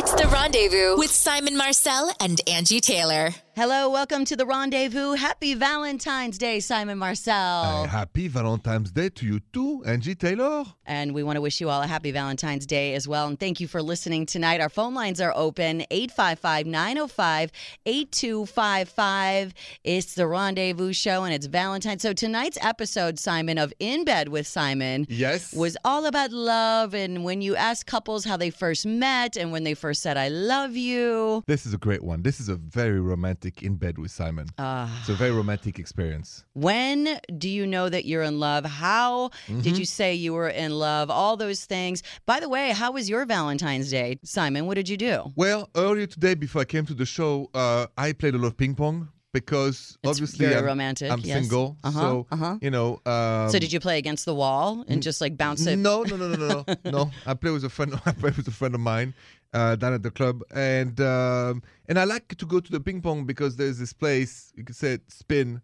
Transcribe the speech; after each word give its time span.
It's 0.00 0.14
the 0.14 0.28
rendezvous 0.28 0.96
with 0.96 1.10
Simon 1.10 1.56
Marcel 1.56 2.12
and 2.20 2.40
Angi 2.46 2.80
Taylor. 2.80 3.34
Hello, 3.58 3.90
welcome 3.90 4.24
to 4.26 4.36
the 4.36 4.46
rendezvous. 4.46 5.14
Happy 5.14 5.52
Valentine's 5.52 6.38
Day, 6.38 6.60
Simon 6.60 6.96
Marcel. 6.96 7.64
Uh, 7.64 7.88
happy 7.88 8.28
Valentine's 8.28 8.92
Day 8.92 9.08
to 9.08 9.26
you 9.26 9.40
too, 9.52 9.82
Angi 9.84 10.16
Taylor. 10.16 10.64
And 10.86 11.12
we 11.12 11.24
want 11.24 11.38
to 11.38 11.40
wish 11.40 11.60
you 11.60 11.68
all 11.68 11.82
a 11.82 11.86
happy 11.88 12.12
Valentine's 12.12 12.66
Day 12.66 12.94
as 12.94 13.08
well. 13.08 13.26
And 13.26 13.38
thank 13.38 13.58
you 13.58 13.66
for 13.66 13.82
listening 13.82 14.26
tonight. 14.26 14.60
Our 14.60 14.68
phone 14.68 14.94
lines 14.94 15.20
are 15.20 15.32
open 15.34 15.82
855 15.90 16.66
905 16.68 17.50
8255. 17.84 19.54
It's 19.82 20.14
the 20.14 20.28
Rendezvous 20.28 20.92
Show 20.92 21.24
and 21.24 21.34
it's 21.34 21.46
Valentine's. 21.46 22.02
So 22.02 22.12
tonight's 22.12 22.58
episode, 22.62 23.18
Simon, 23.18 23.58
of 23.58 23.74
In 23.80 24.04
Bed 24.04 24.28
with 24.28 24.46
Simon 24.46 25.04
Yes. 25.08 25.52
was 25.52 25.76
all 25.84 26.06
about 26.06 26.30
love 26.30 26.94
and 26.94 27.24
when 27.24 27.42
you 27.42 27.56
ask 27.56 27.84
couples 27.88 28.24
how 28.24 28.36
they 28.36 28.50
first 28.50 28.86
met 28.86 29.36
and 29.36 29.50
when 29.50 29.64
they 29.64 29.74
first 29.74 30.00
said, 30.00 30.16
I 30.16 30.28
love 30.28 30.76
you. 30.76 31.42
This 31.48 31.66
is 31.66 31.74
a 31.74 31.78
great 31.78 32.04
one. 32.04 32.22
This 32.22 32.38
is 32.38 32.48
a 32.48 32.54
very 32.54 33.00
romantic 33.00 33.47
in 33.62 33.76
bed 33.76 33.98
with 33.98 34.10
Simon. 34.10 34.46
Ah. 34.58 34.88
it's 35.00 35.08
a 35.08 35.14
very 35.14 35.30
romantic 35.32 35.78
experience. 35.78 36.44
When 36.54 37.18
do 37.36 37.48
you 37.48 37.66
know 37.66 37.88
that 37.88 38.04
you're 38.04 38.22
in 38.22 38.38
love? 38.40 38.64
How 38.64 39.30
Mm-hmm. 39.48 39.60
did 39.62 39.78
you 39.78 39.84
say 39.84 40.14
you 40.14 40.32
were 40.34 40.48
in 40.64 40.72
love? 40.72 41.10
All 41.10 41.36
those 41.36 41.64
things. 41.64 42.02
By 42.26 42.38
the 42.40 42.48
way, 42.48 42.70
how 42.70 42.92
was 42.92 43.08
your 43.08 43.24
Valentine's 43.26 43.90
Day, 43.90 44.18
Simon? 44.24 44.66
What 44.66 44.74
did 44.74 44.88
you 44.88 44.96
do? 44.96 45.32
Well, 45.36 45.68
earlier 45.74 46.06
today, 46.06 46.34
before 46.34 46.62
I 46.62 46.64
came 46.64 46.84
to 46.86 46.94
the 46.94 47.06
show, 47.06 47.50
uh, 47.54 47.86
I 47.96 48.12
played 48.12 48.34
a 48.34 48.38
lot 48.38 48.48
of 48.48 48.56
ping 48.56 48.74
pong 48.74 49.08
because 49.32 49.98
It's 50.02 50.10
obviously 50.10 50.54
I'm, 50.54 50.64
romantic, 50.64 51.10
I'm 51.12 51.20
yes. 51.20 51.38
single, 51.40 51.76
Uh-huh, 51.84 52.00
so 52.00 52.26
uh-huh. 52.32 52.56
you 52.62 52.70
know. 52.70 53.00
Um, 53.04 53.50
so 53.50 53.58
did 53.58 53.72
you 53.72 53.80
play 53.80 53.98
against 53.98 54.24
the 54.24 54.34
wall 54.34 54.84
and 54.88 55.02
just 55.02 55.20
like 55.20 55.36
bounce 55.36 55.66
it? 55.66 55.76
No, 55.76 56.02
no, 56.02 56.16
no, 56.16 56.28
no, 56.34 56.64
no, 56.66 56.90
no. 56.90 57.10
I 57.26 57.34
played 57.34 57.52
with 57.52 57.64
a 57.64 57.68
friend. 57.68 57.92
I 58.06 58.12
play 58.12 58.32
with 58.36 58.48
a 58.48 58.50
friend 58.50 58.74
of 58.74 58.80
mine 58.80 59.14
uh, 59.52 59.76
down 59.76 59.94
at 59.94 60.02
the 60.02 60.10
club, 60.10 60.42
and 60.54 61.00
um, 61.00 61.62
and 61.88 61.98
I 61.98 62.04
like 62.04 62.28
to 62.36 62.46
go 62.46 62.60
to 62.60 62.70
the 62.70 62.80
ping 62.80 63.00
pong 63.00 63.24
because 63.24 63.56
there's 63.56 63.78
this 63.78 63.92
place 63.92 64.52
you 64.56 64.64
could 64.64 64.76
say 64.76 64.98
spin, 65.08 65.62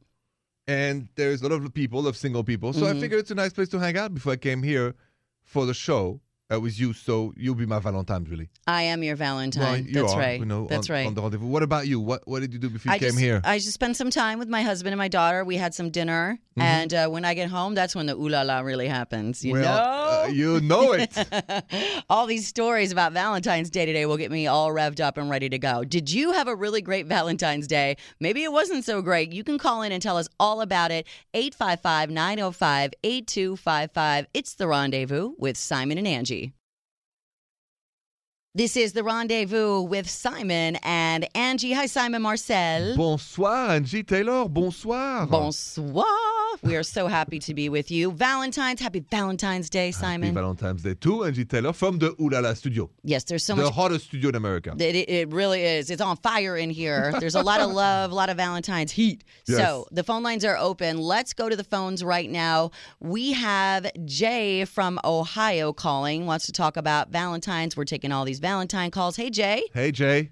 and 0.67 1.09
there's 1.17 1.43
a 1.43 1.49
lot 1.49 1.63
of 1.63 1.75
people, 1.75 2.07
of 2.07 2.17
single 2.17 2.45
people. 2.45 2.73
So 2.73 2.83
Mm-hmm. 2.83 2.97
I 2.97 3.01
figured 3.01 3.21
it's 3.21 3.31
a 3.31 3.35
nice 3.35 3.53
place 3.53 3.69
to 3.71 3.79
hang 3.79 3.97
out 3.97 4.15
before 4.15 4.33
I 4.33 4.37
came 4.37 4.63
here 4.63 4.95
for 5.43 5.67
the 5.67 5.75
show 5.75 6.21
uh, 6.53 6.61
with 6.61 6.79
you. 6.79 6.93
So 6.93 7.33
you'll 7.37 7.55
be 7.55 7.67
my 7.67 7.79
Valentine, 7.79 8.25
really. 8.25 8.49
I 8.67 8.83
am 8.83 9.03
your 9.03 9.17
Valentine. 9.17 9.63
Well, 9.63 9.77
you 9.79 9.93
That's 9.93 10.13
are, 10.13 10.19
right. 10.19 10.41
You 10.41 10.47
know, 10.47 10.67
That's 10.67 10.91
on, 10.91 10.95
right. 10.95 11.07
On 11.07 11.15
the 11.15 11.23
rendezvous. 11.23 11.47
What 11.47 11.63
about 11.63 11.87
you? 11.87 12.01
What 12.01 12.27
What 12.27 12.41
did 12.41 12.53
you 12.53 12.59
do 12.59 12.71
before 12.71 12.91
you 12.91 12.97
I 12.97 12.99
came 12.99 13.11
just, 13.11 13.21
here? 13.21 13.41
I 13.45 13.59
just 13.59 13.73
spent 13.73 13.97
some 13.97 14.11
time 14.11 14.39
with 14.39 14.49
my 14.49 14.63
husband 14.63 14.93
and 14.93 14.99
my 14.99 15.09
daughter. 15.09 15.45
We 15.45 15.57
had 15.57 15.75
some 15.75 15.91
dinner, 15.91 16.39
Mm-hmm. 16.57 16.63
and 16.63 16.95
uh, 16.95 17.09
when 17.09 17.25
I 17.25 17.35
get 17.35 17.49
home, 17.51 17.75
that's 17.75 17.97
when 17.97 18.07
the 18.07 18.15
ooh 18.15 18.29
la 18.29 18.43
la 18.43 18.61
really 18.61 18.87
happens. 18.87 19.45
You 19.45 19.55
well, 19.55 19.63
know, 19.63 20.23
uh, 20.23 20.27
you 20.29 20.61
know 20.61 20.93
it. 20.93 22.05
all 22.09 22.27
these 22.27 22.47
stories 22.47 22.93
about 22.93 23.13
Valentine's 23.13 23.71
Day 23.71 23.85
today 23.87 24.07
will 24.07 24.17
get 24.17 24.31
me 24.31 24.47
all 24.47 24.69
revved 24.71 25.01
up 25.01 25.19
and 25.19 25.29
ready 25.29 25.49
to 25.49 25.59
go. 25.59 25.83
Did 25.83 26.13
you 26.13 26.31
have 26.31 26.47
a 26.47 26.55
really 26.55 26.81
great 26.81 27.07
Valentine's 27.07 27.67
Day? 27.67 27.97
Maybe 28.21 28.45
it 28.45 28.53
wasn't 28.53 28.85
so 28.85 29.03
great. 29.03 29.33
You 29.33 29.43
can 29.43 29.59
call 29.59 29.83
in 29.83 29.91
and 29.91 30.01
tell 30.01 30.17
us 30.17 30.29
all 30.39 30.61
about 30.61 30.93
it. 30.93 31.09
855 31.35 32.11
905 32.11 32.93
8255. 33.03 34.27
It's 34.33 34.55
the 34.55 34.69
rendezvous 34.69 35.33
with 35.37 35.57
Simon 35.57 35.99
and 35.99 36.07
Angi. 36.07 36.44
This 38.57 38.77
is 38.77 38.93
the 38.93 39.03
rendezvous 39.03 39.81
with 39.81 40.09
Simon 40.09 40.77
and 40.85 41.27
Angi. 41.35 41.75
Hi, 41.75 41.87
Simon 41.87 42.23
Marcel. 42.23 42.95
Bonsoir, 42.97 43.71
Angi 43.81 44.07
Taylor. 44.07 44.49
Bonsoir. 44.49 45.27
Bonsoir. 45.27 46.05
We 46.63 46.77
are 46.77 46.85
so 46.85 47.09
happy 47.09 47.41
to 47.41 47.53
be 47.53 47.69
with 47.69 47.91
you. 47.91 48.13
Valentine's, 48.13 48.81
happy 48.81 49.01
Valentine's 49.11 49.69
Day, 49.69 49.91
Simon. 49.91 50.29
Happy 50.29 50.35
Valentine's 50.37 50.83
Day 50.85 50.95
too, 50.95 51.19
Angi 51.27 51.49
Taylor 51.49 51.73
from 51.73 51.99
the 51.99 52.15
Ooh 52.21 52.29
La 52.31 52.39
La 52.39 52.55
studio. 52.55 52.89
yes, 53.03 53.25
there's 53.25 53.43
so 53.45 53.57
the 53.57 53.65
much 53.65 53.75
hottest 53.75 54.05
studio 54.05 54.29
in 54.29 54.37
America. 54.37 54.73
It, 54.79 54.95
it- 54.95 55.09
it 55.11 55.29
really 55.33 55.65
is. 55.65 55.91
It's 55.91 56.01
on 56.01 56.17
fire 56.19 56.57
in 56.57 56.71
here. 56.71 57.13
There's 57.21 57.35
a 57.35 57.43
lot 57.43 57.61
of 57.61 57.73
love, 57.73 58.13
a 58.13 58.15
lot 58.15 58.31
of 58.31 58.37
Valentine's 58.37 58.93
heat. 58.93 59.25
Yes. 59.47 59.59
So 59.59 59.87
the 59.91 60.03
phone 60.05 60.23
lines 60.23 60.45
are 60.45 60.57
open. 60.57 60.99
Let's 60.99 61.33
go 61.35 61.49
to 61.49 61.57
the 61.57 61.65
phones 61.65 62.03
right 62.05 62.31
now. 62.31 62.71
We 63.01 63.33
have 63.33 63.91
Jay 64.05 64.65
from 64.65 65.01
Ohio 65.05 65.73
calling, 65.73 66.25
wants 66.27 66.47
to 66.47 66.53
talk 66.53 66.77
about 66.77 67.11
Valentine's. 67.11 67.77
We're 67.77 67.85
taking 67.85 68.13
all 68.13 68.25
these 68.25 68.39
Valentine 68.45 68.91
calls. 68.91 69.17
Hey, 69.17 69.31
Jay. 69.31 69.65
Hey, 69.73 69.91
Jay. 69.91 70.29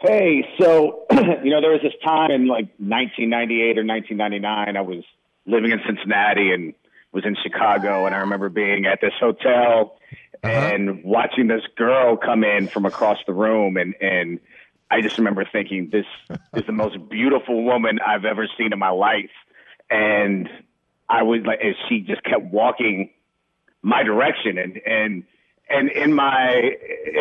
Hey, 0.00 0.44
so 0.60 1.06
you 1.10 1.50
know 1.50 1.62
there 1.62 1.70
was 1.70 1.80
this 1.82 1.94
time 2.04 2.30
in 2.30 2.46
like 2.46 2.68
1998 2.76 3.78
or 3.78 3.86
1999. 3.86 4.76
I 4.76 4.80
was 4.82 5.02
living 5.46 5.70
in 5.70 5.80
Cincinnati 5.86 6.52
and 6.52 6.74
was 7.12 7.24
in 7.24 7.36
Chicago, 7.42 8.04
and 8.04 8.14
I 8.14 8.18
remember 8.18 8.50
being 8.50 8.84
at 8.84 9.00
this 9.00 9.14
hotel 9.18 9.96
uh-huh. 10.44 10.50
and 10.50 11.02
watching 11.02 11.46
this 11.46 11.62
girl 11.74 12.18
come 12.18 12.44
in 12.44 12.68
from 12.68 12.84
across 12.84 13.16
the 13.26 13.32
room, 13.32 13.78
and 13.78 13.94
and 14.02 14.38
I 14.90 15.00
just 15.00 15.16
remember 15.16 15.46
thinking 15.50 15.88
this 15.90 16.04
is 16.54 16.66
the 16.66 16.72
most 16.72 16.98
beautiful 17.08 17.64
woman 17.64 17.98
I've 18.06 18.26
ever 18.26 18.46
seen 18.58 18.74
in 18.74 18.78
my 18.78 18.90
life, 18.90 19.32
and 19.88 20.50
I 21.08 21.22
was 21.22 21.40
like, 21.46 21.60
and 21.62 21.74
she 21.88 22.00
just 22.00 22.22
kept 22.24 22.42
walking 22.42 23.08
my 23.80 24.02
direction 24.02 24.58
and 24.58 24.76
and 24.84 25.24
and 25.70 25.90
in 25.90 26.12
my 26.12 26.72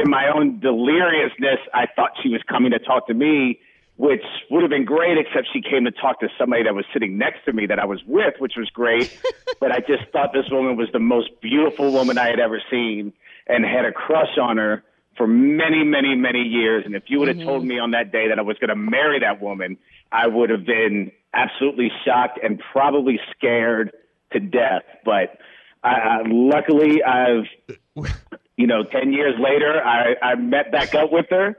in 0.03 0.09
my 0.09 0.27
own 0.33 0.59
deliriousness 0.59 1.59
I 1.73 1.87
thought 1.95 2.11
she 2.21 2.29
was 2.29 2.41
coming 2.47 2.71
to 2.71 2.79
talk 2.79 3.07
to 3.07 3.13
me 3.13 3.59
which 3.97 4.23
would 4.49 4.61
have 4.61 4.69
been 4.69 4.85
great 4.85 5.17
except 5.17 5.49
she 5.51 5.61
came 5.61 5.83
to 5.83 5.91
talk 5.91 6.21
to 6.21 6.29
somebody 6.37 6.63
that 6.63 6.73
was 6.73 6.85
sitting 6.93 7.17
next 7.17 7.43
to 7.45 7.53
me 7.53 7.65
that 7.65 7.79
I 7.79 7.85
was 7.85 8.01
with 8.05 8.35
which 8.39 8.53
was 8.57 8.69
great. 8.69 9.17
But 9.59 9.73
I 9.73 9.79
just 9.79 10.09
thought 10.13 10.31
this 10.31 10.45
woman 10.49 10.77
was 10.77 10.87
the 10.93 10.99
most 10.99 11.41
beautiful 11.41 11.91
woman 11.91 12.17
I 12.17 12.29
had 12.29 12.39
ever 12.39 12.61
seen 12.71 13.11
and 13.45 13.65
had 13.65 13.83
a 13.83 13.91
crush 13.91 14.37
on 14.41 14.55
her 14.55 14.85
for 15.17 15.27
many 15.27 15.83
many 15.83 16.15
many 16.15 16.43
years. 16.43 16.85
And 16.85 16.95
if 16.95 17.03
you 17.07 17.19
would 17.19 17.27
have 17.27 17.45
told 17.45 17.63
mm-hmm. 17.63 17.67
me 17.67 17.79
on 17.79 17.91
that 17.91 18.13
day 18.13 18.29
that 18.29 18.39
I 18.39 18.41
was 18.41 18.57
going 18.57 18.69
to 18.69 18.77
marry 18.77 19.19
that 19.19 19.41
woman 19.41 19.77
I 20.11 20.27
would 20.27 20.49
have 20.49 20.65
been 20.65 21.11
absolutely 21.33 21.91
shocked 22.05 22.39
and 22.41 22.61
probably 22.71 23.19
scared 23.35 23.91
to 24.33 24.39
death. 24.39 24.83
But 25.05 25.37
I, 25.83 25.89
I, 25.89 26.21
luckily, 26.25 27.03
I've, 27.03 27.45
you 28.59 28.67
know, 28.67 28.83
10 28.83 29.13
years 29.13 29.35
later, 29.39 29.81
I, 29.81 30.15
I 30.21 30.35
met 30.35 30.69
back 30.69 30.93
up 30.93 31.13
with 31.13 31.27
her 31.29 31.55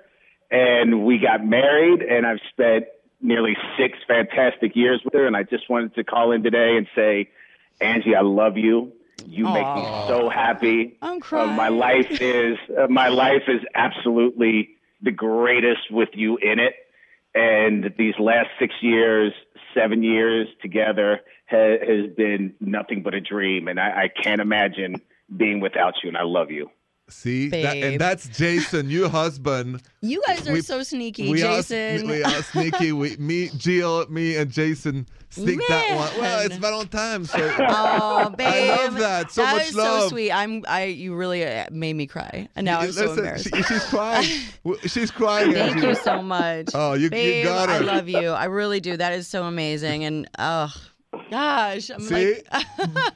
and 0.51 1.07
we 1.07 1.17
got 1.17 1.43
married 1.43 2.03
and 2.03 2.27
I've 2.27 2.41
spent 2.51 2.85
nearly 3.23 3.57
six 3.79 3.97
fantastic 4.07 4.77
years 4.77 5.01
with 5.03 5.15
her. 5.15 5.27
And 5.27 5.35
I 5.35 5.45
just 5.45 5.71
wanted 5.71 5.95
to 5.95 6.05
call 6.05 6.33
in 6.33 6.43
today 6.43 6.77
and 6.77 6.87
say, 6.95 7.31
Angi, 7.81 8.15
I 8.15 8.21
love 8.21 8.59
you. 8.59 8.93
You 9.27 9.45
make 9.45 9.67
me 9.77 9.83
so 10.09 10.29
happy. 10.29 10.99
I'm 11.01 11.17
Uh, 11.17 11.21
crying. 11.21 11.57
my 11.57 11.69
life 11.69 12.11
is, 12.21 12.59
uh, 12.79 12.87
my 12.89 13.09
life 13.09 13.45
is 13.49 13.63
absolutely 13.75 14.77
the 15.01 15.11
greatest 15.11 15.91
with 15.91 16.11
you 16.13 16.37
in 16.37 16.59
it. 16.59 16.75
And 17.35 17.95
these 17.97 18.19
last 18.19 18.51
six 18.59 18.75
years, 18.83 19.33
seven 19.73 20.03
years 20.03 20.49
together 20.61 21.21
ha- 21.51 21.79
has 21.81 22.13
been 22.15 22.53
nothing 22.61 23.03
but 23.03 23.15
a 23.15 23.23
dream. 23.23 23.69
And 23.69 23.81
I, 23.81 24.05
I 24.05 24.09
can't 24.23 24.43
imagine 24.43 24.97
being 25.35 25.61
without 25.61 25.95
you. 26.03 26.09
And 26.11 26.19
I 26.19 26.25
love 26.25 26.51
you. 26.51 26.71
See, 27.11 27.49
that, 27.49 27.77
and 27.77 28.01
that's 28.01 28.29
Jason, 28.29 28.89
your 28.91 29.09
husband. 29.21 29.83
You 30.01 30.23
guys 30.27 30.47
are 30.49 30.53
We- 30.53 30.61
so 30.63 30.83
sneaky, 30.83 31.31
we 31.31 31.41
Jason. 31.41 32.09
Are, 32.09 32.13
we 32.13 32.23
are 32.25 32.43
sneaky. 32.43 32.93
We, 32.93 33.17
me, 33.19 33.49
Jill, 33.57 34.07
me, 34.09 34.37
and 34.37 34.51
Jason 34.51 35.07
sneak 35.31 35.61
that 35.69 35.95
one. 35.97 36.21
Well, 36.21 36.41
it's 36.41 36.51
Man. 36.51 36.61
Valentine's, 36.61 37.31
so 37.31 37.39
Oh, 37.61 38.31
babe. 38.37 38.47
I 38.49 38.77
love 38.85 38.95
that. 38.99 39.31
So 39.31 39.43
That 39.43 39.57
much 39.57 39.69
is 39.69 39.75
love. 39.77 40.03
so 40.03 40.09
sweet. 40.09 40.33
I'm 40.33 40.65
I 40.67 40.85
you 40.87 41.15
really 41.15 41.45
uh, 41.47 41.67
made 41.71 41.95
me 41.95 42.07
cry. 42.07 42.49
And 42.57 42.65
now 42.65 42.81
I'm 42.81 42.93
so 42.93 43.13
embarrassed. 43.13 43.49
she- 43.55 43.63
she's 43.63 43.85
crying. 43.85 44.41
She's 44.87 45.11
crying. 45.11 45.53
Thank 45.53 45.83
you 45.83 45.95
so 45.95 46.23
much. 46.23 46.71
Oh, 46.75 46.95
you- 46.95 47.05
you 47.05 47.11
Babe, 47.11 47.45
got 47.45 47.69
I 47.69 47.79
love 47.79 48.09
you. 48.09 48.31
I 48.31 48.47
really 48.47 48.81
do. 48.81 48.97
That 48.97 49.13
is 49.13 49.29
so 49.29 49.45
amazing. 49.45 50.05
And 50.05 50.29
oh 50.39 50.73
gosh, 51.31 51.91
I'm 51.91 52.01
See, 52.01 52.41
like 52.53 52.67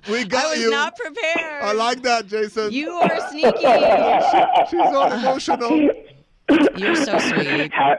we 0.09 0.25
got 0.25 0.47
I 0.47 0.51
was 0.51 0.61
you. 0.61 0.71
not 0.71 0.97
prepared. 0.97 1.63
I 1.65 1.73
like 1.73 2.03
that, 2.03 2.27
Jason. 2.27 2.73
you 2.73 2.91
are 2.91 3.31
sneaky. 3.31 3.51
she's 4.71 4.95
all 4.95 5.13
emotional. 5.13 5.91
You're 6.77 6.97
so 6.97 7.19
sweet. 7.19 7.73
Ha- 7.73 7.97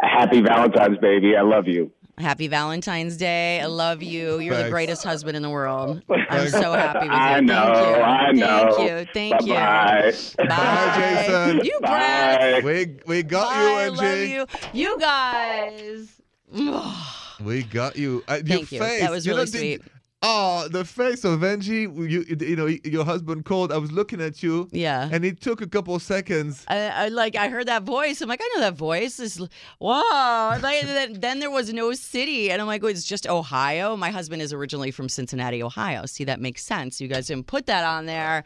happy 0.00 0.40
Valentine's, 0.40 0.98
baby. 0.98 1.36
I 1.36 1.42
love 1.42 1.68
you. 1.68 1.90
Happy 2.18 2.46
Valentine's 2.46 3.16
Day. 3.16 3.60
I 3.60 3.66
love 3.66 4.02
you. 4.02 4.38
You're 4.38 4.62
the 4.62 4.70
greatest 4.70 5.02
husband 5.02 5.36
in 5.36 5.42
the 5.42 5.50
world. 5.50 6.02
I'm 6.30 6.48
so 6.48 6.72
happy 6.74 6.98
with 7.00 7.06
you. 7.08 7.12
I 7.12 7.34
Thank 7.34 7.46
know. 7.46 7.96
you. 7.96 8.02
I 8.02 8.32
know. 8.32 8.74
Thank 8.76 8.90
you. 8.90 9.06
Thank 9.14 9.46
you. 9.46 9.54
Bye-bye. 9.54 10.46
Bye. 10.46 11.24
Jason. 11.26 11.64
You 11.64 11.78
brats. 11.80 12.54
Bye. 12.54 12.60
We 12.64 12.96
we 13.06 13.22
got 13.22 13.48
I 13.52 13.86
you, 13.86 13.90
Angi. 13.92 14.36
love 14.36 14.48
you. 14.74 14.80
You 14.82 14.98
guys. 15.00 17.18
We 17.44 17.62
got 17.64 17.96
you. 17.96 18.22
Uh, 18.28 18.38
Thank 18.44 18.72
you. 18.72 18.78
face. 18.78 19.00
That 19.00 19.10
was 19.10 19.26
you 19.26 19.32
really 19.32 19.42
know, 19.46 19.50
did- 19.50 19.58
sweet. 19.58 19.82
Oh, 20.22 20.68
the 20.68 20.84
face 20.84 21.24
of 21.24 21.40
Angi. 21.40 21.82
You, 22.10 22.24
you 22.46 22.56
know, 22.56 22.66
your 22.66 23.04
husband 23.04 23.44
called. 23.44 23.72
I 23.72 23.78
was 23.78 23.90
looking 23.90 24.20
at 24.20 24.42
you. 24.42 24.68
Yeah. 24.70 25.08
And 25.10 25.24
it 25.24 25.40
took 25.40 25.60
a 25.60 25.66
couple 25.66 25.94
of 25.94 26.02
seconds. 26.02 26.64
I, 26.68 26.76
I 26.88 27.08
like 27.08 27.34
I 27.36 27.48
heard 27.48 27.66
that 27.68 27.82
voice. 27.82 28.20
I'm 28.20 28.28
like, 28.28 28.40
I 28.42 28.48
know 28.54 28.60
that 28.60 28.74
voice. 28.74 29.18
It's, 29.18 29.40
wow. 29.80 30.58
Like, 30.62 30.82
then, 30.82 31.20
then 31.20 31.38
there 31.40 31.50
was 31.50 31.72
no 31.72 31.92
city, 31.92 32.50
and 32.50 32.60
I'm 32.60 32.68
like, 32.68 32.82
oh, 32.84 32.86
it's 32.86 33.04
just 33.04 33.26
Ohio. 33.28 33.96
My 33.96 34.10
husband 34.10 34.42
is 34.42 34.52
originally 34.52 34.90
from 34.90 35.08
Cincinnati, 35.08 35.62
Ohio. 35.62 36.06
See, 36.06 36.24
that 36.24 36.40
makes 36.40 36.64
sense. 36.64 37.00
You 37.00 37.08
guys 37.08 37.26
didn't 37.26 37.46
put 37.46 37.66
that 37.66 37.84
on 37.84 38.06
there. 38.06 38.44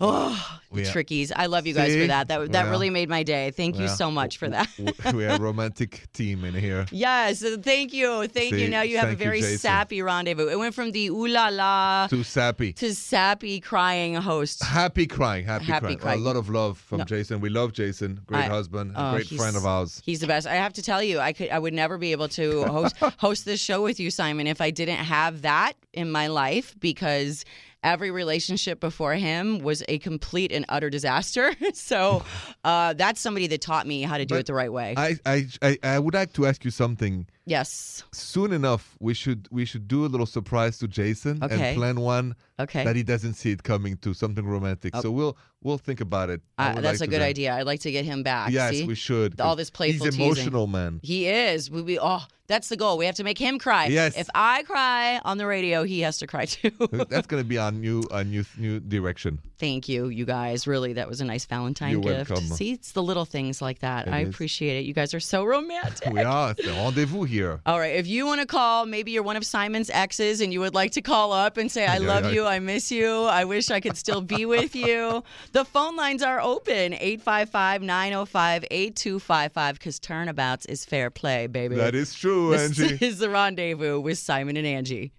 Oh, 0.00 0.60
are- 0.74 0.84
trickies. 0.84 1.32
I 1.32 1.46
love 1.46 1.66
you 1.66 1.74
guys 1.74 1.92
See? 1.92 2.00
for 2.00 2.06
that. 2.06 2.28
That 2.28 2.52
that 2.52 2.64
Yeah. 2.64 2.70
really 2.70 2.90
made 2.90 3.08
my 3.08 3.22
day. 3.22 3.50
Thank 3.50 3.78
you 3.78 3.88
so 3.88 4.10
much 4.10 4.38
for 4.38 4.48
that. 4.48 4.68
We're 5.12 5.28
a 5.30 5.38
romantic 5.38 6.10
team 6.12 6.44
in 6.44 6.54
here. 6.54 6.86
Yes, 6.92 7.42
thank 7.62 7.92
you, 7.92 8.26
thank 8.28 8.52
you. 8.54 8.68
Now 8.68 8.82
you 8.82 8.96
have 8.98 9.06
a 9.06 9.08
thank 9.10 9.20
you, 9.20 9.24
very 9.24 9.40
Jason. 9.40 9.58
sappy 9.58 10.02
rendezvous. 10.02 10.48
It 10.48 10.58
went 10.58 10.74
from 10.74 10.90
the 10.92 11.09
ooh 11.10 11.26
la 11.28 11.48
la 11.48 12.06
Too 12.08 12.22
sappy. 12.22 12.72
to 12.74 12.94
sappy 12.94 13.60
crying 13.60 14.14
host. 14.14 14.62
Happy 14.64 15.06
crying, 15.06 15.44
happy, 15.44 15.64
Happy 15.66 15.80
crying. 15.86 15.98
crying. 15.98 16.20
A 16.20 16.22
lot 16.22 16.36
of 16.36 16.48
love 16.48 16.78
from 16.78 16.98
No. 16.98 17.04
Jason. 17.04 17.40
We 17.40 17.50
love 17.50 17.72
Jason. 17.72 18.20
Great 18.26 18.44
I- 18.44 18.48
husband, 18.48 18.92
Oh, 18.96 19.12
great 19.14 19.26
friend 19.28 19.56
of 19.56 19.66
ours. 19.66 20.00
He's 20.04 20.20
the 20.20 20.26
best. 20.26 20.46
I 20.46 20.54
have 20.54 20.72
to 20.74 20.82
tell 20.82 21.02
you, 21.02 21.18
I 21.20 21.32
could, 21.32 21.50
I 21.50 21.58
would 21.58 21.74
never 21.74 21.98
be 21.98 22.12
able 22.12 22.28
to 22.28 22.64
host 22.76 22.96
host 23.18 23.44
this 23.44 23.60
show 23.60 23.82
with 23.82 24.00
you, 24.00 24.10
Simon, 24.10 24.46
if 24.46 24.60
I 24.60 24.70
didn't 24.70 24.96
have 24.98 25.42
that 25.42 25.74
in 25.92 26.10
my 26.10 26.28
life 26.28 26.74
because 26.80 27.44
every 27.82 28.10
relationship 28.10 28.78
before 28.78 29.14
him 29.14 29.58
was 29.60 29.82
a 29.88 29.98
complete 30.00 30.52
and 30.52 30.66
utter 30.68 30.90
disaster. 30.90 31.54
so 31.72 32.22
uh, 32.62 32.92
that's 32.92 33.20
somebody 33.22 33.46
that 33.46 33.62
taught 33.62 33.86
me 33.86 34.02
how 34.02 34.18
to 34.18 34.26
do 34.26 34.34
But 34.34 34.40
it 34.40 34.46
the 34.46 34.54
right 34.54 34.70
way. 34.72 34.92
I, 34.98 35.16
I, 35.24 35.46
I, 35.62 35.78
I 35.82 35.98
would 35.98 36.12
like 36.12 36.34
to 36.34 36.46
ask 36.46 36.62
you 36.64 36.70
something. 36.70 37.26
Yes. 37.50 38.04
Soon 38.12 38.52
enough, 38.52 38.96
we 39.00 39.12
should 39.14 39.48
we 39.50 39.64
should 39.64 39.86
do 39.88 40.04
a 40.06 40.10
little 40.12 40.26
surprise 40.26 40.78
to 40.78 40.86
Jason 40.88 41.34
Okay. 41.42 41.54
and 41.70 41.76
plan 41.78 42.00
one 42.00 42.34
Okay. 42.58 42.84
that 42.84 42.94
he 42.96 43.02
doesn't 43.02 43.34
see 43.34 43.50
it 43.52 43.62
coming 43.62 43.96
to 44.04 44.12
something 44.14 44.46
romantic. 44.46 44.90
Oh. 44.96 45.00
So 45.02 45.10
we'll 45.10 45.36
we'll 45.62 45.78
think 45.78 46.00
about 46.00 46.28
it. 46.30 46.40
I 46.58 46.70
Uh, 46.70 46.74
would 46.74 46.84
that's 46.84 47.00
like 47.00 47.08
a 47.08 47.10
to 47.12 47.18
good 47.18 47.24
idea. 47.32 47.54
I'd 47.54 47.66
like 47.72 47.80
to 47.88 47.92
get 47.92 48.04
him 48.04 48.22
back. 48.22 48.50
Yes, 48.52 48.70
see? 48.74 48.84
we 48.86 48.94
should. 48.94 49.30
All 49.40 49.50
'cause 49.52 49.56
this 49.62 49.70
playful 49.70 50.06
He's 50.06 50.14
teasing. 50.16 50.26
emotional, 50.26 50.66
man. 50.66 51.00
He 51.02 51.26
is. 51.28 51.70
We, 51.70 51.80
we 51.82 51.98
oh, 52.00 52.22
that's 52.52 52.68
the 52.68 52.76
goal. 52.76 52.98
We 52.98 53.06
have 53.06 53.14
to 53.16 53.24
make 53.24 53.38
him 53.38 53.58
cry. 53.58 53.84
Yes. 53.86 54.16
If 54.16 54.28
I 54.34 54.62
cry 54.64 55.20
on 55.24 55.38
the 55.38 55.46
radio, 55.46 55.76
he 55.84 56.00
has 56.06 56.18
to 56.18 56.26
cry 56.26 56.44
too. 56.46 56.70
That's 57.12 57.26
gonna 57.30 57.44
be 57.54 57.58
our 57.58 57.72
new 57.72 58.02
our 58.10 58.24
new 58.24 58.44
new 58.58 58.80
direction. 58.80 59.38
Thank 59.58 59.88
you, 59.88 60.08
you 60.08 60.24
guys. 60.24 60.66
Really, 60.66 60.92
that 60.98 61.08
was 61.08 61.20
a 61.20 61.24
nice 61.24 61.44
Valentine 61.46 61.92
You're 61.92 62.00
gift. 62.02 62.30
welcome. 62.30 62.46
See, 62.58 62.72
it's 62.72 62.92
the 62.92 63.02
little 63.10 63.24
things 63.36 63.62
like 63.62 63.78
that. 63.80 64.08
It 64.08 64.12
I 64.18 64.20
is. 64.22 64.28
appreciate 64.30 64.76
it. 64.80 64.84
You 64.88 64.94
guys 65.00 65.12
are 65.14 65.20
so 65.34 65.44
romantic. 65.44 66.12
We 66.12 66.20
are. 66.36 66.50
It's 66.58 66.66
a 66.66 66.72
rendezvous 66.72 67.24
here. 67.24 67.39
All 67.66 67.78
right. 67.78 67.94
If 67.96 68.06
you 68.06 68.26
want 68.26 68.40
to 68.40 68.46
call, 68.46 68.86
maybe 68.86 69.10
you're 69.12 69.22
one 69.22 69.36
of 69.36 69.44
Simon's 69.44 69.90
exes 69.90 70.40
and 70.40 70.52
you 70.52 70.60
would 70.60 70.74
like 70.74 70.92
to 70.92 71.02
call 71.02 71.32
up 71.32 71.56
and 71.56 71.70
say, 71.70 71.86
I 71.86 71.98
love 71.98 72.32
you. 72.32 72.46
I 72.46 72.58
miss 72.58 72.90
you. 72.90 73.24
I 73.24 73.44
wish 73.44 73.70
I 73.70 73.80
could 73.80 73.96
still 73.96 74.20
be 74.20 74.44
with 74.46 74.74
you. 74.74 75.22
The 75.52 75.64
phone 75.64 75.96
lines 75.96 76.22
are 76.22 76.40
open 76.40 76.94
855 76.94 77.82
905 77.82 78.64
8255 78.70 79.74
because 79.74 79.98
Turnabouts 79.98 80.66
is 80.66 80.84
fair 80.84 81.10
play, 81.10 81.46
baby. 81.46 81.74
That 81.76 81.94
is 81.94 82.14
true, 82.14 82.50
This 82.50 82.78
Angi. 82.78 83.02
is 83.10 83.18
the 83.18 83.30
rendezvous 83.30 84.00
with 84.00 84.18
Simon 84.18 84.56
and 84.56 84.66
Angi. 84.66 85.10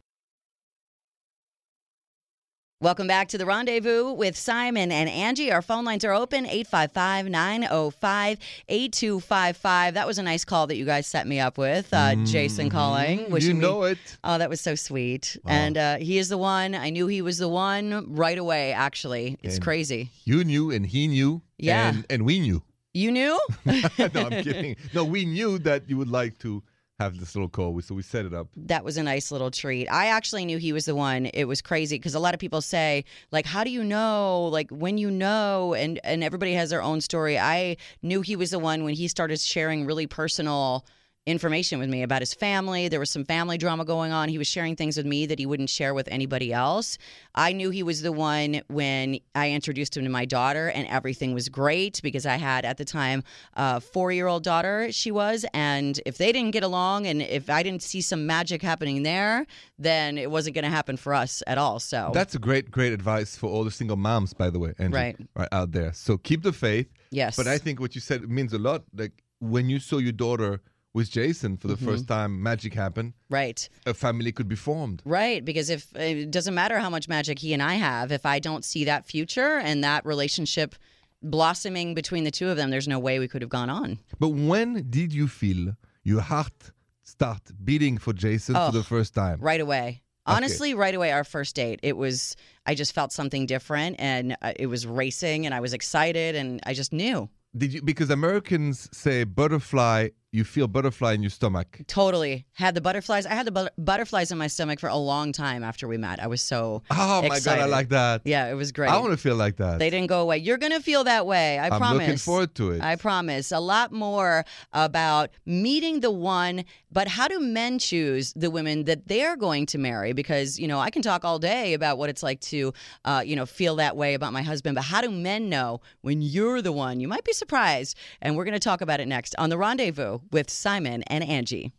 Welcome 2.81 3.05
back 3.05 3.27
to 3.27 3.37
the 3.37 3.45
rendezvous 3.45 4.11
with 4.11 4.35
Simon 4.35 4.91
and 4.91 5.07
Angi. 5.07 5.53
Our 5.53 5.61
phone 5.61 5.85
lines 5.85 6.03
are 6.03 6.13
open 6.13 6.47
855 6.47 7.29
905 7.29 8.39
8255. 8.67 9.93
That 9.93 10.07
was 10.07 10.17
a 10.17 10.23
nice 10.23 10.43
call 10.43 10.65
that 10.65 10.77
you 10.77 10.85
guys 10.85 11.05
set 11.05 11.27
me 11.27 11.39
up 11.39 11.59
with. 11.59 11.93
Uh, 11.93 12.15
Jason 12.25 12.71
calling. 12.71 13.19
Mm, 13.19 13.27
you 13.27 13.33
wishing 13.33 13.57
me- 13.59 13.61
know 13.61 13.83
it. 13.83 13.99
Oh, 14.23 14.39
that 14.39 14.49
was 14.49 14.61
so 14.61 14.73
sweet. 14.73 15.37
And 15.45 15.77
uh, 15.77 15.97
he 15.97 16.17
is 16.17 16.29
the 16.29 16.39
one. 16.39 16.73
I 16.73 16.89
knew 16.89 17.05
he 17.05 17.21
was 17.21 17.37
the 17.37 17.47
one 17.47 18.15
right 18.15 18.37
away, 18.39 18.73
actually. 18.73 19.37
It's 19.43 19.55
And- 19.57 19.63
crazy. 19.63 20.09
You 20.25 20.43
knew 20.43 20.71
and 20.71 20.83
he 20.83 21.07
knew. 21.07 21.43
Yeah. 21.59 21.89
And, 21.89 22.05
and 22.09 22.25
we 22.25 22.39
knew. 22.39 22.63
You 22.95 23.11
knew? 23.11 23.39
no, 23.65 23.79
I'm 23.99 24.43
kidding. 24.43 24.75
No, 24.95 25.05
we 25.05 25.25
knew 25.25 25.59
that 25.59 25.87
you 25.87 25.97
would 25.97 26.09
like 26.09 26.39
to 26.39 26.63
have 27.01 27.19
this 27.19 27.35
little 27.35 27.49
call, 27.49 27.79
so 27.81 27.95
we 27.95 28.03
set 28.03 28.25
it 28.25 28.33
up. 28.33 28.47
that 28.55 28.83
was 28.83 28.97
a 28.97 29.03
nice 29.03 29.31
little 29.31 29.51
treat. 29.51 29.87
I 29.87 30.07
actually 30.07 30.45
knew 30.45 30.57
he 30.57 30.73
was 30.73 30.85
the 30.85 30.95
one. 30.95 31.27
It 31.27 31.45
was 31.45 31.61
crazy 31.61 31.95
because 31.97 32.15
a 32.15 32.19
lot 32.19 32.33
of 32.33 32.39
people 32.39 32.61
say, 32.61 33.05
like, 33.31 33.45
how 33.45 33.63
do 33.63 33.71
you 33.71 33.83
know? 33.83 34.49
Like, 34.51 34.69
when 34.69 34.97
you 34.97 35.09
know, 35.09 35.73
and 35.73 35.99
and 36.03 36.23
everybody 36.23 36.53
has 36.53 36.69
their 36.69 36.83
own 36.83 37.01
story. 37.01 37.39
I 37.39 37.77
knew 38.01 38.21
he 38.21 38.35
was 38.35 38.51
the 38.51 38.59
one 38.59 38.83
when 38.83 38.93
he 38.93 39.07
started 39.07 39.39
sharing 39.39 39.85
really 39.85 40.07
personal 40.07 40.85
information 41.31 41.77
with 41.77 41.89
me 41.89 42.01
about 42.01 42.21
his 42.21 42.33
family. 42.33 42.87
There 42.87 42.99
was 42.99 43.11
some 43.11 43.25
family 43.25 43.57
drama 43.57 43.85
going 43.85 44.11
on. 44.11 44.27
He 44.27 44.39
was 44.39 44.47
sharing 44.47 44.75
things 44.75 44.97
with 44.97 45.05
me 45.05 45.27
that 45.27 45.37
he 45.37 45.45
wouldn't 45.45 45.69
share 45.69 45.93
with 45.93 46.07
anybody 46.09 46.51
else. 46.51 46.97
I 47.35 47.53
knew 47.53 47.69
he 47.69 47.83
was 47.83 48.01
the 48.01 48.11
one 48.11 48.61
when 48.69 49.19
I 49.35 49.51
introduced 49.51 49.95
him 49.95 50.03
to 50.03 50.09
my 50.09 50.25
daughter, 50.25 50.69
and 50.69 50.87
everything 50.87 51.33
was 51.35 51.47
great 51.47 52.01
because 52.01 52.25
I 52.25 52.37
had 52.37 52.65
at 52.65 52.77
the 52.77 52.85
time 52.85 53.23
a 53.53 53.79
four 53.79 54.11
year 54.11 54.25
old 54.27 54.43
daughter, 54.43 54.91
she 54.91 55.11
was. 55.11 55.45
And 55.53 55.99
if 56.07 56.17
they 56.17 56.31
didn't 56.31 56.51
get 56.51 56.63
along 56.63 57.05
and 57.05 57.21
if 57.21 57.49
I 57.51 57.61
didn't 57.61 57.83
see 57.83 58.01
some 58.01 58.25
magic 58.25 58.63
happening 58.63 59.03
there, 59.03 59.45
then 59.77 60.17
it 60.17 60.31
wasn't 60.31 60.55
going 60.55 60.65
to 60.65 60.71
happen 60.71 60.97
for 60.97 61.13
us 61.13 61.43
at 61.45 61.57
all. 61.59 61.79
So 61.79 62.09
That's 62.13 62.33
a 62.33 62.39
great, 62.39 62.71
great 62.71 62.93
advice 62.93 63.35
for 63.37 63.47
all 63.47 63.63
the 63.63 63.71
single 63.71 63.97
moms, 63.97 64.33
by 64.33 64.49
the 64.49 64.57
way, 64.57 64.73
Angi, 64.79 64.93
Right. 64.93 65.15
right 65.35 65.49
out 65.51 65.71
there. 65.71 65.93
So 65.93 66.17
keep 66.17 66.41
the 66.41 66.53
faith. 66.53 66.87
yes. 67.11 67.35
But 67.37 67.45
I 67.47 67.59
think 67.59 67.79
what 67.79 67.93
you 67.93 68.01
said 68.01 68.27
means 68.27 68.53
a 68.53 68.57
lot. 68.59 68.83
Like 68.95 69.23
when 69.39 69.69
you 69.69 69.79
saw 69.79 69.97
your 69.99 70.13
daughter 70.13 70.61
with 70.93 71.09
Jason 71.09 71.57
for 71.57 71.67
the 71.67 71.75
Mm-hmm. 71.75 71.85
first 71.85 72.07
time, 72.07 72.41
magic 72.43 72.73
happened. 72.73 73.13
right. 73.29 73.67
A 73.85 73.93
family 73.93 74.31
could 74.31 74.47
be 74.47 74.55
formed. 74.55 75.01
Right, 75.05 75.43
because 75.43 75.69
if 75.69 75.95
it 75.95 76.31
doesn't 76.31 76.53
matter 76.53 76.79
how 76.79 76.89
much 76.89 77.07
magic 77.07 77.39
he 77.39 77.53
and 77.53 77.63
I 77.63 77.75
have, 77.75 78.11
if 78.11 78.25
I 78.25 78.39
don't 78.39 78.65
see 78.65 78.83
that 78.85 79.05
future 79.05 79.57
and 79.59 79.83
that 79.83 80.05
relationship 80.05 80.75
blossoming 81.23 81.93
between 81.93 82.23
the 82.23 82.31
two 82.31 82.49
of 82.49 82.57
them, 82.57 82.69
there's 82.71 82.87
no 82.87 82.99
way 82.99 83.19
we 83.19 83.27
could 83.27 83.41
have 83.41 83.49
gone 83.49 83.69
on. 83.69 83.99
But 84.19 84.29
when 84.29 84.89
did 84.89 85.13
you 85.13 85.27
feel 85.27 85.75
your 86.03 86.21
heart 86.21 86.71
start 87.03 87.41
beating 87.63 87.97
for 87.97 88.13
Jason 88.13 88.55
Oh, 88.55 88.67
for 88.71 88.77
the 88.77 88.83
first 88.83 89.13
time? 89.13 89.39
Right 89.39 89.61
away. 89.61 90.01
Honestly, 90.25 90.73
right 90.73 90.93
away, 90.93 91.11
our 91.11 91.23
first 91.23 91.55
date, 91.55 91.79
it 91.83 91.97
was, 91.97 92.35
I 92.65 92.75
just 92.75 92.93
felt 92.93 93.11
something 93.11 93.45
different 93.47 93.95
and 93.99 94.37
uh, 94.41 94.53
it 94.55 94.67
was 94.67 94.85
racing 94.85 95.45
and 95.45 95.53
I 95.55 95.59
was 95.59 95.73
excited 95.73 96.35
and 96.35 96.59
I 96.65 96.73
just 96.73 96.93
knew. 96.93 97.29
Did 97.57 97.73
you? 97.73 97.81
Because 97.81 98.09
Americans 98.09 98.87
say 98.93 99.23
butterfly. 99.25 100.09
You 100.33 100.45
feel 100.45 100.67
butterfly 100.69 101.11
in 101.11 101.21
your 101.21 101.29
stomach. 101.29 101.81
Totally. 101.87 102.45
Had 102.53 102.73
the 102.73 102.79
butterflies. 102.79 103.25
I 103.25 103.33
had 103.33 103.45
the 103.45 103.51
but- 103.51 103.73
butterflies 103.77 104.31
in 104.31 104.37
my 104.37 104.47
stomach 104.47 104.79
for 104.79 104.87
a 104.87 104.95
long 104.95 105.33
time 105.33 105.61
after 105.61 105.89
we 105.89 105.97
met. 105.97 106.21
I 106.23 106.27
was 106.27 106.41
so, 106.41 106.83
Oh 106.89 107.21
my 107.27 107.41
god, 107.41 107.59
I 107.59 107.65
like 107.65 107.89
that. 107.89 108.21
yeah, 108.23 108.47
it 108.49 108.53
was 108.53 108.71
great. 108.71 108.89
I 108.89 108.97
want 108.99 109.11
to 109.11 109.17
feel 109.17 109.35
like 109.35 109.57
that. 109.57 109.79
They 109.79 109.89
didn't 109.89 110.07
go 110.07 110.21
away. 110.21 110.37
You're 110.37 110.57
going 110.57 110.71
to 110.71 110.79
feel 110.79 111.03
that 111.03 111.25
way. 111.25 111.59
I 111.59 111.65
I'm 111.67 111.79
promise. 111.79 111.99
looking 111.99 112.17
forward 112.17 112.55
to 112.55 112.71
it. 112.71 112.81
I 112.81 112.95
promise. 112.95 113.51
A 113.51 113.59
lot 113.59 113.91
more 113.91 114.45
about 114.71 115.31
meeting 115.45 115.99
the 115.99 116.11
one, 116.11 116.63
but 116.93 117.09
how 117.09 117.27
do 117.27 117.37
men 117.41 117.77
choose 117.77 118.31
the 118.33 118.49
women 118.49 118.85
that 118.85 119.09
they're 119.09 119.35
going 119.35 119.65
to 119.65 119.77
marry? 119.77 120.13
Because, 120.13 120.57
you 120.57 120.67
know, 120.67 120.79
I 120.79 120.91
can 120.91 121.01
talk 121.01 121.25
all 121.25 121.39
day 121.39 121.73
about 121.73 121.97
what 121.97 122.09
it's 122.09 122.23
like 122.23 122.39
to, 122.41 122.71
uh, 123.03 123.21
you 123.25 123.35
know, 123.35 123.45
feel 123.45 123.75
that 123.77 123.97
way 123.97 124.13
about 124.13 124.31
my 124.31 124.43
husband, 124.43 124.75
but 124.75 124.85
how 124.85 125.01
do 125.01 125.11
men 125.11 125.49
know 125.49 125.81
when 126.03 126.21
you're 126.21 126.61
the 126.61 126.71
one? 126.71 127.01
You 127.01 127.09
might 127.09 127.25
be 127.25 127.33
surprised. 127.33 127.97
And 128.21 128.37
we're 128.37 128.45
going 128.45 128.53
to 128.53 128.59
talk 128.61 128.79
about 128.79 129.01
it 129.01 129.09
next 129.09 129.35
on 129.37 129.49
The 129.49 129.57
Rendezvous 129.57 130.19
with 130.31 130.49
Simon 130.49 131.03
and 131.03 131.23
Angi. 131.23 131.71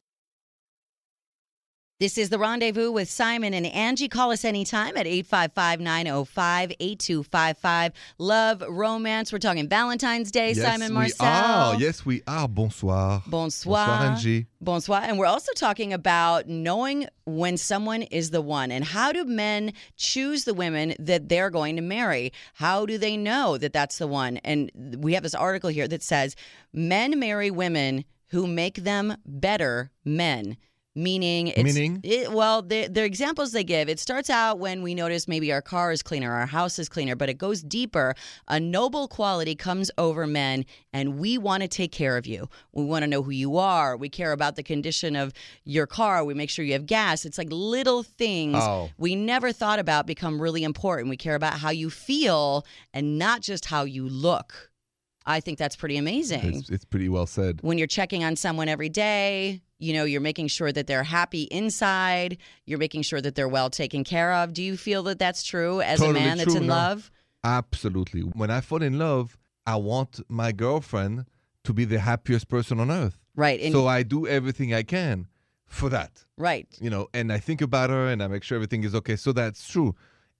This 2.03 2.19
is 2.19 2.31
the 2.31 2.39
rendezvous 2.41 2.91
with 2.91 3.09
Simon 3.09 3.55
and 3.55 3.65
Angi. 3.65 4.11
Call 4.11 4.33
us 4.33 4.45
anytime 4.45 4.97
at 4.97 5.07
855 5.07 5.79
905 5.79 6.73
8255. 6.81 7.93
Love, 8.19 8.65
romance. 8.69 9.33
We're 9.33 9.39
talking 9.39 9.69
Valentine's 9.69 10.33
Day, 10.33 10.49
yes, 10.49 10.67
Simon 10.67 10.93
Marcel. 10.93 11.25
are. 11.25 11.81
Yes, 11.81 12.05
we 12.05 12.21
are. 12.27 12.49
Bonsoir. 12.49 13.23
Bonsoir. 13.29 13.87
Bonsoir, 13.87 14.17
Angi. 14.17 14.47
Bonsoir. 14.61 15.03
And 15.05 15.17
we're 15.17 15.27
also 15.27 15.53
talking 15.53 15.93
about 15.93 16.49
knowing 16.49 17.07
when 17.25 17.57
someone 17.57 18.03
is 18.03 18.31
the 18.31 18.43
one 18.43 18.73
and 18.73 18.83
how 18.83 19.13
do 19.13 19.25
men 19.25 19.73
choose 19.97 20.43
the 20.43 20.55
women 20.55 20.97
that 20.99 21.29
they're 21.29 21.51
going 21.51 21.77
to 21.77 21.83
marry? 21.83 22.33
How 22.55 22.85
do 22.85 22.99
they 22.99 23.17
know 23.17 23.59
that 23.59 23.73
that's 23.73 23.99
the 23.99 24.09
one? 24.09 24.39
And 24.39 24.73
we 24.99 25.15
have 25.15 25.23
this 25.23 25.37
article 25.37 25.71
here 25.71 25.87
that 25.87 26.03
says 26.03 26.35
men 26.73 27.21
marry 27.21 27.53
women 27.53 28.05
who 28.33 28.47
make 28.47 28.77
them 28.77 29.17
better 29.25 29.91
men. 30.05 30.57
Meaning, 30.95 31.47
it's, 31.47 31.75
Meaning? 31.75 32.01
it, 32.03 32.31
well, 32.33 32.61
the, 32.61 32.87
the 32.87 33.03
examples 33.03 33.53
they 33.53 33.65
give, 33.65 33.89
it 33.89 33.99
starts 33.99 34.29
out 34.29 34.59
when 34.59 34.83
we 34.83 34.95
notice 34.95 35.27
maybe 35.27 35.51
our 35.51 35.63
car 35.63 35.91
is 35.91 36.03
cleaner, 36.03 36.31
our 36.31 36.45
house 36.45 36.79
is 36.79 36.87
cleaner, 36.91 37.17
but 37.17 37.31
it 37.31 37.39
goes 37.39 37.63
deeper. 37.63 38.15
A 38.49 38.61
noble 38.61 39.09
quality 39.09 39.55
comes 39.55 39.91
over 39.97 40.27
men, 40.27 40.67
and 40.93 41.19
we 41.19 41.39
want 41.39 41.63
to 41.63 41.69
take 41.69 41.93
care 41.93 42.19
of 42.19 42.27
you. 42.27 42.47
We 42.73 42.85
want 42.85 43.05
to 43.05 43.07
know 43.07 43.23
who 43.23 43.31
you 43.31 43.57
are. 43.57 43.97
We 43.97 44.11
care 44.11 44.33
about 44.33 44.57
the 44.57 44.63
condition 44.63 45.17
of 45.17 45.33
your 45.65 45.87
car. 45.87 46.27
We 46.27 46.35
make 46.35 46.51
sure 46.51 46.63
you 46.63 46.75
have 46.75 46.85
gas. 46.85 47.25
It's 47.25 47.39
like 47.39 47.49
little 47.51 48.03
things 48.03 48.59
Oh. 48.61 48.91
we 48.99 49.15
never 49.15 49.51
thought 49.51 49.79
about 49.79 50.07
become 50.07 50.43
really 50.43 50.63
important. 50.63 51.09
We 51.09 51.17
care 51.17 51.37
about 51.37 51.55
how 51.55 51.71
you 51.71 51.89
feel 51.89 52.67
and 52.93 53.19
not 53.19 53.41
just 53.41 53.65
how 53.65 53.85
you 53.85 54.07
look. 54.07 54.72
I 55.27 55.41
think 55.41 55.59
that's 55.59 55.77
pretty 55.77 55.97
amazing. 55.97 56.55
It's, 56.55 56.69
it's 56.71 56.85
pretty 56.85 57.09
well 57.09 57.27
said. 57.27 57.61
when 57.63 57.79
you're 57.79 57.87
checking 57.87 58.25
on 58.25 58.37
someone 58.37 58.69
every 58.69 58.89
day, 58.89 59.63
you 59.79 59.93
know, 59.93 60.05
you're 60.05 60.21
making 60.21 60.49
sure 60.49 60.73
that 60.73 60.87
they're 60.87 61.03
happy 61.03 61.43
inside, 61.45 62.39
you're 62.67 62.79
making 62.79 63.03
sure 63.03 63.21
that 63.21 63.35
they're 63.35 63.49
well 63.49 63.71
taken 63.71 64.05
care 64.05 64.33
of. 64.33 64.53
Do 64.53 64.63
you 64.63 64.77
feel 64.77 65.03
that 65.05 65.19
that's 65.19 65.43
true 65.43 65.81
as 65.81 65.99
Totally 65.99 66.21
a 66.21 66.23
man 66.25 66.39
that's 66.39 66.55
in 66.55 66.67
no. 66.67 66.75
love? 66.75 67.11
Absolutely. 67.45 68.21
When 68.23 68.51
I 68.51 68.61
fall 68.61 68.83
in 68.83 68.99
love, 68.99 69.37
I 69.67 69.77
want 69.77 70.21
my 70.29 70.53
girlfriend 70.53 71.27
to 71.65 71.73
be 71.73 71.85
the 71.85 71.99
happiest 71.99 72.49
person 72.49 72.81
on 72.81 72.91
earth. 72.91 73.19
Right. 73.35 73.61
And 73.61 73.73
so 73.73 73.87
I 73.87 74.03
do 74.03 74.27
everything 74.27 74.75
I 74.75 74.83
can 74.83 75.27
for 75.67 75.89
that. 75.89 76.25
right. 76.37 76.67
you 76.81 76.91
know, 76.91 77.09
and 77.15 77.33
I 77.33 77.39
think 77.39 77.63
about 77.63 77.89
her 77.91 78.09
and 78.09 78.23
I 78.23 78.27
make 78.29 78.43
sure 78.43 78.57
everything 78.57 78.85
is 78.85 78.95
okay. 78.95 79.17
So 79.17 79.33
that's 79.33 79.67
true. 79.69 79.95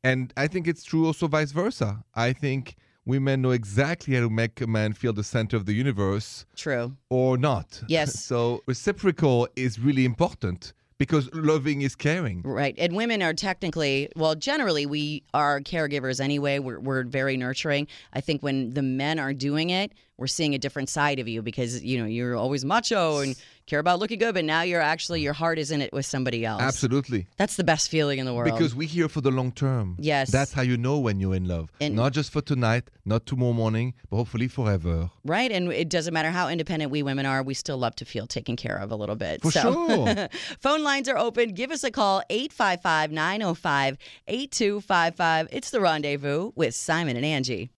And 0.05 0.33
I 0.37 0.47
think 0.47 0.69
it's 0.69 0.85
true 0.85 1.07
also 1.07 1.27
vice 1.27 1.53
versa. 1.53 2.05
I 2.15 2.33
think 2.33 2.77
women 3.05 3.43
know 3.43 3.51
exactly 3.51 4.15
how 4.15 4.21
to 4.21 4.31
make 4.31 4.61
a 4.61 4.67
man 4.67 4.93
feel 4.93 5.13
the 5.13 5.25
center 5.25 5.57
of 5.57 5.67
the 5.67 5.73
universe 5.73 6.47
True. 6.57 6.97
or 7.11 7.37
not. 7.37 7.83
Yes. 7.89 8.25
so 8.25 8.63
reciprocal 8.67 9.49
is 9.57 9.79
really 9.79 10.05
important 10.05 10.73
because 10.99 11.29
loving 11.35 11.83
is 11.83 11.97
caring. 11.97 12.43
Right. 12.43 12.77
And 12.79 12.95
women 12.95 13.23
are 13.23 13.35
technically, 13.35 14.09
well, 14.15 14.37
generally, 14.37 14.87
we 14.87 15.25
are 15.35 15.61
caregivers 15.61 16.21
anyway. 16.21 16.61
We're, 16.61 16.79
we're 16.79 17.03
very 17.03 17.37
nurturing. 17.37 17.89
I 18.13 18.21
think 18.21 18.41
when 18.43 18.71
the 18.71 18.83
men 18.83 19.19
are 19.19 19.35
doing 19.35 19.71
it, 19.71 19.93
we're 20.17 20.29
seeing 20.29 20.55
a 20.55 20.59
different 20.59 20.89
side 20.89 21.19
of 21.19 21.27
you 21.27 21.43
because, 21.43 21.83
you 21.83 21.99
know, 21.99 22.05
you're 22.05 22.37
always 22.37 22.65
macho 22.65 23.19
and 23.19 23.35
care 23.67 23.79
about 23.79 23.99
looking 23.99 24.19
good, 24.19 24.35
but 24.35 24.45
now 24.45 24.63
you're 24.63 24.81
actually, 24.81 25.21
your 25.21 25.33
heart 25.33 25.59
is 25.59 25.71
in 25.71 25.81
it 25.81 25.93
with 25.93 26.07
somebody 26.07 26.45
else. 26.45 26.63
Absolutely. 26.63 27.27
That's 27.37 27.57
the 27.57 27.65
best 27.65 27.89
feeling 27.91 28.19
in 28.19 28.27
the 28.27 28.35
world. 28.35 28.53
Because 28.53 28.75
we're 28.75 28.89
here 28.89 29.09
for 29.09 29.21
the 29.21 29.31
long 29.31 29.53
term. 29.53 29.97
Yes. 29.99 30.31
That's 30.31 30.53
how 30.53 30.63
you 30.63 30.77
know 30.77 30.99
when 30.99 31.21
you're 31.21 31.35
in 31.35 31.47
love. 31.47 31.71
And- 31.81 31.95
not 31.95 32.13
just 32.13 32.33
for 32.33 32.41
tonight, 32.41 32.91
not 33.05 33.27
tomorrow 33.27 33.53
morning, 33.53 33.95
but 34.11 34.17
hopefully 34.17 34.49
forever. 34.49 35.11
Right. 35.25 35.51
And 35.51 35.73
it 35.73 35.89
doesn't 35.89 36.13
matter 36.13 36.31
how 36.31 36.49
independent 36.49 36.91
we 36.91 37.03
women 37.03 37.27
are, 37.27 37.43
we 37.43 37.55
still 37.55 37.79
love 37.79 37.95
to 37.97 38.05
feel 38.05 38.27
taken 38.27 38.57
care 38.57 38.77
of 38.77 38.91
a 38.91 38.97
little 38.97 39.17
bit. 39.17 39.43
For 39.43 39.51
so 39.51 39.89
sure. 39.89 40.29
phone 40.61 40.83
lines 40.83 41.09
are 41.09 41.19
open. 41.19 41.51
Give 41.55 41.71
us 41.71 41.85
a 41.85 41.91
call 41.91 42.23
855 42.31 43.13
905 43.13 43.99
8255. 44.29 45.49
It's 45.53 45.71
the 45.71 45.81
rendezvous 45.81 46.53
with 46.55 46.75
Simon 46.75 47.17
and 47.17 47.25
Angi. 47.25 47.71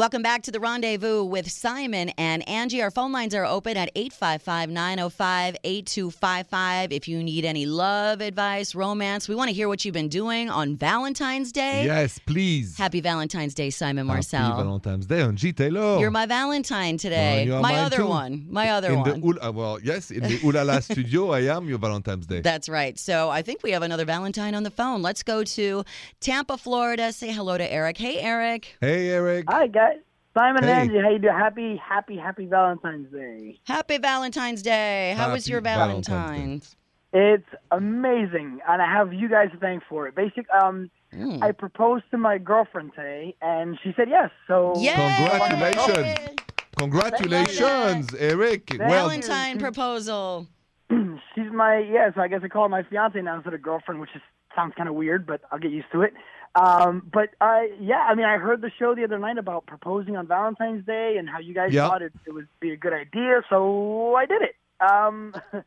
Welcome 0.00 0.22
back 0.22 0.44
to 0.44 0.50
the 0.50 0.60
rendezvous 0.60 1.24
with 1.24 1.50
Simon 1.50 2.08
and 2.16 2.42
Angi. 2.46 2.82
Our 2.82 2.90
phone 2.90 3.12
lines 3.12 3.34
are 3.34 3.44
open 3.44 3.76
at 3.76 3.90
855 3.94 4.70
905 4.70 5.56
8255. 5.62 6.90
If 6.90 7.06
you 7.06 7.22
need 7.22 7.44
any 7.44 7.66
love 7.66 8.22
advice, 8.22 8.74
romance, 8.74 9.28
we 9.28 9.34
want 9.34 9.48
to 9.50 9.52
hear 9.52 9.68
what 9.68 9.84
you've 9.84 9.92
been 9.92 10.08
doing 10.08 10.48
on 10.48 10.74
Valentine's 10.74 11.52
Day. 11.52 11.84
Yes, 11.84 12.18
please. 12.18 12.78
Happy 12.78 13.02
Valentine's 13.02 13.52
Day, 13.52 13.68
Simon 13.68 14.06
Marcel. 14.06 14.40
Happy 14.40 14.62
Valentine's 14.62 15.04
Day, 15.04 15.18
Angi 15.18 15.54
Taylor. 15.54 15.98
You're 15.98 16.10
my 16.10 16.24
Valentine 16.24 16.96
today. 16.96 17.46
Well, 17.50 17.60
my 17.60 17.74
other 17.74 17.98
too. 17.98 18.06
one. 18.06 18.46
My 18.48 18.70
other 18.70 18.92
in 18.92 19.00
one. 19.00 19.20
the 19.20 19.26
Ul- 19.26 19.44
uh, 19.44 19.52
well, 19.52 19.78
yes, 19.82 20.10
in 20.10 20.22
the 20.22 20.38
Ulala 20.38 20.82
studio, 20.90 21.32
I 21.32 21.40
am 21.54 21.68
your 21.68 21.78
Valentine's 21.78 22.24
Day. 22.24 22.40
That's 22.40 22.70
right. 22.70 22.98
So 22.98 23.28
I 23.28 23.42
think 23.42 23.62
we 23.62 23.72
have 23.72 23.82
another 23.82 24.06
Valentine 24.06 24.54
on 24.54 24.62
the 24.62 24.70
phone. 24.70 25.02
Let's 25.02 25.22
go 25.22 25.44
to 25.44 25.84
Tampa, 26.20 26.56
Florida. 26.56 27.12
Say 27.12 27.32
hello 27.32 27.58
to 27.58 27.70
Eric. 27.70 27.98
Hey, 27.98 28.18
Eric. 28.18 28.78
hey, 28.80 29.10
Eric. 29.10 29.44
Hi 29.50 29.66
guys, 29.66 29.89
Simon 30.40 30.64
Hey. 30.64 30.80
and 30.82 30.90
Angi. 30.90 31.02
How 31.02 31.10
you 31.10 31.18
doing? 31.18 31.34
Happy, 31.34 31.76
happy, 31.76 32.16
happy 32.16 32.46
Valentine's 32.46 33.12
Day. 33.12 33.60
Happy 33.66 33.98
Valentine's 33.98 34.62
Day. 34.62 35.14
How 35.16 35.32
was 35.32 35.46
your 35.46 35.60
Valentine's 35.60 36.06
Day. 36.06 36.12
Valentine's? 36.12 36.76
It's 37.12 37.48
amazing, 37.72 38.60
and 38.66 38.80
I 38.80 38.90
have 38.90 39.12
you 39.12 39.28
guys 39.28 39.50
to 39.52 39.58
thank 39.58 39.82
for 39.88 40.06
it. 40.08 40.14
Basic, 40.14 40.46
um, 40.50 40.90
Mm. 41.12 41.42
I 41.42 41.50
proposed 41.50 42.04
to 42.12 42.16
my 42.18 42.38
girlfriend 42.38 42.92
today, 42.94 43.34
and 43.42 43.76
she 43.82 43.92
said 43.96 44.08
yes. 44.08 44.30
So 44.46 44.74
Yay! 44.76 44.94
Congratulations. 44.94 46.36
Congratulations, 46.78 48.14
Eric. 48.14 48.76
Well, 48.78 48.88
Valentine 48.88 49.58
proposal. 49.58 50.46
she's 51.34 51.52
my 51.52 51.78
yeah. 51.78 52.10
So 52.14 52.20
I 52.20 52.28
guess 52.28 52.40
I 52.44 52.48
call 52.48 52.64
her 52.64 52.68
my 52.68 52.82
fiance 52.82 53.20
now 53.20 53.36
instead 53.36 53.54
of 53.54 53.62
girlfriend, 53.62 54.00
which 54.00 54.10
is 54.14 54.22
sounds 54.56 54.74
kind 54.76 54.88
of 54.88 54.94
weird, 54.94 55.26
but 55.26 55.40
I'll 55.50 55.58
get 55.58 55.70
used 55.70 55.90
to 55.92 56.02
it. 56.02 56.12
Um, 56.56 57.08
but 57.12 57.30
uh, 57.40 57.60
yeah, 57.80 58.06
I 58.08 58.14
mean, 58.16 58.26
I 58.26 58.36
heard 58.38 58.60
the 58.60 58.70
show 58.76 58.94
the 58.96 59.04
other 59.04 59.18
night 59.18 59.38
about 59.38 59.66
proposing 59.66 60.16
on 60.16 60.26
Valentine's 60.26 60.84
Day 60.84 61.16
and 61.18 61.28
how 61.28 61.38
you 61.38 61.54
guys 61.54 61.72
Yeah. 61.72 61.86
thought 61.86 62.02
it, 62.02 62.12
it 62.26 62.32
would 62.32 62.48
be 62.60 62.72
a 62.72 62.76
good 62.76 62.92
idea, 62.92 63.42
so 63.48 64.16
I 64.16 64.26
did 64.26 64.42
it. 64.42 64.56
Um, 64.80 65.34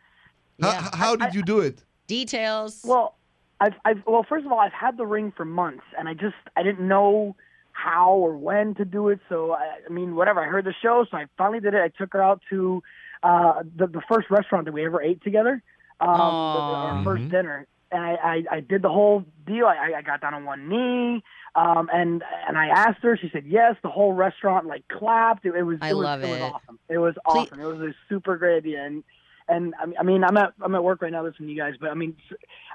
Yeah. 0.59 0.89
how 0.93 1.15
did 1.15 1.33
you 1.33 1.41
do 1.41 1.59
it? 1.61 1.83
Details. 2.07 2.81
Well, 2.85 3.15
I've, 3.59 3.73
I've 3.85 4.03
well, 4.05 4.25
first 4.27 4.45
of 4.45 4.51
all, 4.51 4.59
I've 4.59 4.73
had 4.73 4.97
the 4.97 5.05
ring 5.05 5.31
for 5.35 5.45
months, 5.45 5.83
and 5.97 6.07
I 6.09 6.13
just 6.13 6.35
I 6.57 6.63
didn't 6.63 6.87
know 6.87 7.35
how 7.71 8.11
or 8.13 8.37
when 8.37 8.75
to 8.75 8.85
do 8.85 9.07
it. 9.09 9.19
So 9.29 9.53
I, 9.53 9.79
I 9.87 9.91
mean, 9.91 10.15
whatever. 10.15 10.41
I 10.43 10.47
heard 10.47 10.65
the 10.65 10.73
show, 10.79 11.05
so 11.09 11.17
I 11.17 11.25
finally 11.37 11.59
did 11.61 11.73
it. 11.73 11.81
I 11.81 11.87
took 11.97 12.13
her 12.13 12.21
out 12.21 12.41
to 12.49 12.83
uh, 13.23 13.63
the 13.75 13.87
the 13.87 14.01
first 14.11 14.29
restaurant 14.29 14.65
that 14.65 14.73
we 14.73 14.85
ever 14.85 15.01
ate 15.01 15.23
together, 15.23 15.61
um, 15.99 16.09
the- 16.09 16.15
the- 16.17 16.21
our 16.23 16.91
Aw. 16.99 17.03
first 17.03 17.29
dinner, 17.29 17.65
and 17.91 18.03
I, 18.03 18.13
I 18.15 18.43
I 18.57 18.59
did 18.59 18.81
the 18.81 18.89
whole 18.89 19.23
deal. 19.47 19.65
I, 19.65 19.93
I 19.97 20.01
got 20.01 20.21
down 20.21 20.33
on 20.33 20.45
one 20.45 20.67
knee. 20.69 21.23
Um, 21.55 21.87
and 21.93 22.23
and 22.47 22.57
I 22.57 22.67
asked 22.69 23.03
her. 23.03 23.15
She 23.15 23.29
said 23.31 23.45
yes. 23.45 23.75
The 23.83 23.89
whole 23.89 24.11
restaurant 24.13 24.65
like 24.65 24.87
clapped. 24.87 25.45
It, 25.45 25.53
it 25.55 25.61
was. 25.61 25.77
I 25.81 25.91
it 25.91 25.93
was, 25.93 26.03
love 26.03 26.23
it. 26.23 26.29
was 26.29 26.41
awesome. 26.41 26.79
It 26.89 26.97
was 26.97 27.13
Please- 27.27 27.47
awesome. 27.51 27.59
It 27.61 27.65
was 27.65 27.79
a 27.79 27.93
super 28.09 28.37
great 28.37 28.57
idea. 28.57 28.83
And 28.83 29.03
and 29.47 29.73
I 29.79 29.85
mean, 29.85 29.95
I 29.99 30.03
mean, 30.03 30.23
I'm 30.23 30.35
at 30.37 30.53
I'm 30.61 30.73
at 30.73 30.83
work 30.83 31.03
right 31.03 31.11
now 31.11 31.23
listening 31.23 31.49
to 31.49 31.53
you 31.53 31.59
guys, 31.61 31.75
but 31.79 31.91
I 31.91 31.93
mean, 31.93 32.15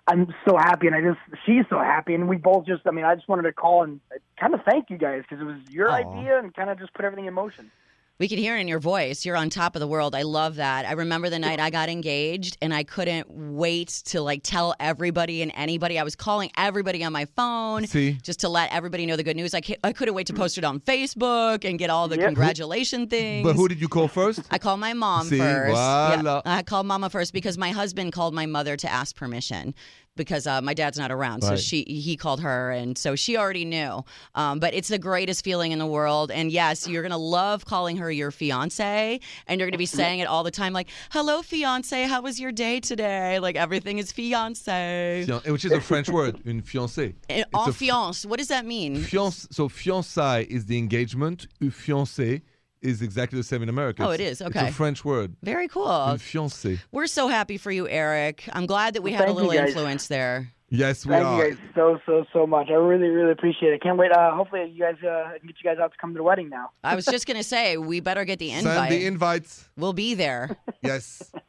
I'm 0.07 0.33
so 0.49 0.57
happy, 0.57 0.87
and 0.87 0.95
I 0.95 1.01
just 1.01 1.19
she's 1.45 1.65
so 1.69 1.79
happy, 1.81 2.15
and 2.15 2.29
we 2.29 2.37
both 2.37 2.67
just 2.67 2.83
I 2.87 2.93
mean, 2.93 3.05
I 3.05 3.17
just 3.17 3.29
wanted 3.29 3.43
to 3.43 3.53
call 3.53 3.83
and 3.83 4.01
kind 4.39 4.55
of 4.55 4.61
thank 4.65 4.91
you 4.91 4.97
guys 4.97 5.23
because 5.29 5.41
it 5.43 5.45
was 5.47 5.59
your 5.71 5.91
Aw. 5.91 5.95
idea 5.97 6.39
and 6.39 6.55
kind 6.55 6.71
of 6.71 6.79
just 6.79 6.95
put 6.95 7.05
everything 7.05 7.27
in 7.27 7.35
motion. 7.35 7.73
We 8.21 8.27
can 8.27 8.39
hear 8.39 8.57
it 8.57 8.61
in 8.61 8.67
your 8.67 8.81
voice. 8.81 9.25
You're 9.25 9.37
on 9.37 9.49
top 9.49 9.77
of 9.77 9.81
the 9.81 9.87
world. 9.87 10.13
I 10.17 10.23
love 10.23 10.57
that. 10.57 10.85
I 10.87 10.93
remember 10.93 11.31
the 11.31 11.39
night 11.39 11.61
I 11.61 11.71
got 11.71 11.89
engaged 11.89 12.59
and 12.61 12.75
I 12.75 12.83
couldn't 12.83 13.29
wait 13.31 13.89
to 14.07 14.21
like 14.21 14.41
tell 14.43 14.75
everybody 14.81 15.41
and 15.41 15.53
anybody. 15.55 16.01
I 16.01 16.03
was 16.03 16.17
calling 16.17 16.51
everybody 16.57 17.05
on 17.05 17.13
my 17.13 17.27
phone 17.37 17.87
See? 17.87 18.15
just 18.25 18.41
to 18.41 18.49
let 18.49 18.73
everybody 18.73 19.07
know 19.07 19.15
the 19.15 19.23
good 19.23 19.37
news. 19.37 19.55
I, 19.55 19.61
I 19.85 19.93
couldn't 19.93 20.15
wait 20.15 20.27
to 20.27 20.33
post 20.35 20.59
it 20.59 20.65
on 20.65 20.81
Facebook 20.81 21.65
and 21.65 21.79
get 21.79 21.91
all 21.91 22.09
the 22.09 22.17
Yep. 22.17 22.27
congratulation 22.27 23.07
things. 23.07 23.45
But 23.45 23.55
who 23.55 23.69
did 23.69 23.81
you 23.81 23.87
call 23.87 24.09
first? 24.09 24.41
I 24.51 24.59
called 24.59 24.81
my 24.81 24.95
mom 24.95 25.29
See, 25.29 25.39
first. 25.39 25.69
voila. 25.77 26.43
I 26.45 26.65
called 26.65 26.87
mama 26.87 27.11
first 27.11 27.33
because 27.33 27.57
my 27.57 27.71
husband 27.71 28.13
called 28.13 28.35
my 28.35 28.47
mother 28.47 28.77
to 28.77 28.91
ask 28.91 29.15
permission 29.15 29.77
because 30.19 30.47
uh, 30.47 30.61
my 30.61 30.75
dad's 30.75 30.99
not 30.99 31.11
around. 31.11 31.41
So 31.43 31.51
Right. 31.51 31.59
she 31.59 31.85
he 31.89 32.15
called 32.19 32.41
her, 32.41 32.71
and 32.73 32.99
so 32.99 33.17
she 33.17 33.39
already 33.39 33.65
knew. 33.65 34.05
Um, 34.35 34.59
but 34.61 34.75
it's 34.75 34.89
the 34.89 34.99
greatest 34.99 35.43
feeling 35.43 35.73
in 35.73 35.79
the 35.79 35.87
world. 35.87 36.31
And 36.31 36.53
yes, 36.53 36.87
you're 36.87 37.03
gonna 37.03 37.17
love 37.17 37.65
calling 37.65 37.97
her 37.97 38.11
your 38.13 38.31
fiance, 38.31 39.19
and 39.47 39.59
you're 39.59 39.71
gonna 39.71 39.79
be 39.79 39.87
saying 39.87 40.19
it 40.19 40.27
all 40.29 40.43
the 40.43 40.51
time, 40.51 40.75
like 40.75 40.89
"Hello, 41.11 41.41
fiance. 41.41 42.05
How 42.05 42.21
was 42.21 42.39
your 42.39 42.53
day 42.53 42.81
today?" 42.81 43.39
Like 43.39 43.57
everything 43.57 43.97
is 43.97 44.13
fiance. 44.13 45.25
Fian- 45.27 45.41
Which 45.53 45.65
is 45.65 45.73
a 45.73 45.81
French 45.81 46.09
word, 46.11 46.41
une 46.47 46.61
fiancée. 46.63 47.15
En 47.31 47.39
It's 47.41 47.49
a 47.55 47.69
f- 47.71 47.77
fiance. 47.77 48.27
What 48.27 48.39
does 48.39 48.49
that 48.49 48.67
mean? 48.67 48.97
Fiance, 49.03 49.47
so 49.51 49.69
fiancé 49.69 50.47
is 50.49 50.67
the 50.67 50.77
engagement. 50.77 51.47
Un 51.63 51.71
fiancé 51.71 52.43
is 52.83 53.03
exactly 53.03 53.39
the 53.39 53.43
same 53.45 53.63
in 53.63 53.69
America. 53.69 54.03
Oh, 54.05 54.11
It's- 54.11 54.21
it 54.29 54.33
is? 54.33 54.41
It's 54.41 54.51
Okay. 54.57 54.69
a 54.69 54.73
French 54.73 55.05
word. 55.05 55.35
Very 55.43 55.69
cool. 55.69 55.87
Un 55.87 56.19
fiancé. 56.19 56.79
We're 56.93 57.07
so 57.07 57.29
happy 57.29 57.59
for 57.59 57.71
you, 57.71 57.89
Eric. 57.89 58.49
I'm 58.53 58.67
glad 58.67 58.95
that 58.95 59.03
we 59.03 59.13
had 59.13 59.29
a 59.29 59.33
little 59.33 59.51
influence 59.51 60.07
there. 60.09 60.53
Yes, 60.71 61.07
we 61.07 61.15
are. 61.15 61.23
Thank 61.23 61.27
are. 61.29 61.49
you 61.49 61.55
guys 61.55 61.59
so 61.75 61.99
so 62.05 62.25
so 62.31 62.47
much. 62.47 62.69
I 62.69 62.75
really 62.75 63.09
really 63.09 63.33
appreciate 63.33 63.73
it. 63.73 63.81
Can't 63.83 63.97
wait. 63.97 64.13
Uh, 64.13 64.33
hopefully 64.35 64.71
you 64.71 64.79
guys 64.81 64.97
uh, 65.03 65.33
I 65.35 65.39
can 65.39 65.47
get 65.47 65.57
you 65.63 65.71
guys 65.71 65.79
out 65.83 65.93
to 65.93 65.99
come 65.99 66.13
to 66.13 66.19
the 66.19 66.23
wedding 66.23 66.51
now. 66.51 66.71
I 66.85 66.95
was 66.95 67.07
just 67.07 67.27
gonna 67.27 67.43
say 67.43 67.79
we 67.79 68.01
better 68.01 68.27
get 68.27 68.39
the 68.39 68.51
invite. 68.51 68.91
Send 68.91 68.93
the 68.93 69.07
invites. 69.07 69.67
we'll 69.79 69.95
be 69.95 70.13
there. 70.15 70.59
Yes. 70.83 71.33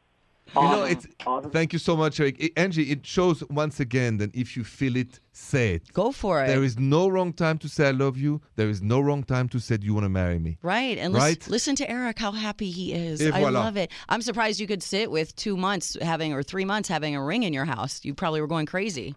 You 0.56 0.62
know, 0.62 0.84
it's 0.84 1.06
Awesome. 1.26 1.50
thank 1.50 1.72
you 1.72 1.78
so 1.78 1.96
much, 1.96 2.18
Eric. 2.18 2.36
I- 2.42 2.60
Angi, 2.60 2.90
it 2.90 3.06
shows 3.06 3.42
once 3.50 3.78
again 3.80 4.16
that 4.18 4.34
if 4.34 4.56
you 4.56 4.64
feel 4.64 4.96
it, 4.96 5.20
say 5.32 5.74
it. 5.74 5.92
Go 5.92 6.10
for 6.12 6.42
it. 6.42 6.48
There 6.48 6.64
is 6.64 6.78
no 6.78 7.08
wrong 7.08 7.32
time 7.32 7.58
to 7.58 7.68
say 7.68 7.88
I 7.88 7.92
love 7.92 8.16
you. 8.18 8.40
There 8.56 8.68
is 8.68 8.82
no 8.82 9.00
wrong 9.00 9.22
time 9.22 9.48
to 9.50 9.60
say 9.60 9.76
do 9.76 9.86
you 9.86 9.94
want 9.94 10.04
to 10.04 10.08
marry 10.08 10.38
me. 10.38 10.58
right, 10.62 10.98
and 10.98 11.12
lis- 11.12 11.22
Right? 11.22 11.48
listen 11.48 11.76
to 11.76 11.90
Eric, 11.90 12.18
how 12.18 12.32
happy 12.32 12.70
he 12.70 12.92
is. 12.92 13.20
Et 13.22 13.32
I 13.32 13.40
voilà. 13.42 13.52
love 13.54 13.76
it. 13.76 13.90
I'm 14.08 14.22
surprised 14.22 14.58
you 14.60 14.66
could 14.66 14.82
sit 14.82 15.10
with 15.10 15.36
two 15.36 15.56
months 15.56 15.96
having 16.02 16.32
or 16.32 16.42
three 16.42 16.64
months 16.64 16.88
having 16.88 17.14
a 17.14 17.22
ring 17.24 17.42
in 17.44 17.52
your 17.52 17.66
house. 17.66 18.00
You 18.04 18.12
probably 18.14 18.40
were 18.40 18.48
going 18.48 18.66
crazy. 18.66 19.14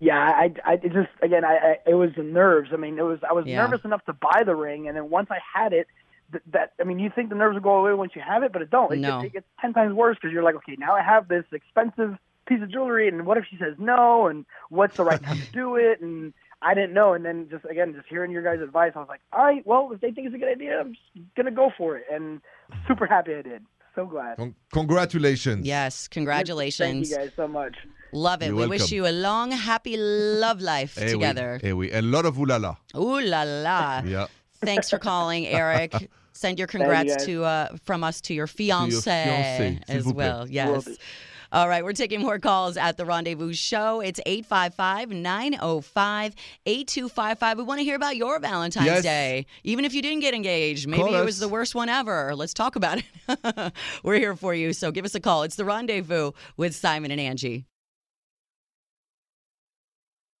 Yeah, 0.00 0.18
I, 0.18 0.52
I 0.64 0.72
it 0.74 0.92
just 0.92 1.08
again, 1.22 1.44
I, 1.44 1.54
I 1.86 1.90
it 1.92 1.94
was 1.94 2.10
the 2.16 2.24
nerves. 2.24 2.70
I 2.72 2.76
mean, 2.76 2.98
it 2.98 3.02
was 3.02 3.20
I 3.28 3.32
was 3.32 3.46
Yeah. 3.46 3.62
nervous 3.64 3.84
enough 3.84 4.04
to 4.06 4.12
buy 4.12 4.42
the 4.44 4.54
ring, 4.56 4.88
and 4.88 4.96
then 4.96 5.08
once 5.08 5.28
I 5.30 5.38
had 5.54 5.72
it, 5.72 5.86
th- 6.34 6.42
that 6.52 6.72
I 6.80 6.84
mean, 6.84 6.98
you 6.98 7.10
think 7.14 7.28
the 7.30 7.34
nerves 7.34 7.54
will 7.54 7.62
go 7.62 7.76
away 7.76 7.94
once 7.94 8.12
you 8.14 8.22
have 8.22 8.42
it, 8.42 8.52
but 8.52 8.62
it 8.62 8.70
don't. 8.70 8.92
It, 8.92 8.98
No. 8.98 9.20
gets, 9.22 9.24
it 9.26 9.32
gets 9.32 9.46
ten 9.60 9.72
times 9.72 9.94
worse 9.94 10.16
because 10.20 10.32
you're 10.32 10.42
like, 10.42 10.56
okay, 10.56 10.76
now 10.78 10.92
I 10.94 11.02
have 11.02 11.28
this 11.28 11.44
expensive 11.52 12.16
piece 12.46 12.62
of 12.62 12.70
jewelry, 12.70 13.08
and 13.08 13.24
what 13.26 13.36
if 13.38 13.44
she 13.50 13.56
says 13.56 13.74
no, 13.78 14.26
and 14.26 14.44
what's 14.68 14.96
the 14.96 15.04
right 15.04 15.22
time 15.22 15.38
to 15.38 15.52
do 15.52 15.76
it, 15.76 16.00
and 16.00 16.32
I 16.60 16.74
didn't 16.74 16.92
know, 16.94 17.14
and 17.14 17.24
then 17.24 17.48
just 17.50 17.64
again, 17.64 17.94
just 17.94 18.06
hearing 18.08 18.30
your 18.30 18.42
guys' 18.42 18.60
advice, 18.62 18.92
I 18.94 18.98
was 18.98 19.08
like, 19.08 19.20
all 19.32 19.44
right, 19.44 19.66
well, 19.66 19.90
if 19.94 20.00
they 20.00 20.10
think 20.12 20.26
it's 20.26 20.34
a 20.36 20.38
good 20.38 20.52
idea, 20.52 20.78
I'm 20.80 20.92
just 20.92 21.34
gonna 21.36 21.50
go 21.50 21.70
for 21.78 21.96
it, 21.96 22.04
and 22.12 22.40
super 22.88 23.06
happy 23.06 23.34
I 23.34 23.42
did. 23.42 23.62
So 23.94 24.06
glad. 24.06 24.36
Con- 24.38 24.54
congratulations. 24.72 25.64
Yes, 25.66 26.08
congratulations. 26.08 27.10
Thank 27.10 27.20
you 27.22 27.26
guys 27.28 27.36
so 27.36 27.46
much. 27.46 27.76
Love 28.12 28.42
it. 28.42 28.46
You're 28.46 28.56
we 28.56 28.66
wish 28.66 28.90
you 28.92 29.06
a 29.06 29.12
long, 29.12 29.52
happy 29.52 29.96
love 29.96 30.60
life 30.60 30.98
Eh 30.98 31.06
oui, 31.06 31.12
together. 31.12 31.60
eh 31.62 31.70
oui. 31.72 31.90
A 31.92 32.02
lot 32.02 32.24
of 32.26 32.34
oulala. 32.36 32.76
Ooh 32.96 33.20
la 33.20 33.42
la. 33.44 34.02
Yeah. 34.04 34.26
Thanks 34.60 34.90
for 34.90 34.98
calling, 34.98 35.46
Eric. 35.46 35.92
Send 36.34 36.58
your 36.58 36.66
congrats 36.68 37.16
guys. 37.16 37.26
to 37.26 37.44
uh, 37.44 37.76
from 37.84 38.04
us 38.04 38.20
to 38.22 38.34
your 38.34 38.46
fiance 38.46 39.08
fiancé, 39.10 39.82
as 39.88 40.04
vous 40.04 40.12
plaît. 40.12 40.16
well. 40.16 40.48
Yes. 40.48 40.88
All 41.52 41.68
right, 41.68 41.84
we're 41.84 41.92
taking 41.92 42.20
more 42.20 42.40
calls 42.40 42.76
at 42.76 42.96
the 42.96 43.04
Rendezvous 43.04 43.52
Show. 43.52 44.00
It's 44.00 44.18
855 44.26 45.10
905 45.10 46.34
8255. 46.66 47.58
We 47.58 47.62
want 47.62 47.78
to 47.78 47.84
hear 47.84 47.94
about 47.94 48.16
your 48.16 48.40
Valentine's 48.40 48.86
Yes. 48.86 49.02
Day. 49.04 49.46
Even 49.62 49.84
if 49.84 49.94
you 49.94 50.02
didn't 50.02 50.18
get 50.20 50.34
engaged, 50.34 50.88
maybe 50.88 51.04
Call 51.04 51.14
it 51.14 51.24
was 51.24 51.38
the 51.38 51.46
worst 51.48 51.76
one 51.76 51.88
ever. 51.88 52.34
Let's 52.34 52.54
talk 52.54 52.74
about 52.74 52.98
it. 53.28 53.72
we're 54.02 54.18
here 54.18 54.34
for 54.34 54.52
you, 54.52 54.72
so 54.72 54.90
give 54.90 55.04
us 55.04 55.14
a 55.14 55.20
call. 55.20 55.44
It's 55.44 55.54
the 55.54 55.64
Rendezvous 55.64 56.32
with 56.56 56.74
Simon 56.74 57.12
and 57.12 57.20
Angi. 57.20 57.64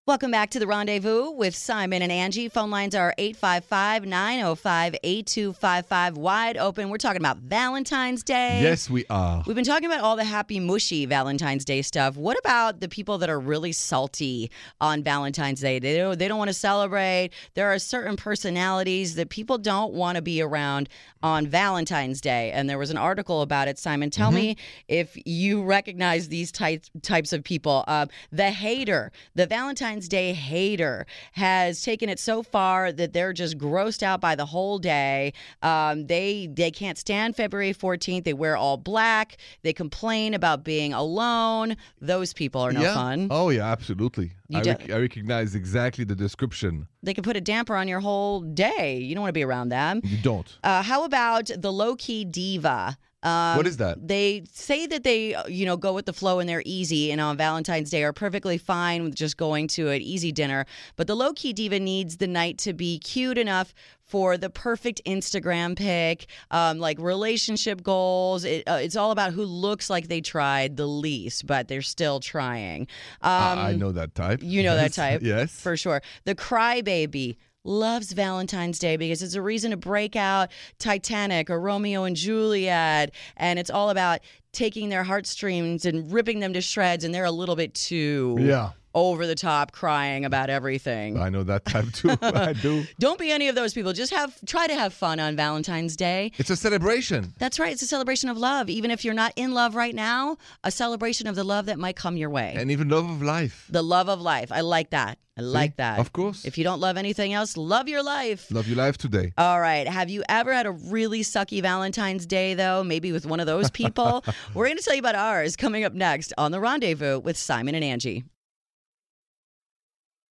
Welcome 0.06 0.32
back 0.32 0.50
to 0.50 0.58
the 0.58 0.66
Rendezvous 0.66 1.30
with 1.30 1.56
Simon 1.56 2.02
and 2.02 2.12
Angi. 2.12 2.52
Phone 2.52 2.70
lines 2.70 2.94
are 2.94 3.14
855 3.16 4.04
905 4.04 4.96
8255. 5.02 6.18
Wide 6.18 6.58
open. 6.58 6.90
We're 6.90 6.98
talking 6.98 7.22
about 7.22 7.38
Valentine's 7.38 8.22
Day. 8.22 8.60
Yes, 8.62 8.90
we 8.90 9.06
are. 9.08 9.42
We've 9.46 9.56
been 9.56 9.64
talking 9.64 9.86
about 9.86 10.00
all 10.00 10.16
the 10.16 10.24
happy, 10.24 10.60
mushy 10.60 11.06
Valentine's 11.06 11.64
Day 11.64 11.80
stuff. 11.80 12.18
What 12.18 12.38
about 12.38 12.80
the 12.80 12.88
people 12.90 13.16
that 13.16 13.30
are 13.30 13.40
really 13.40 13.72
salty 13.72 14.50
on 14.78 15.02
Valentine's 15.02 15.62
Day? 15.62 15.78
They 15.78 15.96
don't, 15.96 16.18
they 16.18 16.28
don't 16.28 16.36
want 16.36 16.50
to 16.50 16.54
celebrate. 16.54 17.30
There 17.54 17.72
are 17.72 17.78
certain 17.78 18.18
personalities 18.18 19.14
that 19.14 19.30
people 19.30 19.56
don't 19.56 19.94
want 19.94 20.16
to 20.16 20.22
be 20.22 20.42
around 20.42 20.90
on 21.22 21.46
Valentine's 21.46 22.20
Day. 22.20 22.50
And 22.52 22.68
there 22.68 22.76
was 22.76 22.90
an 22.90 22.98
article 22.98 23.40
about 23.40 23.68
it. 23.68 23.78
Simon, 23.78 24.10
tell 24.10 24.32
me 24.32 24.58
if 24.86 25.16
you 25.24 25.62
recognize 25.62 26.28
these 26.28 26.52
types 26.52 26.90
types 27.00 27.32
of 27.32 27.42
people. 27.42 27.84
Um, 27.88 28.10
the 28.30 28.50
hater, 28.50 29.10
the 29.34 29.46
Valentine's 29.46 29.93
Day 30.02 30.32
hater, 30.32 31.06
has 31.32 31.82
taken 31.82 32.08
it 32.08 32.18
so 32.18 32.42
far 32.42 32.92
that 32.92 33.12
they're 33.12 33.32
just 33.32 33.58
grossed 33.58 34.02
out 34.02 34.20
by 34.20 34.34
the 34.34 34.46
whole 34.46 34.78
day. 34.78 35.32
Um, 35.62 36.06
they 36.06 36.48
they 36.52 36.70
can't 36.70 36.98
stand 36.98 37.36
February 37.36 37.72
14th. 37.72 38.24
They 38.24 38.32
wear 38.32 38.56
all 38.56 38.76
black. 38.76 39.36
They 39.62 39.72
complain 39.72 40.34
about 40.34 40.64
being 40.64 40.92
alone. 40.92 41.76
Those 42.00 42.32
people 42.32 42.60
are 42.60 42.72
no 42.72 42.82
yeah. 42.82 42.94
fun. 42.94 43.28
Oh 43.30 43.50
yeah, 43.50 43.70
absolutely. 43.70 44.32
I, 44.52 44.60
rec- 44.60 44.90
I 44.90 44.98
recognize 44.98 45.54
exactly 45.54 46.04
the 46.04 46.14
description. 46.14 46.86
They 47.02 47.14
can 47.14 47.24
put 47.24 47.36
a 47.36 47.40
damper 47.40 47.76
on 47.76 47.88
your 47.88 48.00
whole 48.00 48.40
day. 48.40 48.98
You 48.98 49.14
don't 49.14 49.22
want 49.22 49.30
to 49.30 49.38
be 49.38 49.44
around 49.44 49.70
them. 49.70 50.00
You 50.04 50.18
don't. 50.18 50.58
Uh, 50.62 50.82
how 50.82 51.04
about 51.04 51.50
the 51.56 51.72
low 51.72 51.96
key 51.96 52.24
diva? 52.24 52.98
Um, 53.24 53.56
What 53.56 53.66
is 53.66 53.78
that? 53.78 54.06
They 54.06 54.44
say 54.52 54.86
that 54.86 55.02
they, 55.02 55.34
uh, 55.34 55.46
you 55.48 55.64
know, 55.66 55.76
go 55.76 55.92
with 55.94 56.04
the 56.06 56.12
flow 56.12 56.38
and 56.40 56.48
they're 56.48 56.62
easy, 56.66 57.10
and 57.10 57.20
on 57.20 57.36
Valentine's 57.36 57.90
Day 57.90 58.04
are 58.04 58.12
perfectly 58.12 58.58
fine 58.58 59.02
with 59.02 59.14
just 59.14 59.36
going 59.36 59.66
to 59.68 59.88
an 59.88 60.02
easy 60.02 60.30
dinner. 60.30 60.66
But 60.96 61.06
the 61.06 61.16
low 61.16 61.32
key 61.32 61.52
diva 61.54 61.80
needs 61.80 62.18
the 62.18 62.26
night 62.26 62.58
to 62.58 62.72
be 62.74 62.98
cute 62.98 63.38
enough 63.38 63.72
for 64.06 64.36
the 64.36 64.50
perfect 64.50 65.00
Instagram 65.06 65.74
pic, 65.74 66.26
um, 66.50 66.78
like 66.78 66.98
relationship 66.98 67.82
goals. 67.82 68.44
It, 68.44 68.62
uh, 68.68 68.74
it's 68.82 68.94
all 68.96 69.10
about 69.10 69.32
who 69.32 69.44
looks 69.44 69.88
like 69.88 70.08
they 70.08 70.20
tried 70.20 70.76
the 70.76 70.86
least, 70.86 71.46
but 71.46 71.68
they're 71.68 71.80
still 71.80 72.20
trying. 72.20 72.82
Um, 73.22 73.58
I 73.58 73.68
I 73.70 73.76
know 73.76 73.92
that 73.92 74.14
type. 74.14 74.40
you 74.42 74.62
know 74.62 74.76
that 74.76 74.92
type. 75.02 75.22
Yes. 75.22 75.50
For 75.58 75.76
sure. 75.78 76.02
The 76.26 76.34
crybaby 76.34 77.36
loves 77.64 78.12
Valentine's 78.12 78.78
Day 78.78 78.96
because 78.96 79.22
it's 79.22 79.34
a 79.34 79.42
reason 79.42 79.70
to 79.72 79.76
break 79.76 80.14
out 80.14 80.50
Titanic 80.78 81.50
or 81.50 81.58
Romeo 81.58 82.04
and 82.04 82.14
Juliet. 82.14 83.12
And 83.36 83.58
it's 83.58 83.70
all 83.70 83.90
about 83.90 84.20
taking 84.52 84.90
their 84.90 85.04
heartstrings 85.04 85.84
and 85.84 86.12
ripping 86.12 86.40
them 86.40 86.52
to 86.52 86.60
shreds. 86.60 87.04
And 87.04 87.14
they're 87.14 87.24
a 87.24 87.30
little 87.30 87.56
bit 87.56 87.74
too 87.74 88.36
yeah. 88.38 88.70
Over 88.94 89.26
the 89.26 89.34
top 89.34 89.72
crying 89.72 90.24
about 90.24 90.50
everything. 90.50 91.18
I 91.18 91.28
know 91.28 91.42
that 91.42 91.64
type 91.64 91.92
too. 91.92 92.10
I 92.22 92.52
do. 92.52 92.84
Don't 93.00 93.18
be 93.18 93.30
any 93.32 93.48
of 93.48 93.54
those 93.54 93.74
people. 93.74 93.92
Just 93.92 94.12
have 94.12 94.38
try 94.46 94.66
to 94.66 94.74
have 94.74 94.94
fun 94.94 95.18
on 95.18 95.34
Valentine's 95.36 95.96
Day. 95.96 96.30
It's 96.38 96.50
a 96.50 96.56
celebration. 96.56 97.32
That's 97.38 97.58
right. 97.58 97.72
It's 97.72 97.82
a 97.82 97.86
celebration 97.86 98.28
of 98.28 98.36
love. 98.38 98.70
Even 98.70 98.90
if 98.90 99.04
you're 99.04 99.14
not 99.14 99.32
in 99.36 99.52
love 99.52 99.74
right 99.74 99.94
now, 99.94 100.36
a 100.62 100.70
celebration 100.70 101.26
of 101.26 101.34
the 101.34 101.44
love 101.44 101.66
that 101.66 101.78
might 101.78 101.96
come 101.96 102.16
your 102.16 102.30
way. 102.30 102.54
And 102.56 102.70
even 102.70 102.88
love 102.88 103.08
of 103.10 103.20
life. 103.22 103.66
the 103.68 103.82
love 103.82 104.08
of 104.08 104.20
life. 104.20 104.52
I 104.52 104.60
like 104.60 104.90
that. 104.90 105.18
I 105.36 105.40
like 105.40 105.76
that. 105.78 105.98
Of 105.98 106.12
course. 106.12 106.44
If 106.44 106.56
you 106.58 106.62
don't 106.62 106.78
love 106.78 106.96
anything 106.96 107.32
else, 107.32 107.56
love 107.56 107.88
your 107.88 108.04
life. 108.04 108.48
Love 108.52 108.68
your 108.68 108.76
life 108.76 108.96
today. 108.96 109.32
All 109.36 109.60
right. 109.60 109.88
Have 109.88 110.08
you 110.08 110.22
ever 110.28 110.52
had 110.52 110.66
a 110.66 110.70
really 110.70 111.22
sucky 111.22 111.60
Valentine's 111.60 112.24
Day, 112.24 112.54
though? 112.54 112.84
Maybe 112.84 113.10
with 113.10 113.26
one 113.26 113.40
of 113.40 113.46
those 113.46 113.68
people? 113.68 114.24
We're 114.54 114.66
going 114.66 114.76
to 114.76 114.82
tell 114.84 114.94
you 114.94 115.00
about 115.00 115.16
ours 115.16 115.56
coming 115.56 115.82
up 115.82 115.92
next 115.92 116.32
on 116.38 116.52
The 116.52 116.60
Rendezvous 116.60 117.18
with 117.18 117.36
Simon 117.36 117.74
and 117.74 117.82
Angi. 117.82 118.22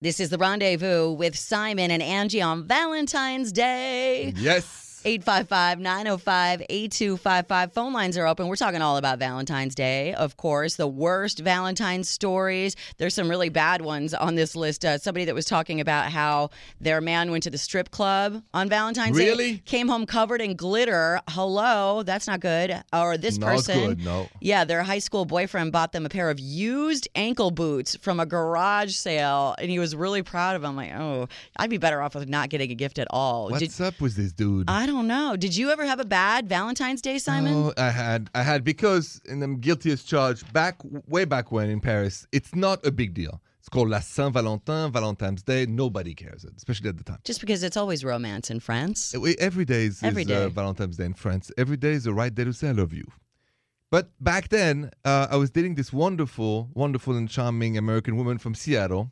This 0.03 0.19
is 0.19 0.27
The 0.27 0.37
Rendezvous 0.37 1.13
with 1.13 1.37
Simon 1.37 1.89
and 1.89 2.03
Angi 2.03 2.45
on 2.45 2.67
Valentine's 2.67 3.53
Day. 3.53 4.33
Yes. 4.35 4.82
855 5.05 5.79
905 5.79 6.61
8255. 6.69 7.73
Phone 7.73 7.93
lines 7.93 8.17
are 8.17 8.25
open. 8.27 8.47
We're 8.47 8.55
talking 8.55 8.81
all 8.81 8.97
about 8.97 9.19
Valentine's 9.19 9.75
Day, 9.75 10.13
of 10.13 10.37
course. 10.37 10.75
The 10.75 10.87
worst 10.87 11.39
Valentine's 11.39 12.09
stories. 12.09 12.75
There's 12.97 13.13
some 13.13 13.29
really 13.29 13.49
bad 13.49 13.81
ones 13.81 14.13
on 14.13 14.35
this 14.35 14.55
list. 14.55 14.85
Uh, 14.85 14.97
somebody 14.97 15.25
that 15.25 15.35
was 15.35 15.45
talking 15.45 15.81
about 15.81 16.11
how 16.11 16.51
their 16.79 17.01
man 17.01 17.31
went 17.31 17.43
to 17.43 17.49
the 17.49 17.57
strip 17.57 17.91
club 17.91 18.41
on 18.53 18.69
Valentine's 18.69 19.17
Day. 19.17 19.25
Really? 19.29 19.57
Came 19.59 19.87
home 19.87 20.05
covered 20.05 20.41
in 20.41 20.55
glitter. 20.55 21.19
Hello, 21.29 22.03
that's 22.03 22.27
not 22.27 22.39
good. 22.39 22.81
Or 22.93 23.17
this 23.17 23.37
Not 23.37 23.47
person. 23.47 23.79
good, 23.87 24.05
no. 24.05 24.27
Yeah, 24.39 24.63
their 24.63 24.83
high 24.83 24.99
school 24.99 25.25
boyfriend 25.25 25.71
bought 25.71 25.91
them 25.91 26.05
a 26.05 26.09
pair 26.09 26.29
of 26.29 26.39
used 26.39 27.07
ankle 27.15 27.51
boots 27.51 27.95
from 27.97 28.19
a 28.19 28.25
garage 28.25 28.93
sale, 28.95 29.55
and 29.57 29.69
he 29.69 29.79
was 29.79 29.95
really 29.95 30.23
proud 30.23 30.55
of 30.55 30.61
them. 30.61 30.75
Like, 30.75 30.91
oh, 30.93 31.27
I'd 31.57 31.69
be 31.69 31.77
better 31.77 32.01
off 32.01 32.15
with 32.15 32.29
not 32.29 32.49
getting 32.49 32.71
a 32.71 32.75
gift 32.75 32.99
at 32.99 33.07
all. 33.09 33.49
Did- 33.49 33.61
What's 33.61 33.81
up 33.81 33.99
with 33.99 34.15
this 34.15 34.31
dude? 34.31 34.69
I 34.69 34.85
don't 34.85 34.92
know. 35.01 35.35
Did 35.35 35.55
you 35.55 35.71
ever 35.71 35.85
have 35.85 35.99
a 35.99 36.05
bad 36.05 36.47
Valentine's 36.47 37.01
Day, 37.01 37.17
Simon? 37.17 37.53
Oh, 37.53 37.73
I 37.77 37.89
had, 37.89 38.29
I 38.35 38.43
had 38.43 38.63
because, 38.63 39.19
and 39.27 39.41
I'm 39.41 39.59
guilty 39.59 39.91
as 39.91 40.03
charged. 40.03 40.53
Back, 40.53 40.77
way 41.07 41.25
back 41.25 41.51
when 41.51 41.71
in 41.71 41.79
Paris, 41.79 42.27
it's 42.31 42.53
not 42.53 42.85
a 42.85 42.91
big 42.91 43.15
deal. 43.15 43.41
It's 43.59 43.69
called 43.69 43.89
La 43.89 44.01
Saint 44.01 44.33
Valentin, 44.33 44.91
Valentine's 44.91 45.41
Day. 45.41 45.65
Nobody 45.65 46.13
cares, 46.13 46.45
especially 46.55 46.89
at 46.89 46.97
the 46.97 47.03
time. 47.03 47.19
Just 47.23 47.39
because 47.39 47.63
it's 47.63 47.77
always 47.77 48.03
romance 48.03 48.51
in 48.51 48.59
France. 48.59 49.15
Every 49.39 49.65
day 49.65 49.85
is, 49.85 50.03
Every 50.03 50.21
is, 50.21 50.27
day. 50.27 50.43
Uh, 50.43 50.49
Valentine's 50.49 50.97
Day 50.97 51.05
in 51.05 51.13
France. 51.13 51.49
Every 51.57 51.77
day 51.77 51.93
is 51.93 52.03
the 52.03 52.13
right 52.13 52.35
day 52.35 52.43
to 52.43 52.53
say 52.53 52.69
I 52.69 52.73
love 52.73 52.93
you. 52.93 53.05
But 53.89 54.11
back 54.19 54.49
then, 54.49 54.91
uh, 55.05 55.27
I 55.31 55.37
was 55.37 55.49
dating 55.49 55.75
this 55.75 55.93
wonderful, 55.93 56.69
wonderful 56.73 57.15
and 57.15 57.29
charming 57.29 57.77
American 57.77 58.17
woman 58.17 58.37
from 58.37 58.53
Seattle, 58.53 59.11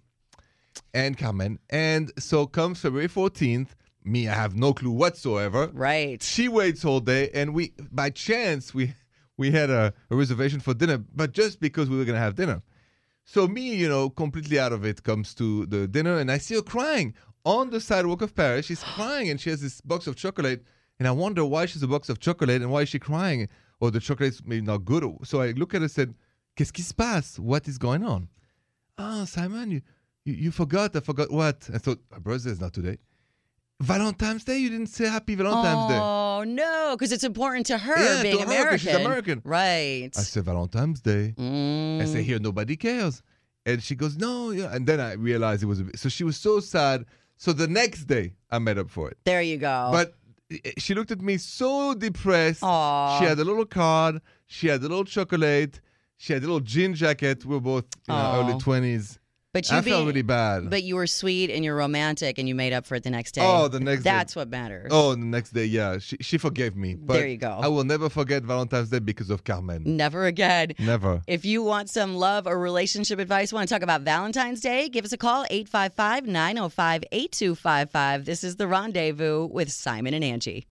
and 0.94 1.18
Carmen. 1.18 1.60
And 1.70 2.12
so 2.20 2.46
comes 2.48 2.82
February 2.82 3.08
14th. 3.08 3.70
Me, 4.04 4.28
I 4.28 4.34
have 4.34 4.56
no 4.56 4.74
clue 4.74 4.92
whatsoever. 4.92 5.70
Right. 5.74 6.22
She 6.22 6.48
waits 6.48 6.84
all 6.84 7.00
day, 7.00 7.30
and 7.34 7.54
we, 7.54 7.74
by 7.92 8.10
chance, 8.10 8.74
we 8.74 8.94
we 9.38 9.52
had 9.52 9.70
a, 9.70 9.94
a 10.10 10.16
reservation 10.16 10.60
for 10.60 10.74
dinner, 10.74 10.98
but 10.98 11.32
just 11.32 11.60
because 11.60 11.90
we 11.90 11.98
were 11.98 12.06
gonna 12.06 12.20
have 12.20 12.36
dinner. 12.36 12.62
So 13.24 13.48
me, 13.48 13.76
you 13.76 13.88
know, 13.88 14.10
completely 14.10 14.60
out 14.60 14.74
of 14.74 14.86
it, 14.86 15.04
comes 15.04 15.34
to 15.36 15.66
the 15.68 15.88
dinner, 15.88 16.18
and 16.18 16.32
I 16.32 16.38
see 16.38 16.56
her 16.56 16.62
crying 16.62 17.14
on 17.46 17.70
the 17.70 17.80
sidewalk 17.80 18.22
of 18.22 18.36
Paris. 18.36 18.66
She's 18.66 18.84
crying, 18.96 19.30
and 19.30 19.40
she 19.40 19.50
has 19.50 19.62
this 19.62 19.82
box 19.82 20.08
of 20.08 20.16
chocolate, 20.16 20.64
and 21.00 21.08
I 21.08 21.12
wonder 21.12 21.46
why 21.46 21.66
she's 21.66 21.84
a 21.84 21.88
box 21.88 22.10
of 22.10 22.20
chocolate 22.20 22.62
and 22.62 22.72
why 22.72 22.82
is 22.82 22.90
she 22.90 23.00
crying, 23.00 23.48
or 23.80 23.92
the 23.92 24.00
chocolate's 24.00 24.42
maybe 24.46 24.66
not 24.66 24.86
good. 24.86 25.04
So 25.24 25.42
I 25.42 25.52
look 25.52 25.74
at 25.74 25.82
her 25.82 25.86
and 25.86 25.92
said, 25.92 26.16
"Qu'est-ce 26.56 26.72
qui 26.72 26.84
se 26.84 26.94
passe? 26.94 27.40
What 27.40 27.68
is 27.68 27.78
going 27.78 28.04
on?" 28.04 28.30
Ah, 28.98 29.26
Simon, 29.26 29.72
you, 29.72 29.82
you 30.26 30.34
you 30.34 30.52
forgot. 30.52 30.96
I 30.96 31.00
forgot 31.00 31.32
what. 31.32 31.70
I 31.74 31.78
thought 31.78 32.00
her 32.12 32.20
birthday 32.20 32.52
is 32.52 32.60
not 32.60 32.74
today. 32.74 32.98
Valentine's 33.82 34.44
Day. 34.44 34.58
You 34.60 34.70
didn't 34.70 34.88
say 34.88 35.06
Happy 35.08 35.36
Valentine's 35.36 35.90
Day. 35.92 36.00
Oh 36.00 36.44
no, 36.46 36.96
because 36.96 37.12
it's 37.12 37.24
important 37.24 37.66
to 37.68 37.78
her 37.78 37.98
Yeah, 37.98 38.18
to 38.18 38.22
being 38.24 38.38
her, 38.40 38.46
'cause 38.46 38.54
American. 38.54 38.78
she's 38.80 38.96
American. 38.96 39.42
Right. 39.44 40.10
I 40.16 40.22
said 40.22 40.44
Valentine's 40.46 41.02
Day. 41.02 41.34
Mm. 41.38 42.02
I 42.02 42.06
say 42.06 42.24
here 42.24 42.40
nobody 42.40 42.76
cares, 42.76 43.22
and 43.66 43.82
she 43.84 43.96
goes 43.96 44.18
no, 44.18 44.52
yeah. 44.52 44.74
And 44.74 44.86
then 44.88 45.00
I 45.00 45.14
realized 45.14 45.64
it 45.64 45.68
was 45.68 45.80
a 45.80 45.84
bit, 45.86 46.00
so 46.00 46.10
she 46.10 46.24
was 46.24 46.38
so 46.38 46.60
sad. 46.60 47.06
So 47.38 47.54
the 47.54 47.68
next 47.68 48.06
day 48.06 48.34
I 48.50 48.60
made 48.60 48.78
up 48.78 48.90
for 48.90 49.10
it, 49.10 49.18
there 49.26 49.42
you 49.42 49.58
go. 49.58 49.90
but 49.92 50.14
she 50.78 50.94
looked 50.94 51.12
at 51.12 51.22
me 51.22 51.38
so 51.38 51.94
depressed. 51.94 52.62
Aw. 52.64 53.20
She 53.20 53.26
had 53.26 53.40
a 53.40 53.44
little 53.44 53.66
card. 53.66 54.22
She 54.48 54.68
had 54.68 54.80
a 54.82 54.84
little 54.84 55.06
chocolate. 55.06 55.80
She 56.18 56.34
had 56.34 56.44
a 56.44 56.46
little 56.46 56.60
jean 56.60 56.94
jacket. 56.94 57.44
We 57.46 57.56
are 57.56 57.60
both 57.62 57.86
in 58.08 58.14
our 58.14 58.40
early 58.44 58.60
twenties. 58.60 59.18
But 59.54 59.70
you 59.70 59.78
I 59.78 59.82
felt 59.82 60.08
really 60.08 60.22
bad. 60.22 60.70
But 60.70 60.84
you 60.84 60.96
were 60.96 61.08
sweet 61.08 61.50
and 61.50 61.66
you're 61.66 61.76
romantic 61.76 62.38
and 62.40 62.48
you 62.48 62.56
made 62.56 62.72
up 62.72 62.86
for 62.86 62.96
it 62.96 63.04
the 63.04 63.10
next 63.10 63.34
day. 63.34 63.42
Oh, 63.44 63.68
the 63.68 63.82
next 63.82 64.04
day. 64.04 64.10
That's 64.10 64.34
what 64.34 64.50
matters. 64.50 64.88
oh, 64.92 65.12
the 65.14 65.26
next 65.26 65.52
day, 65.52 65.66
yeah, 65.66 65.98
she 65.98 66.16
she 66.22 66.38
forgave 66.38 66.78
me. 66.78 66.96
But 66.96 67.16
There 67.16 67.28
you 67.28 67.36
go. 67.38 67.60
I 67.62 67.68
will 67.68 67.84
never 67.84 68.10
forget 68.10 68.44
Valentine's 68.44 68.90
Day 68.90 69.00
because 69.00 69.30
of 69.30 69.44
Carmen. 69.44 69.84
Never 69.86 70.26
again. 70.26 70.72
Never. 70.80 71.22
If 71.28 71.44
you 71.44 71.64
want 71.64 71.90
some 71.90 72.16
love 72.16 72.48
or 72.48 72.58
relationship 72.58 73.20
advice, 73.20 73.52
want 73.52 73.68
to 73.68 73.76
talk 73.76 73.82
about 73.82 74.02
Valentine's 74.02 74.62
Day, 74.62 74.88
give 74.88 75.04
us 75.04 75.12
a 75.12 75.18
call 75.18 75.44
855 75.50 76.28
905 76.28 77.04
8255. 77.12 78.26
This 78.26 78.46
is 78.46 78.56
The 78.56 78.68
Rendezvous 78.68 79.48
with 79.48 79.70
Simon 79.70 80.14
and 80.14 80.24
Angi. 80.24 80.64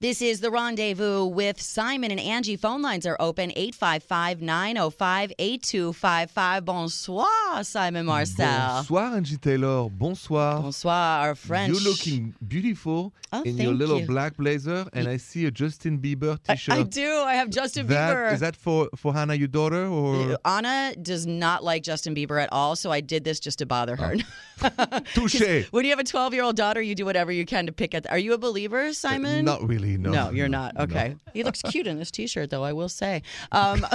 This 0.00 0.22
is 0.22 0.38
the 0.38 0.48
rendezvous 0.52 1.24
with 1.26 1.60
Simon 1.60 2.12
and 2.12 2.20
Angi. 2.20 2.56
Phone 2.56 2.82
lines 2.82 3.04
are 3.04 3.16
open 3.18 3.50
855 3.56 4.40
905 4.40 5.32
8255. 5.36 6.64
Bonsoir, 6.64 7.64
Simon 7.64 8.06
Marcel. 8.06 8.74
Bonsoir, 8.76 9.10
Angi 9.18 9.40
Taylor. 9.40 9.88
Bonsoir. 9.90 10.62
Bonsoir, 10.62 10.94
our 11.26 11.34
French. 11.34 11.72
You're 11.74 11.82
looking 11.90 12.32
beautiful 12.46 13.12
Oh, 13.32 13.42
in 13.42 13.58
your 13.58 13.74
little 13.74 13.98
you. 14.00 14.06
black 14.06 14.36
blazer, 14.36 14.86
and 14.92 15.08
I 15.08 15.16
see 15.16 15.46
a 15.46 15.50
Justin 15.50 15.98
Bieber 15.98 16.38
t 16.44 16.54
shirt. 16.56 16.76
I 16.76 16.82
do. 16.84 17.10
I 17.26 17.34
have 17.34 17.50
Justin 17.50 17.88
That 17.88 18.14
Bieber. 18.16 18.32
is 18.32 18.38
that 18.40 18.54
for 18.54 18.88
for 18.94 19.12
Hannah, 19.12 19.34
your 19.34 19.48
daughter, 19.48 19.84
or 19.88 20.34
uh, 20.34 20.36
Anna 20.44 20.94
does 21.02 21.26
not 21.26 21.64
like 21.64 21.82
Justin 21.82 22.14
Bieber 22.14 22.40
at 22.40 22.50
all, 22.52 22.76
so 22.76 22.92
I 22.92 23.00
did 23.00 23.24
this 23.24 23.40
just 23.40 23.58
to 23.58 23.66
bother 23.66 23.96
her. 23.96 24.14
Oh. 24.62 25.00
touche? 25.14 25.66
when 25.72 25.84
you 25.84 25.90
have 25.90 25.98
a 25.98 26.04
12 26.04 26.34
year 26.34 26.42
old 26.44 26.56
daughter, 26.56 26.80
you 26.80 26.94
do 26.94 27.04
whatever 27.04 27.30
you 27.32 27.44
can 27.44 27.66
to 27.66 27.72
pick 27.72 27.94
at. 27.94 28.08
Are 28.10 28.18
you 28.18 28.32
a 28.32 28.38
believer, 28.38 28.92
Simon? 28.92 29.44
Not 29.44 29.66
really. 29.68 29.87
No. 29.96 30.10
No, 30.10 30.30
you're 30.30 30.48
not. 30.48 30.74
No. 30.76 30.84
Okay. 30.84 31.16
He 31.32 31.42
looks 31.44 31.62
cute 31.62 31.86
in 31.86 31.98
this 31.98 32.10
t-shirt 32.10 32.50
though, 32.50 32.64
I 32.64 32.72
will 32.72 32.88
say. 32.88 33.22
Um, 33.52 33.86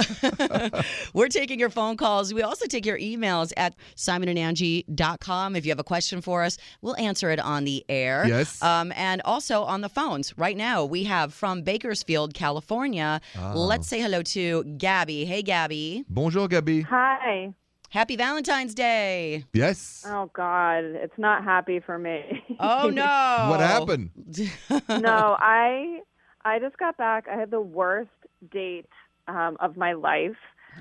we're 1.14 1.28
taking 1.28 1.58
your 1.58 1.70
phone 1.70 1.96
calls. 1.96 2.32
We 2.34 2.42
also 2.42 2.66
take 2.66 2.84
your 2.86 2.98
emails 2.98 3.52
at 3.56 3.74
simonandangie.com. 3.96 5.56
If 5.56 5.64
you 5.64 5.70
have 5.70 5.78
a 5.78 5.84
question 5.84 6.20
for 6.20 6.42
us, 6.42 6.58
we'll 6.82 6.96
answer 6.96 7.30
it 7.30 7.40
on 7.40 7.64
the 7.64 7.84
air. 7.88 8.24
Yes. 8.26 8.62
Um, 8.62 8.92
and 8.96 9.22
also 9.24 9.62
on 9.62 9.80
the 9.80 9.88
phones. 9.88 10.36
Right 10.38 10.56
now, 10.56 10.84
we 10.84 11.04
have 11.04 11.32
from 11.32 11.62
Bakersfield, 11.62 12.34
California. 12.34 13.20
Ah. 13.38 13.52
Let's 13.54 13.88
say 13.88 14.00
hello 14.00 14.22
to 14.22 14.64
Gabby. 14.64 15.24
Hey, 15.24 15.42
Gabby. 15.42 16.04
Bonjour, 16.08 16.48
Gabby. 16.48 16.82
Hi. 16.82 17.54
Happy 17.94 18.16
Valentine's 18.16 18.74
Day. 18.74 19.44
Yes. 19.52 20.04
Oh 20.04 20.28
God, 20.34 20.82
it's 20.82 21.16
not 21.16 21.44
happy 21.44 21.78
for 21.78 21.96
me. 21.96 22.42
Oh, 22.58 22.88
no. 22.92 23.46
What 23.50 23.60
happened? 23.60 24.10
no, 24.88 25.36
I 25.38 26.00
I 26.44 26.58
just 26.58 26.76
got 26.76 26.96
back. 26.96 27.26
I 27.30 27.36
had 27.36 27.52
the 27.52 27.60
worst 27.60 28.10
date 28.50 28.88
um, 29.28 29.56
of 29.60 29.76
my 29.76 29.92
life. 29.92 30.34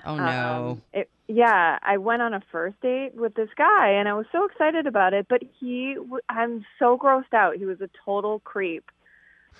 Oh, 0.08 0.16
no. 0.16 0.72
Um, 0.72 0.82
it, 0.92 1.08
yeah, 1.28 1.78
I 1.84 1.98
went 1.98 2.24
on 2.24 2.34
a 2.34 2.42
first 2.52 2.82
date 2.82 3.14
with 3.14 3.36
this 3.36 3.50
guy, 3.56 3.90
and 3.90 4.10
I 4.10 4.16
was 4.16 4.26
so 4.32 4.46
excited 4.46 4.88
about 4.88 5.14
it. 5.14 5.28
But 5.30 5.44
he, 5.60 5.96
I'm 6.30 6.66
so 6.80 6.98
grossed 6.98 7.36
out. 7.36 7.58
He 7.58 7.66
was 7.66 7.80
a 7.80 7.92
total 8.04 8.40
creep. 8.40 8.90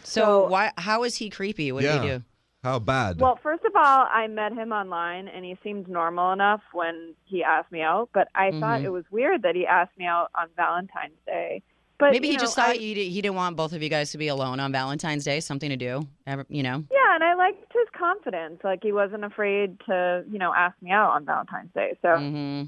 so, 0.04 0.22
so- 0.22 0.48
why? 0.48 0.72
how 0.80 1.04
is 1.04 1.18
he 1.18 1.30
creepy? 1.30 1.72
What 1.72 1.84
did 1.84 2.02
he 2.02 2.08
do? 2.08 2.24
How 2.64 2.80
bad? 2.80 3.20
Well, 3.20 3.38
first 3.44 3.66
of 3.66 3.76
all, 3.76 4.08
I 4.10 4.26
met 4.28 4.54
him 4.54 4.72
online, 4.72 5.28
and 5.28 5.44
he 5.44 5.58
seemed 5.64 5.90
normal 5.90 6.32
enough 6.32 6.62
when 6.72 7.14
he 7.26 7.44
asked 7.44 7.72
me 7.74 7.82
out. 7.82 8.10
But 8.14 8.30
I 8.36 8.52
thought 8.52 8.80
Mhm. 8.82 8.86
it 8.86 8.90
was 8.90 9.04
weird 9.12 9.42
that 9.42 9.54
he 9.54 9.68
asked 9.68 9.98
me 9.98 10.06
out 10.06 10.30
on 10.34 10.48
Valentine's 10.56 11.20
Day. 11.26 11.62
But 12.00 12.12
Maybe 12.12 12.28
you 12.28 12.34
he 12.34 12.40
just 12.40 12.56
thought 12.56 12.70
I- 12.70 12.74
you 12.74 12.96
di- 12.96 13.10
he 13.10 13.22
didn't 13.22 13.36
want 13.36 13.56
both 13.58 13.74
of 13.74 13.84
you 13.84 13.90
guys 13.90 14.12
to 14.14 14.18
be 14.18 14.30
alone 14.30 14.60
on 14.62 14.72
Valentine's 14.72 15.26
Day, 15.26 15.42
something 15.42 15.70
to 15.70 15.76
do. 15.78 16.08
Ever, 16.26 16.46
you 16.50 16.64
know. 16.64 16.84
Yeah, 16.90 17.16
and 17.16 17.24
I 17.24 17.34
liked 17.36 17.72
his 17.72 17.88
confidence. 17.90 18.64
Like 18.64 18.82
he 18.82 18.92
wasn't 18.94 19.26
afraid 19.26 19.80
to, 19.82 20.24
you 20.30 20.40
know, 20.40 20.54
ask 20.54 20.82
me 20.82 20.92
out 20.92 21.12
on 21.12 21.26
Valentine's 21.26 21.72
Day. 21.74 21.98
So, 22.02 22.18
hmm 22.18 22.64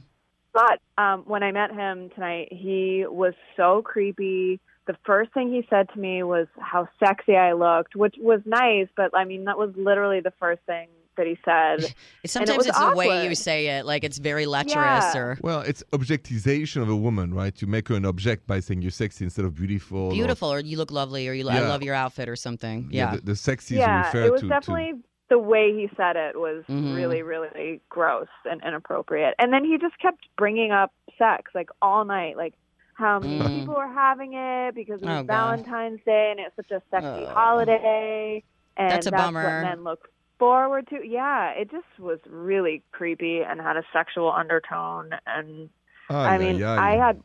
but 0.53 0.79
um, 0.97 1.23
when 1.23 1.43
I 1.43 1.51
met 1.51 1.71
him 1.73 2.09
tonight, 2.11 2.47
he 2.51 3.05
was 3.07 3.33
so 3.57 3.81
creepy. 3.81 4.59
The 4.87 4.95
first 5.05 5.33
thing 5.33 5.51
he 5.51 5.65
said 5.69 5.89
to 5.93 5.99
me 5.99 6.21
was 6.23 6.47
how 6.59 6.87
sexy 7.03 7.35
I 7.35 7.53
looked, 7.53 7.95
which 7.95 8.15
was 8.19 8.41
nice. 8.45 8.87
But 8.95 9.11
I 9.17 9.25
mean, 9.25 9.45
that 9.45 9.57
was 9.57 9.71
literally 9.75 10.19
the 10.19 10.33
first 10.39 10.61
thing 10.67 10.87
that 11.17 11.25
he 11.25 11.37
said. 11.45 11.93
Sometimes 12.25 12.57
was 12.57 12.67
it's 12.67 12.77
the 12.79 12.93
way 12.95 13.25
you 13.27 13.35
say 13.35 13.67
it, 13.79 13.85
like 13.85 14.03
it's 14.03 14.17
very 14.17 14.45
lecherous 14.45 15.15
Yeah. 15.15 15.17
or 15.17 15.37
well, 15.41 15.61
it's 15.61 15.81
objectization 15.91 16.81
of 16.81 16.89
a 16.89 16.95
woman, 16.95 17.33
right? 17.33 17.59
You 17.61 17.67
make 17.67 17.87
her 17.87 17.95
an 17.95 18.05
object 18.05 18.45
by 18.47 18.59
saying 18.59 18.81
you're 18.81 18.91
sexy 18.91 19.23
instead 19.23 19.45
of 19.45 19.55
beautiful. 19.55 20.09
beautiful, 20.11 20.51
or 20.51 20.59
you 20.59 20.77
look 20.77 20.91
lovely, 20.91 21.27
or 21.27 21.33
you 21.33 21.47
I 21.49 21.61
Yeah. 21.61 21.69
love 21.69 21.83
your 21.83 21.95
outfit 21.95 22.27
or 22.29 22.35
something. 22.35 22.89
Yeah. 22.91 23.15
the, 23.15 23.21
the 23.21 23.35
sexy 23.35 23.75
yeah, 23.75 23.99
you 23.99 24.05
refer 24.05 24.23
it 24.27 24.31
was 24.33 24.41
to. 24.41 24.47
definitely 24.49 24.93
the 25.29 25.39
way 25.39 25.73
he 25.73 25.89
said 25.97 26.15
it 26.15 26.37
was 26.37 26.63
Mhm. 26.69 26.95
really, 26.95 27.23
really 27.23 27.81
gross 27.89 28.27
and 28.43 28.61
inappropriate. 28.63 29.33
And 29.39 29.51
then 29.51 29.65
he 29.65 29.77
just 29.79 29.97
kept 29.99 30.19
bringing 30.37 30.71
up 30.71 30.91
sex 31.17 31.51
like 31.55 31.69
all 31.81 32.05
night, 32.05 32.37
like 32.37 32.53
how 32.95 33.19
many 33.19 33.39
Mm. 33.39 33.59
people 33.59 33.75
were 33.75 33.87
having 33.87 34.33
it 34.33 34.73
because 34.75 35.01
it 35.01 35.05
was 35.05 35.19
Oh, 35.19 35.23
God. 35.23 35.27
Valentine's 35.27 35.99
Day 36.05 36.31
and 36.31 36.39
it's 36.39 36.55
such 36.55 36.71
a 36.71 36.81
sexy 36.89 37.25
Oh. 37.25 37.33
holiday. 37.33 38.43
And 38.77 38.91
That's 38.91 39.07
a 39.07 39.11
that's 39.11 39.23
bummer. 39.23 39.43
what 39.43 39.61
men 39.61 39.83
look 39.83 40.09
forward 40.39 40.87
to. 40.89 41.05
Yeah, 41.07 41.51
it 41.51 41.71
just 41.71 41.87
was 41.99 42.19
really 42.25 42.83
creepy 42.91 43.41
and 43.41 43.61
had 43.61 43.77
a 43.77 43.83
sexual 43.93 44.31
undertone. 44.31 45.11
And 45.27 45.69
to. 46.09 46.15
I 46.15 46.37
mean, 46.37 46.61
I 46.63 46.97
had, 46.97 47.21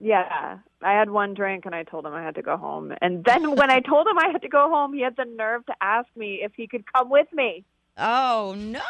yeah, 0.00 0.58
I 0.82 0.92
had 0.92 1.10
one 1.10 1.34
drink 1.34 1.66
and 1.66 1.74
I 1.74 1.82
told 1.84 2.04
him 2.06 2.14
I 2.14 2.22
had 2.22 2.34
to 2.36 2.42
go 2.42 2.56
home. 2.56 2.92
And 3.00 3.24
then 3.24 3.54
when 3.56 3.70
I 3.70 3.80
told 3.80 4.06
him 4.06 4.18
I 4.18 4.28
had 4.32 4.42
to 4.42 4.48
go 4.48 4.68
home, 4.68 4.92
he 4.92 5.00
had 5.02 5.16
the 5.16 5.24
nerve 5.24 5.66
to 5.66 5.74
ask 5.80 6.08
me 6.16 6.40
if 6.42 6.52
he 6.56 6.66
could 6.66 6.84
come 6.92 7.10
with 7.10 7.26
me. 7.32 7.64
Oh 7.98 8.54
no. 8.56 8.80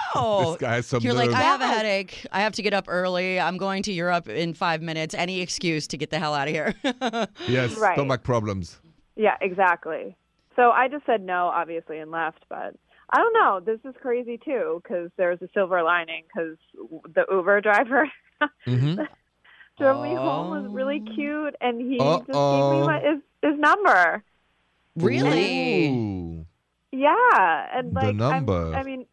This 0.52 0.56
guy 0.58 0.74
has 0.76 0.86
some 0.86 1.02
You're 1.02 1.14
like. 1.14 1.30
I 1.30 1.40
have 1.42 1.60
a 1.60 1.66
headache. 1.66 2.26
I 2.32 2.40
have 2.40 2.52
to 2.54 2.62
get 2.62 2.74
up 2.74 2.84
early. 2.88 3.40
I'm 3.40 3.56
going 3.56 3.82
to 3.84 3.92
Europe 3.92 4.28
in 4.28 4.54
five 4.54 4.82
minutes. 4.82 5.14
Any 5.14 5.40
excuse 5.40 5.86
to 5.88 5.96
get 5.96 6.10
the 6.10 6.18
hell 6.18 6.34
out 6.34 6.48
of 6.48 6.54
here. 6.54 6.74
yes, 7.48 7.76
Right. 7.78 7.94
stomach 7.96 8.22
problems. 8.22 8.80
Yeah, 9.16 9.36
exactly. 9.40 10.16
So 10.56 10.70
I 10.70 10.88
just 10.88 11.06
said 11.06 11.22
no, 11.22 11.46
obviously, 11.46 11.98
and 11.98 12.10
left. 12.10 12.44
But 12.48 12.74
I 13.10 13.16
don't 13.16 13.32
know. 13.32 13.60
This 13.64 13.80
is 13.88 13.94
crazy 14.00 14.38
too 14.44 14.80
because 14.82 15.10
there's 15.16 15.40
a 15.42 15.48
silver 15.54 15.82
lining 15.82 16.24
because 16.26 16.56
the 17.14 17.24
Uber 17.30 17.60
driver 17.62 18.10
Mm-hmm. 18.66 19.02
drove 19.78 20.02
me 20.02 20.14
home 20.14 20.50
was 20.50 20.70
really 20.70 21.02
Oh. 21.08 21.14
cute, 21.14 21.54
and 21.60 21.80
he 21.80 21.98
just 21.98 22.26
gave 22.26 22.34
me 22.34 22.86
my, 22.86 23.00
his 23.02 23.20
his 23.42 23.58
number. 23.58 24.22
really? 24.96 25.88
Ooh. 25.88 26.37
Yeah, 26.98 27.66
and 27.78 27.90
The 27.90 27.94
like 27.94 28.04
I'm- 28.06 28.16
number. 28.16 28.74
I 28.74 28.82
mean, 28.82 29.06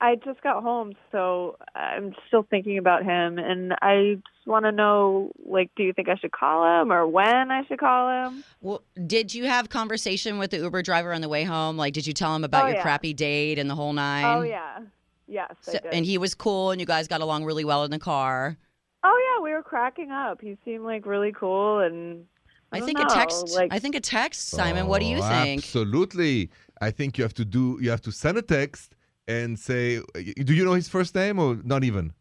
I 0.00 0.14
just 0.14 0.40
got 0.42 0.62
home, 0.62 0.92
so 1.10 1.56
I'm 1.74 2.14
still 2.28 2.44
thinking 2.44 2.78
about 2.78 3.02
him, 3.02 3.36
and 3.38 3.72
I 3.82 4.14
just 4.14 4.46
want 4.46 4.64
to 4.64 4.70
know, 4.72 5.32
like, 5.44 5.70
do 5.76 5.82
you 5.82 5.92
think 5.92 6.08
I 6.08 6.14
should 6.14 6.30
call 6.30 6.80
him 6.80 6.92
or 6.92 7.04
when 7.06 7.50
I 7.50 7.64
should 7.66 7.80
call 7.80 8.08
him? 8.28 8.44
Well, 8.60 8.82
did 9.06 9.34
you 9.34 9.46
have 9.46 9.70
conversation 9.70 10.38
with 10.38 10.52
the 10.52 10.58
Uber 10.58 10.82
driver 10.82 11.12
on 11.12 11.20
the 11.20 11.28
way 11.28 11.42
home? 11.42 11.76
Like, 11.76 11.94
did 11.94 12.06
you 12.06 12.12
tell 12.12 12.34
him 12.34 12.44
about 12.44 12.64
Oh, 12.64 12.66
your 12.68 12.76
yeah. 12.76 12.82
crappy 12.82 13.12
date 13.12 13.58
and 13.58 13.68
the 13.68 13.74
whole 13.74 13.92
nine? 13.92 14.24
Oh 14.24 14.42
yeah, 14.42 14.78
yes, 15.26 15.50
I 15.66 15.72
So- 15.72 15.78
did. 15.80 15.92
and 15.92 16.06
he 16.06 16.16
was 16.16 16.32
cool, 16.34 16.70
and 16.70 16.80
you 16.80 16.86
guys 16.86 17.08
got 17.08 17.20
along 17.20 17.44
really 17.44 17.64
well 17.64 17.82
in 17.82 17.90
the 17.90 17.98
car. 17.98 18.56
Oh 19.02 19.34
yeah, 19.36 19.42
we 19.42 19.52
were 19.52 19.62
cracking 19.64 20.12
up. 20.12 20.40
He 20.40 20.56
seemed 20.64 20.84
like 20.84 21.06
really 21.06 21.32
cool, 21.32 21.80
and 21.80 22.24
I, 22.72 22.78
I 22.78 22.80
think 22.80 22.98
know, 22.98 23.06
a 23.06 23.08
text. 23.08 23.48
Like, 23.54 23.72
I 23.72 23.78
think 23.78 23.94
a 23.94 24.00
text, 24.00 24.48
Simon. 24.48 24.86
what 24.86 25.00
do 25.00 25.06
you 25.06 25.18
Oh, 25.18 25.28
think? 25.28 25.64
Absolutely. 25.64 26.50
I 26.80 26.90
think 26.90 27.18
you 27.18 27.24
have 27.24 27.34
to 27.34 27.44
do. 27.44 27.78
You 27.80 27.90
have 27.90 28.02
to 28.02 28.12
send 28.12 28.38
a 28.38 28.42
text 28.42 28.94
and 29.26 29.58
say, 29.58 30.00
"Do 30.14 30.54
you 30.54 30.64
know 30.64 30.74
his 30.74 30.88
first 30.88 31.14
name 31.14 31.38
or 31.38 31.58
not 31.64 31.82
even?" 31.84 32.06
you 32.06 32.12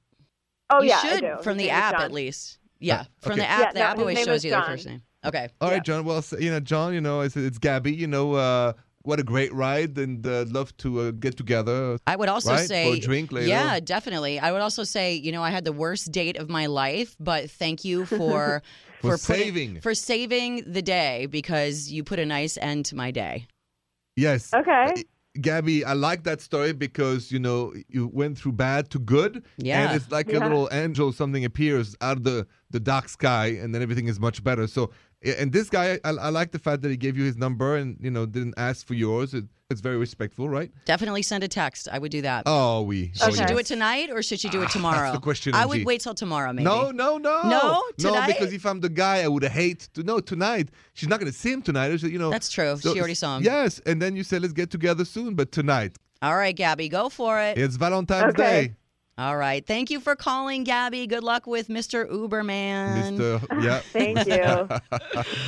oh 0.72 0.82
yeah, 0.82 1.00
I 1.04 1.10
should 1.10 1.22
do. 1.22 1.36
from 1.44 1.58
His 1.58 1.68
the 1.68 1.70
app 1.72 2.00
at 2.00 2.12
least. 2.12 2.60
Yeah, 2.80 3.02
Uh, 3.02 3.04
from 3.20 3.32
okay. 3.34 3.42
the 3.42 3.48
app. 3.50 3.60
Yeah, 3.62 3.72
the 3.74 3.80
no, 3.80 3.86
app 3.86 3.98
always 4.00 4.24
shows 4.24 4.46
you 4.46 4.52
their 4.52 4.64
first 4.64 4.86
name. 4.86 5.02
Okay. 5.26 5.50
All 5.62 5.70
right, 5.70 5.78
Yeah. 5.78 5.80
John. 5.82 6.06
Well, 6.06 6.22
so, 6.22 6.38
you 6.38 6.52
know, 6.52 6.60
John. 6.60 6.94
You 6.94 7.02
know, 7.02 7.22
it's, 7.22 7.36
it's 7.36 7.58
Gabby. 7.58 7.94
You 7.94 8.08
know, 8.08 8.34
uh, 8.34 8.74
what 9.02 9.20
a 9.20 9.24
great 9.24 9.54
ride, 9.54 9.98
and 9.98 10.26
uh, 10.28 10.46
love 10.50 10.76
to 10.78 11.00
uh, 11.00 11.12
get 11.12 11.38
together. 11.38 11.98
I 12.06 12.16
would 12.16 12.30
also 12.30 12.52
Right? 12.52 12.62
For 12.62 12.68
say 12.68 12.94
a 12.94 13.00
drink 13.00 13.32
later. 13.32 13.48
Yeah, 13.48 13.80
definitely. 13.80 14.40
I 14.40 14.52
would 14.52 14.62
also 14.62 14.84
say, 14.84 15.16
you 15.16 15.32
know, 15.32 15.42
I 15.42 15.50
had 15.50 15.64
the 15.66 15.72
worst 15.74 16.12
date 16.12 16.38
of 16.38 16.50
my 16.50 16.66
life, 16.68 17.16
but 17.20 17.50
thank 17.50 17.84
you 17.86 18.06
for 18.20 18.62
For 19.02 19.18
putting- 19.18 19.44
saving. 19.46 19.82
for 19.82 19.94
saving 19.94 20.64
the 20.72 20.82
day 20.82 21.28
because 21.28 21.92
you 21.92 22.04
put 22.04 22.20
a 22.20 22.26
nice 22.26 22.58
end 22.58 22.86
to 22.86 22.96
my 22.96 23.12
day. 23.12 23.48
Yes. 24.16 24.54
Okay. 24.54 24.86
Uh, 24.98 25.02
Gabby, 25.40 25.86
I 25.86 25.94
like 25.94 26.24
that 26.24 26.42
story 26.42 26.74
because 26.74 27.32
you 27.32 27.38
know 27.38 27.72
you 27.90 28.08
went 28.12 28.40
through 28.40 28.54
bad 28.54 28.90
to 28.90 28.98
good, 29.00 29.44
Yeah. 29.58 29.88
and 29.92 29.96
it's 29.96 30.10
like 30.12 30.34
a 30.34 30.40
little 30.40 30.68
angel. 30.72 31.12
Something 31.14 31.46
appears 31.46 31.96
out 32.02 32.18
of 32.18 32.24
the 32.24 32.48
the 32.72 32.80
dark 32.80 33.08
sky, 33.08 33.48
and 33.62 33.74
then 33.76 33.84
everything 33.84 34.08
is 34.08 34.20
much 34.20 34.44
better. 34.44 34.66
So, 34.66 34.90
and 35.24 35.52
this 35.52 35.70
guy, 35.70 36.00
I, 36.04 36.10
I 36.12 36.30
like 36.30 36.52
the 36.52 36.60
fact 36.60 36.82
that 36.84 36.90
he 36.90 36.98
gave 36.98 37.18
you 37.18 37.24
his 37.24 37.38
number 37.38 37.76
and 37.76 37.98
you 38.00 38.12
know 38.12 38.26
didn't 38.26 38.54
ask 38.58 38.86
for 38.86 38.94
yours. 38.94 39.34
It, 39.34 39.46
it's 39.70 39.82
very 39.82 39.98
respectful, 39.98 40.48
right? 40.48 40.72
Definitely 40.86 41.24
send 41.24 41.44
a 41.44 41.48
text. 41.50 41.90
I 41.92 42.00
would 42.00 42.12
do 42.12 42.22
that. 42.22 42.44
Oh, 42.46 42.84
we. 42.84 43.12
Should 43.16 43.22
oh, 43.24 43.32
she 43.32 43.44
do 43.46 43.58
it 43.58 43.66
tonight 43.66 44.10
or 44.10 44.24
should 44.24 44.40
she 44.40 44.48
do 44.48 44.62
it 44.62 44.68
Ah, 44.68 44.70
tomorrow? 44.70 45.00
that's 45.02 45.16
the 45.18 45.20
question, 45.22 45.54
I 45.56 45.64
Angi. 45.66 45.70
would 45.70 45.86
wait 45.86 46.00
till 46.02 46.14
tomorrow, 46.14 46.54
maybe. 46.54 46.64
No, 46.64 46.92
no, 46.92 47.18
no, 47.18 47.42
No? 47.50 47.84
no, 48.00 48.26
because 48.28 48.54
if 48.54 48.66
I'm 48.66 48.80
the 48.80 48.88
guy, 48.88 49.24
I 49.24 49.28
would 49.28 49.44
hate 49.44 49.90
to. 49.96 50.04
No, 50.04 50.20
tonight 50.22 50.70
she's 50.94 51.10
not 51.10 51.20
going 51.20 51.30
to 51.32 51.38
see 51.38 51.52
him 51.52 51.62
tonight. 51.62 51.98
So, 52.00 52.08
you 52.08 52.18
know, 52.18 52.30
That's 52.30 52.50
true. 52.50 52.78
so- 52.78 52.94
she 52.94 53.00
already 53.00 53.14
saw 53.16 53.36
him. 53.38 53.44
Yes, 53.44 53.82
and 53.86 54.02
then 54.02 54.16
you 54.16 54.24
say 54.24 54.40
let's 54.40 54.54
get 54.54 54.70
together 54.72 55.04
soon, 55.04 55.36
but 55.36 55.52
tonight 55.52 55.98
All 56.22 56.38
right, 56.38 56.56
Gabby, 56.56 56.88
go 56.88 57.10
for 57.10 57.38
it. 57.42 57.58
it's 57.58 57.76
Valentine's 57.76 58.34
Okay. 58.36 58.68
Day, 58.68 58.76
All 59.18 59.36
right. 59.36 59.66
Thank 59.66 59.90
you 59.90 60.00
for 60.00 60.16
calling, 60.16 60.64
Gabby. 60.64 61.08
Good 61.08 61.24
luck 61.24 61.48
with 61.48 61.70
Mr. 61.70 62.08
Uberman. 62.08 63.18
Mister. 63.18 63.42
Yeah. 63.62 63.80
Thank 63.80 64.28
you. 64.28 64.70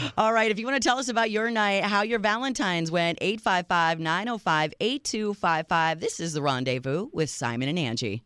All 0.18 0.34
right. 0.34 0.50
If 0.50 0.58
you 0.58 0.66
want 0.66 0.82
to 0.82 0.88
tell 0.88 0.98
us 0.98 1.08
about 1.10 1.30
your 1.30 1.52
night, 1.52 1.84
how 1.84 2.02
your 2.02 2.18
Valentine's 2.20 2.90
went, 2.90 3.20
855 3.22 4.00
905 4.00 4.74
8255. 4.80 6.00
This 6.00 6.20
is 6.20 6.34
The 6.34 6.42
Rendezvous 6.42 7.10
with 7.14 7.30
Simon 7.30 7.70
and 7.70 7.78
Angi. 7.78 8.22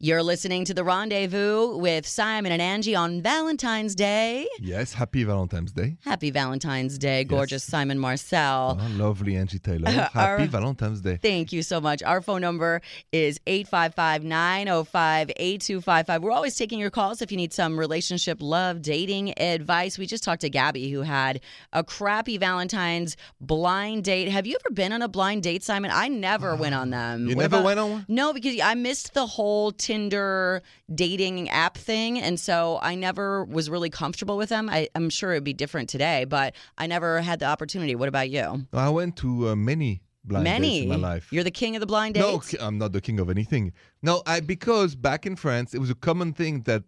You're 0.00 0.22
listening 0.22 0.64
to 0.66 0.74
The 0.74 0.84
Rendezvous 0.84 1.76
with 1.76 2.06
Simon 2.06 2.52
and 2.52 2.62
Angi 2.62 2.96
on 2.96 3.20
Valentine's 3.20 3.96
Day. 3.96 4.46
Yes, 4.60 4.92
happy 4.92 5.24
Valentine's 5.24 5.72
Day. 5.72 5.96
Happy 6.04 6.30
Valentine's 6.30 6.98
Day, 6.98 7.24
gorgeous 7.24 7.64
Simon 7.64 7.98
Marcel. 7.98 8.78
Oh, 8.80 8.88
lovely 8.96 9.32
Angi 9.32 9.60
Taylor. 9.60 9.88
Our- 10.14 10.38
Happy 10.38 10.46
Valentine's 10.46 11.00
Day. 11.00 11.16
Thank 11.20 11.52
you 11.52 11.64
so 11.64 11.80
much. 11.80 12.04
Our 12.04 12.20
phone 12.22 12.42
number 12.42 12.80
is 13.10 13.40
855 13.48 14.22
905 14.22 15.30
8255. 15.36 16.22
We're 16.22 16.30
always 16.30 16.54
taking 16.56 16.78
your 16.78 16.90
calls 16.90 17.20
if 17.20 17.32
you 17.32 17.36
need 17.36 17.52
some 17.52 17.76
relationship, 17.76 18.38
love, 18.40 18.82
dating 18.82 19.36
advice. 19.36 19.98
We 19.98 20.06
just 20.06 20.22
talked 20.22 20.42
to 20.42 20.48
Gabby 20.48 20.90
who 20.92 21.00
had 21.00 21.40
a 21.72 21.82
crappy 21.82 22.38
Valentine's 22.38 23.16
blind 23.40 24.04
date. 24.04 24.28
Have 24.28 24.46
you 24.46 24.56
ever 24.64 24.72
been 24.72 24.92
on 24.92 25.02
a 25.02 25.08
blind 25.08 25.42
date, 25.42 25.64
Simon? 25.64 25.90
I 25.92 26.06
never 26.06 26.52
ah, 26.52 26.56
went 26.56 26.76
on 26.76 26.90
them. 26.90 27.26
You 27.28 27.34
What 27.34 27.42
never 27.42 27.56
about- 27.56 27.64
went 27.64 27.80
on 27.80 27.90
one? 27.90 28.06
No, 28.06 28.32
because 28.32 28.60
I 28.62 28.74
missed 28.76 29.14
the 29.14 29.26
whole 29.26 29.72
Tinder 29.88 30.62
dating 30.94 31.48
app 31.48 31.78
thing. 31.78 32.20
And 32.20 32.38
so 32.38 32.78
I 32.82 32.94
never 32.94 33.44
was 33.44 33.70
really 33.70 33.88
comfortable 33.88 34.36
with 34.36 34.50
them. 34.50 34.68
I, 34.68 34.88
I'm 34.94 35.08
sure 35.08 35.32
it'd 35.32 35.44
be 35.44 35.54
different 35.54 35.88
today, 35.88 36.26
but 36.26 36.54
I 36.76 36.86
never 36.86 37.22
had 37.22 37.38
the 37.38 37.46
opportunity. 37.46 37.94
What 37.94 38.06
about 38.08 38.28
you? 38.28 38.66
I 38.74 38.90
went 38.90 39.16
to 39.16 39.48
uh, 39.48 39.56
many 39.56 40.02
blind 40.24 40.44
Many. 40.44 40.80
dates 40.80 40.82
in 40.82 41.00
my 41.00 41.08
life. 41.14 41.32
You're 41.32 41.42
the 41.42 41.50
king 41.50 41.74
of 41.74 41.80
the 41.80 41.86
blind 41.86 42.16
no, 42.16 42.32
dates? 42.32 42.48
ki- 42.50 42.58
I'm 42.60 42.76
not 42.76 42.92
the 42.92 43.00
king 43.00 43.18
of 43.18 43.30
anything. 43.30 43.72
No, 44.02 44.22
I 44.26 44.40
because 44.40 44.94
back 44.94 45.24
in 45.24 45.36
France, 45.36 45.72
it 45.72 45.78
was 45.78 45.88
a 45.88 45.94
common 45.94 46.34
thing 46.34 46.62
that 46.64 46.82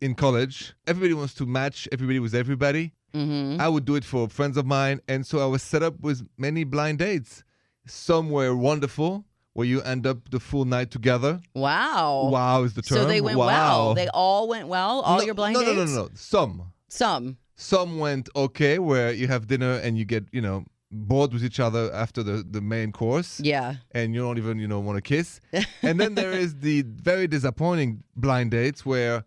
in 0.00 0.14
college, 0.14 0.72
everybody 0.86 1.12
wants 1.12 1.34
to 1.34 1.44
match 1.44 1.86
everybody 1.92 2.20
with 2.20 2.34
everybody. 2.34 2.94
Mm-hmm. 3.12 3.60
I 3.60 3.68
would 3.68 3.84
do 3.84 3.96
it 3.96 4.04
for 4.04 4.30
friends 4.30 4.56
of 4.56 4.64
mine, 4.64 5.00
and 5.08 5.26
so 5.26 5.40
I 5.40 5.46
was 5.46 5.62
set 5.62 5.82
up 5.82 6.00
with 6.00 6.26
many 6.38 6.64
blind 6.64 7.00
dates. 7.00 7.44
Some 7.86 8.30
were 8.30 8.56
wonderful, 8.56 9.26
where 9.56 9.66
you 9.66 9.80
end 9.82 10.06
up 10.06 10.28
the 10.30 10.38
full 10.38 10.66
night 10.66 10.90
together. 10.90 11.40
Wow. 11.54 12.28
Wow 12.30 12.62
is 12.64 12.74
the 12.74 12.82
term. 12.82 12.98
So 12.98 13.04
they 13.06 13.22
went 13.22 13.38
wow. 13.38 13.46
well. 13.46 13.94
They 13.94 14.08
all 14.08 14.48
went 14.48 14.68
well. 14.68 15.00
All 15.00 15.18
no, 15.18 15.24
your 15.24 15.34
blind 15.34 15.54
no, 15.54 15.60
dates. 15.60 15.76
No, 15.76 15.84
no, 15.84 15.94
no, 15.94 16.02
no. 16.02 16.08
Some. 16.14 16.72
Some. 16.88 17.38
Some 17.54 17.98
went 17.98 18.28
okay, 18.36 18.78
where 18.78 19.12
you 19.12 19.28
have 19.28 19.46
dinner 19.46 19.72
and 19.82 19.96
you 19.96 20.04
get, 20.04 20.26
you 20.30 20.42
know, 20.42 20.66
bored 20.92 21.32
with 21.32 21.42
each 21.42 21.58
other 21.58 21.90
after 21.94 22.22
the, 22.22 22.44
the 22.48 22.60
main 22.60 22.92
course. 22.92 23.40
Yeah. 23.40 23.76
and 23.92 24.14
you 24.14 24.20
don't 24.20 24.36
even 24.36 24.58
you 24.58 24.68
know 24.68 24.78
want 24.78 24.96
to 24.96 25.02
kiss 25.02 25.40
and 25.82 25.98
then 25.98 26.14
there 26.14 26.32
is 26.32 26.56
the 26.60 26.82
very 26.82 27.26
disappointing 27.26 28.02
blind 28.14 28.52
dates 28.52 28.86
where 28.86 29.24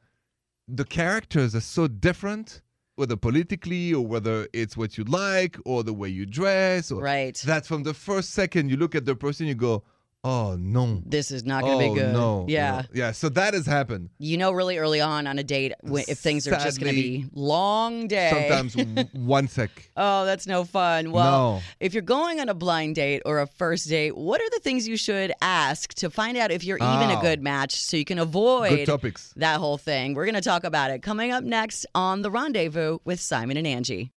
the 0.67 0.85
characters 0.85 1.53
are 1.55 1.61
so 1.61 1.87
different 1.87 2.61
whether 2.95 3.15
politically 3.17 3.93
or 3.93 4.05
whether 4.05 4.47
it's 4.53 4.77
what 4.77 4.97
you 4.97 5.03
like 5.05 5.57
or 5.65 5.83
the 5.83 5.93
way 5.93 6.07
you 6.07 6.25
dress 6.25 6.91
or 6.91 7.01
Right. 7.01 7.35
that 7.45 7.65
from 7.65 7.83
the 7.83 7.93
first 7.93 8.29
second 8.31 8.69
you 8.69 8.77
look 8.77 8.95
at 8.95 9.05
the 9.05 9.15
person 9.15 9.45
you 9.47 9.55
go 9.55 9.83
oh 10.23 10.57
no 10.59 11.01
This 11.05 11.31
is 11.31 11.45
not 11.45 11.63
going 11.63 11.75
oh 11.81 11.87
to 11.87 11.93
be 11.93 11.99
good. 12.01 12.13
no 12.13 12.45
Yeah. 12.49 12.81
no. 12.81 12.87
yeah 12.93 13.11
so 13.11 13.29
that 13.29 13.53
has 13.53 13.65
happened 13.65 14.09
You 14.19 14.37
know, 14.37 14.51
really 14.51 14.77
early 14.77 14.99
on 15.01 15.27
on 15.27 15.39
a 15.39 15.43
date, 15.43 15.73
if 15.83 16.17
things 16.19 16.47
are 16.47 16.51
just 16.51 16.79
going 16.79 16.93
to 16.93 17.01
be 17.01 17.25
long 17.33 18.07
day. 18.07 18.29
sometimes 18.49 19.07
one 19.13 19.47
sec 19.47 19.89
Oh, 19.95 20.25
that's 20.25 20.45
no 20.47 20.63
fun. 20.65 21.11
Well, 21.11 21.31
No. 21.55 21.61
if 21.79 21.93
you're 21.93 22.01
going 22.03 22.39
on 22.39 22.49
a 22.49 22.53
blind 22.53 22.95
date 22.95 23.21
or 23.25 23.39
a 23.39 23.47
first 23.47 23.87
date, 23.89 24.15
what 24.17 24.41
are 24.41 24.49
the 24.51 24.59
things 24.59 24.87
you 24.87 24.97
should 24.97 25.31
ask 25.41 25.93
to 25.95 26.09
find 26.09 26.37
out 26.37 26.51
if 26.51 26.63
you're 26.63 26.77
even 26.77 27.09
a 27.11 27.17
Oh. 27.17 27.21
good 27.21 27.41
match 27.41 27.75
so 27.75 27.95
you 27.97 28.05
can 28.05 28.17
good 28.17 28.23
avoid 28.23 28.85
topics 28.85 29.33
that 29.37 29.57
whole 29.59 29.77
thing? 29.77 30.13
We're 30.15 30.25
going 30.25 30.35
to 30.35 30.41
talk 30.41 30.63
about 30.63 30.91
it 30.91 31.01
coming 31.01 31.31
up 31.31 31.43
next 31.43 31.85
on 31.95 32.21
The 32.21 32.31
Rendezvous 32.31 32.99
with 33.05 33.19
Simon 33.19 33.57
and 33.57 33.67
Angi. 33.67 34.11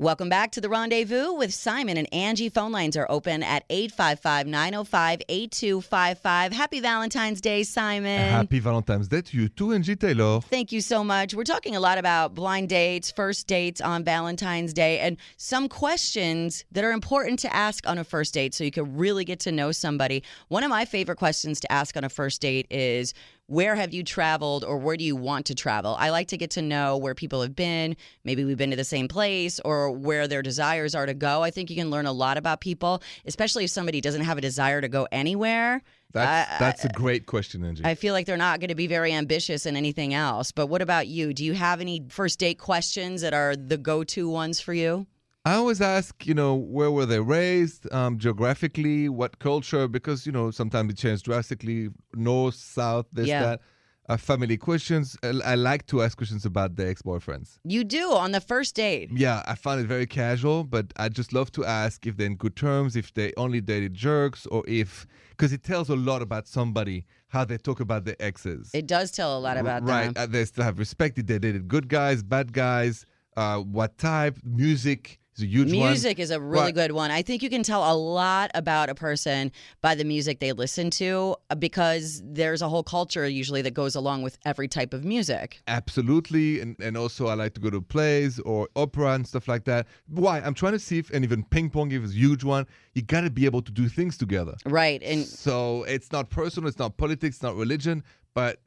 Welcome 0.00 0.30
back 0.30 0.52
to 0.52 0.62
the 0.62 0.70
rendezvous 0.70 1.34
with 1.34 1.52
Simon 1.52 1.98
and 1.98 2.10
Angi. 2.10 2.50
Phone 2.50 2.72
lines 2.72 2.96
are 2.96 3.06
open 3.10 3.42
at 3.42 3.64
855 3.68 4.46
905 4.46 5.20
8255. 5.28 6.52
Happy 6.54 6.80
Valentine's 6.80 7.42
Day, 7.42 7.62
Simon. 7.64 8.18
happy 8.18 8.60
valentine's 8.60 9.08
day 9.08 9.20
to 9.20 9.36
you 9.36 9.50
too 9.50 9.66
angi 9.66 10.00
taylor 10.00 10.40
Thank 10.40 10.72
you 10.72 10.80
so 10.80 11.04
much. 11.04 11.34
We're 11.34 11.44
talking 11.44 11.76
a 11.76 11.80
lot 11.80 11.98
about 11.98 12.34
blind 12.34 12.70
dates, 12.70 13.10
first 13.10 13.46
dates 13.46 13.82
on 13.82 14.02
Valentine's 14.02 14.72
Day, 14.72 15.00
and 15.00 15.18
some 15.36 15.68
questions 15.68 16.64
that 16.72 16.82
are 16.82 16.92
important 16.92 17.38
to 17.40 17.54
ask 17.54 17.86
on 17.86 17.98
a 17.98 18.04
first 18.04 18.32
date 18.32 18.54
so 18.54 18.64
you 18.64 18.70
can 18.70 18.96
really 18.96 19.26
get 19.26 19.40
to 19.40 19.52
know 19.52 19.70
somebody. 19.70 20.22
One 20.48 20.64
of 20.64 20.70
my 20.70 20.86
favorite 20.86 21.16
questions 21.16 21.60
to 21.60 21.70
ask 21.70 21.94
on 21.98 22.04
a 22.04 22.08
first 22.08 22.40
date 22.40 22.66
is 22.70 23.12
where 23.50 23.74
have 23.74 23.92
you 23.92 24.04
traveled 24.04 24.62
or 24.64 24.78
where 24.78 24.96
do 24.96 25.02
you 25.02 25.16
want 25.16 25.46
to 25.46 25.56
travel? 25.56 25.96
I 25.98 26.10
like 26.10 26.28
to 26.28 26.36
get 26.36 26.50
to 26.52 26.62
know 26.62 26.96
where 26.96 27.16
people 27.16 27.42
have 27.42 27.56
been. 27.56 27.96
Maybe 28.22 28.44
we've 28.44 28.56
been 28.56 28.70
to 28.70 28.76
the 28.76 28.84
same 28.84 29.08
place 29.08 29.58
or 29.64 29.90
where 29.90 30.28
their 30.28 30.40
desires 30.40 30.94
are 30.94 31.04
to 31.04 31.14
go. 31.14 31.42
I 31.42 31.50
think 31.50 31.68
you 31.68 31.74
can 31.74 31.90
learn 31.90 32.06
a 32.06 32.12
lot 32.12 32.36
about 32.36 32.60
people, 32.60 33.02
especially 33.26 33.64
if 33.64 33.70
somebody 33.70 34.00
doesn't 34.00 34.20
have 34.22 34.38
a 34.38 34.40
desire 34.40 34.80
to 34.80 34.88
go 34.88 35.08
anywhere. 35.10 35.82
that's 36.12 36.52
I- 36.52 36.58
that's 36.58 36.84
a 36.84 36.90
great 36.90 37.26
question 37.26 37.62
angi 37.62 37.84
I 37.84 37.96
feel 37.96 38.14
like 38.14 38.26
they're 38.26 38.36
not 38.36 38.60
going 38.60 38.68
to 38.68 38.76
be 38.76 38.86
very 38.86 39.12
ambitious 39.12 39.66
in 39.66 39.76
anything 39.76 40.14
else. 40.14 40.52
But 40.52 40.68
what 40.68 40.80
about 40.80 41.08
you? 41.08 41.34
Do 41.34 41.44
you 41.44 41.54
have 41.54 41.80
any 41.80 42.04
first 42.08 42.38
date 42.38 42.58
questions 42.58 43.20
that 43.22 43.34
are 43.34 43.56
the 43.56 43.76
go 43.76 44.04
to 44.04 44.28
ones 44.28 44.60
for 44.60 44.72
you? 44.74 45.06
I 45.44 45.54
always 45.54 45.80
ask, 45.80 46.26
you 46.26 46.34
know, 46.34 46.54
where 46.54 46.90
were 46.90 47.06
they 47.06 47.20
raised, 47.20 47.90
um, 47.92 48.18
geographically, 48.18 49.08
what 49.08 49.38
culture, 49.38 49.88
because, 49.88 50.26
you 50.26 50.32
know, 50.32 50.50
sometimes 50.50 50.92
it 50.92 50.98
changes 50.98 51.22
drastically, 51.22 51.88
north, 52.14 52.56
south, 52.56 53.06
this, 53.12 53.28
Yeah. 53.28 53.42
that. 53.42 53.60
Uh, 54.08 54.16
family 54.16 54.56
questions. 54.56 55.16
I, 55.22 55.28
I 55.44 55.54
like 55.54 55.86
to 55.86 56.02
ask 56.02 56.16
questions 56.16 56.44
about 56.44 56.74
their 56.74 56.88
ex 56.88 57.00
boyfriends. 57.00 57.58
You 57.62 57.84
do 57.84 58.10
on 58.12 58.32
the 58.32 58.40
first 58.40 58.74
date. 58.74 59.08
Yeah, 59.14 59.44
I 59.46 59.54
find 59.54 59.80
it 59.80 59.86
very 59.86 60.06
casual, 60.06 60.64
but 60.64 60.92
I 60.96 61.08
just 61.08 61.32
love 61.32 61.52
to 61.52 61.64
ask 61.64 62.04
if 62.08 62.16
they're 62.16 62.26
in 62.26 62.34
good 62.34 62.56
terms, 62.56 62.96
if 62.96 63.14
they 63.14 63.32
only 63.36 63.60
dated 63.60 63.94
jerks, 63.94 64.46
or 64.46 64.64
if, 64.66 65.06
because 65.28 65.52
it 65.52 65.62
tells 65.62 65.90
a 65.90 65.94
lot 65.94 66.22
about 66.22 66.48
somebody 66.48 67.06
how 67.28 67.44
they 67.44 67.56
talk 67.56 67.78
about 67.78 68.04
their 68.04 68.16
exes. 68.18 68.70
It 68.74 68.88
does 68.88 69.12
tell 69.12 69.38
a 69.38 69.40
lot 69.40 69.56
about 69.56 69.84
right. 69.84 70.12
them. 70.12 70.14
Uh, 70.16 70.26
they 70.26 70.44
still 70.44 70.64
have 70.64 70.80
respect. 70.80 71.14
They 71.14 71.38
dated 71.38 71.68
good 71.68 71.86
guys, 71.88 72.24
bad 72.24 72.52
guys, 72.52 73.06
uh, 73.36 73.58
what 73.58 73.96
type, 73.96 74.38
music 74.42 75.19
is 75.40 75.44
a 75.44 75.46
huge 75.50 75.72
one. 75.72 75.88
Music 75.88 76.18
is 76.18 76.30
a 76.30 76.40
really 76.40 76.66
Right. 76.66 76.74
good 76.74 76.92
one. 76.92 77.10
I 77.10 77.22
think 77.22 77.42
you 77.42 77.50
can 77.50 77.62
tell 77.62 77.90
a 77.90 77.96
lot 77.96 78.50
about 78.54 78.88
a 78.90 78.94
person 78.94 79.50
by 79.80 79.94
the 79.94 80.04
music 80.04 80.40
they 80.40 80.52
listen 80.52 80.90
to 80.90 81.36
uh, 81.50 81.54
because 81.54 82.22
there's 82.24 82.62
a 82.62 82.68
whole 82.68 82.82
culture 82.82 83.26
usually 83.28 83.62
that 83.62 83.74
goes 83.74 83.94
along 83.94 84.22
with 84.22 84.38
every 84.44 84.68
type 84.68 84.92
of 84.94 85.04
music. 85.04 85.60
Absolutely, 85.66 86.60
and 86.60 86.76
and 86.80 86.96
also 86.96 87.26
I 87.26 87.34
like 87.34 87.54
to 87.54 87.60
go 87.60 87.70
to 87.70 87.80
plays 87.80 88.38
or 88.40 88.68
opera 88.76 89.14
and 89.14 89.26
stuff 89.26 89.48
like 89.48 89.64
that. 89.64 89.86
Why? 90.08 90.40
I'm 90.40 90.54
trying 90.54 90.72
to 90.72 90.78
see 90.78 90.98
if 90.98 91.10
and 91.10 91.24
even 91.24 91.44
ping 91.44 91.70
pong 91.70 91.90
is 91.92 92.12
a 92.12 92.14
huge 92.14 92.44
one. 92.44 92.66
You 92.94 93.02
got 93.02 93.22
to 93.22 93.30
be 93.30 93.44
able 93.44 93.62
to 93.62 93.72
do 93.72 93.88
things 93.88 94.16
together. 94.16 94.54
Right. 94.64 95.02
And 95.02 95.24
so 95.24 95.84
it's 95.84 96.12
not 96.12 96.30
personal, 96.30 96.68
it's 96.68 96.78
not 96.78 96.96
politics, 96.96 97.36
it's 97.36 97.42
not 97.42 97.56
religion, 97.56 98.02
but 98.34 98.60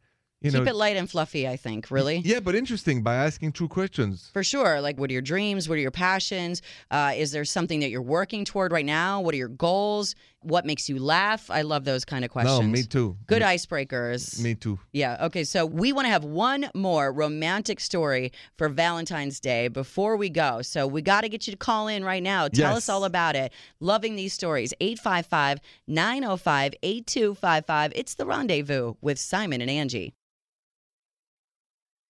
you 0.43 0.51
keep 0.51 0.63
know, 0.63 0.69
it 0.69 0.75
light 0.75 0.97
and 0.97 1.09
fluffy, 1.09 1.47
I 1.47 1.55
think, 1.55 1.89
really. 1.89 2.17
yeah, 2.19 2.39
but 2.39 2.55
interesting 2.55 3.01
by 3.01 3.15
asking 3.15 3.53
true 3.53 3.67
questions. 3.67 4.29
For 4.33 4.43
sure. 4.43 4.81
Like, 4.81 4.99
what 4.99 5.09
are 5.09 5.13
your 5.13 5.21
dreams? 5.21 5.69
What 5.69 5.77
are 5.77 5.81
your 5.81 5.91
passions? 5.91 6.61
Uh, 6.91 7.13
is 7.15 7.31
there 7.31 7.45
something 7.45 7.79
that 7.79 7.89
you're 7.89 8.01
working 8.01 8.45
toward 8.45 8.71
right 8.71 8.85
now? 8.85 9.21
What 9.21 9.33
are 9.33 9.37
your 9.37 9.47
goals? 9.47 10.15
What 10.41 10.65
makes 10.65 10.89
you 10.89 10.99
laugh? 10.99 11.49
I 11.49 11.61
love 11.61 11.85
those 11.85 12.03
kind 12.03 12.25
of 12.25 12.31
questions. 12.31 12.59
No, 12.59 12.67
me 12.67 12.83
too. 12.83 13.15
Good 13.27 13.41
Me, 13.41 13.47
icebreakers. 13.47 14.41
me 14.41 14.55
too. 14.55 14.77
Yeah. 14.91 15.15
Okay. 15.27 15.45
So 15.45 15.65
we 15.65 15.93
want 15.93 16.05
to 16.05 16.09
have 16.09 16.25
one 16.25 16.69
more 16.75 17.13
romantic 17.13 17.79
story 17.79 18.33
for 18.57 18.67
Valentine's 18.67 19.39
Day 19.39 19.69
before 19.69 20.17
we 20.17 20.29
go. 20.29 20.61
So 20.61 20.85
we 20.85 21.01
got 21.01 21.21
to 21.21 21.29
get 21.29 21.47
you 21.47 21.51
to 21.51 21.57
call 21.57 21.87
in 21.87 22.03
right 22.03 22.21
now. 22.21 22.49
Tell 22.49 22.75
us 22.75 22.89
all 22.89 23.05
about 23.05 23.37
it. 23.37 23.53
Loving 23.79 24.17
these 24.17 24.33
stories. 24.33 24.73
855 24.81 25.59
905 25.87 26.73
8255. 26.83 27.93
It's 27.95 28.15
the 28.15 28.25
rendezvous 28.25 28.95
with 29.01 29.17
Simon 29.19 29.61
and 29.61 29.71
Angi. 29.71 30.11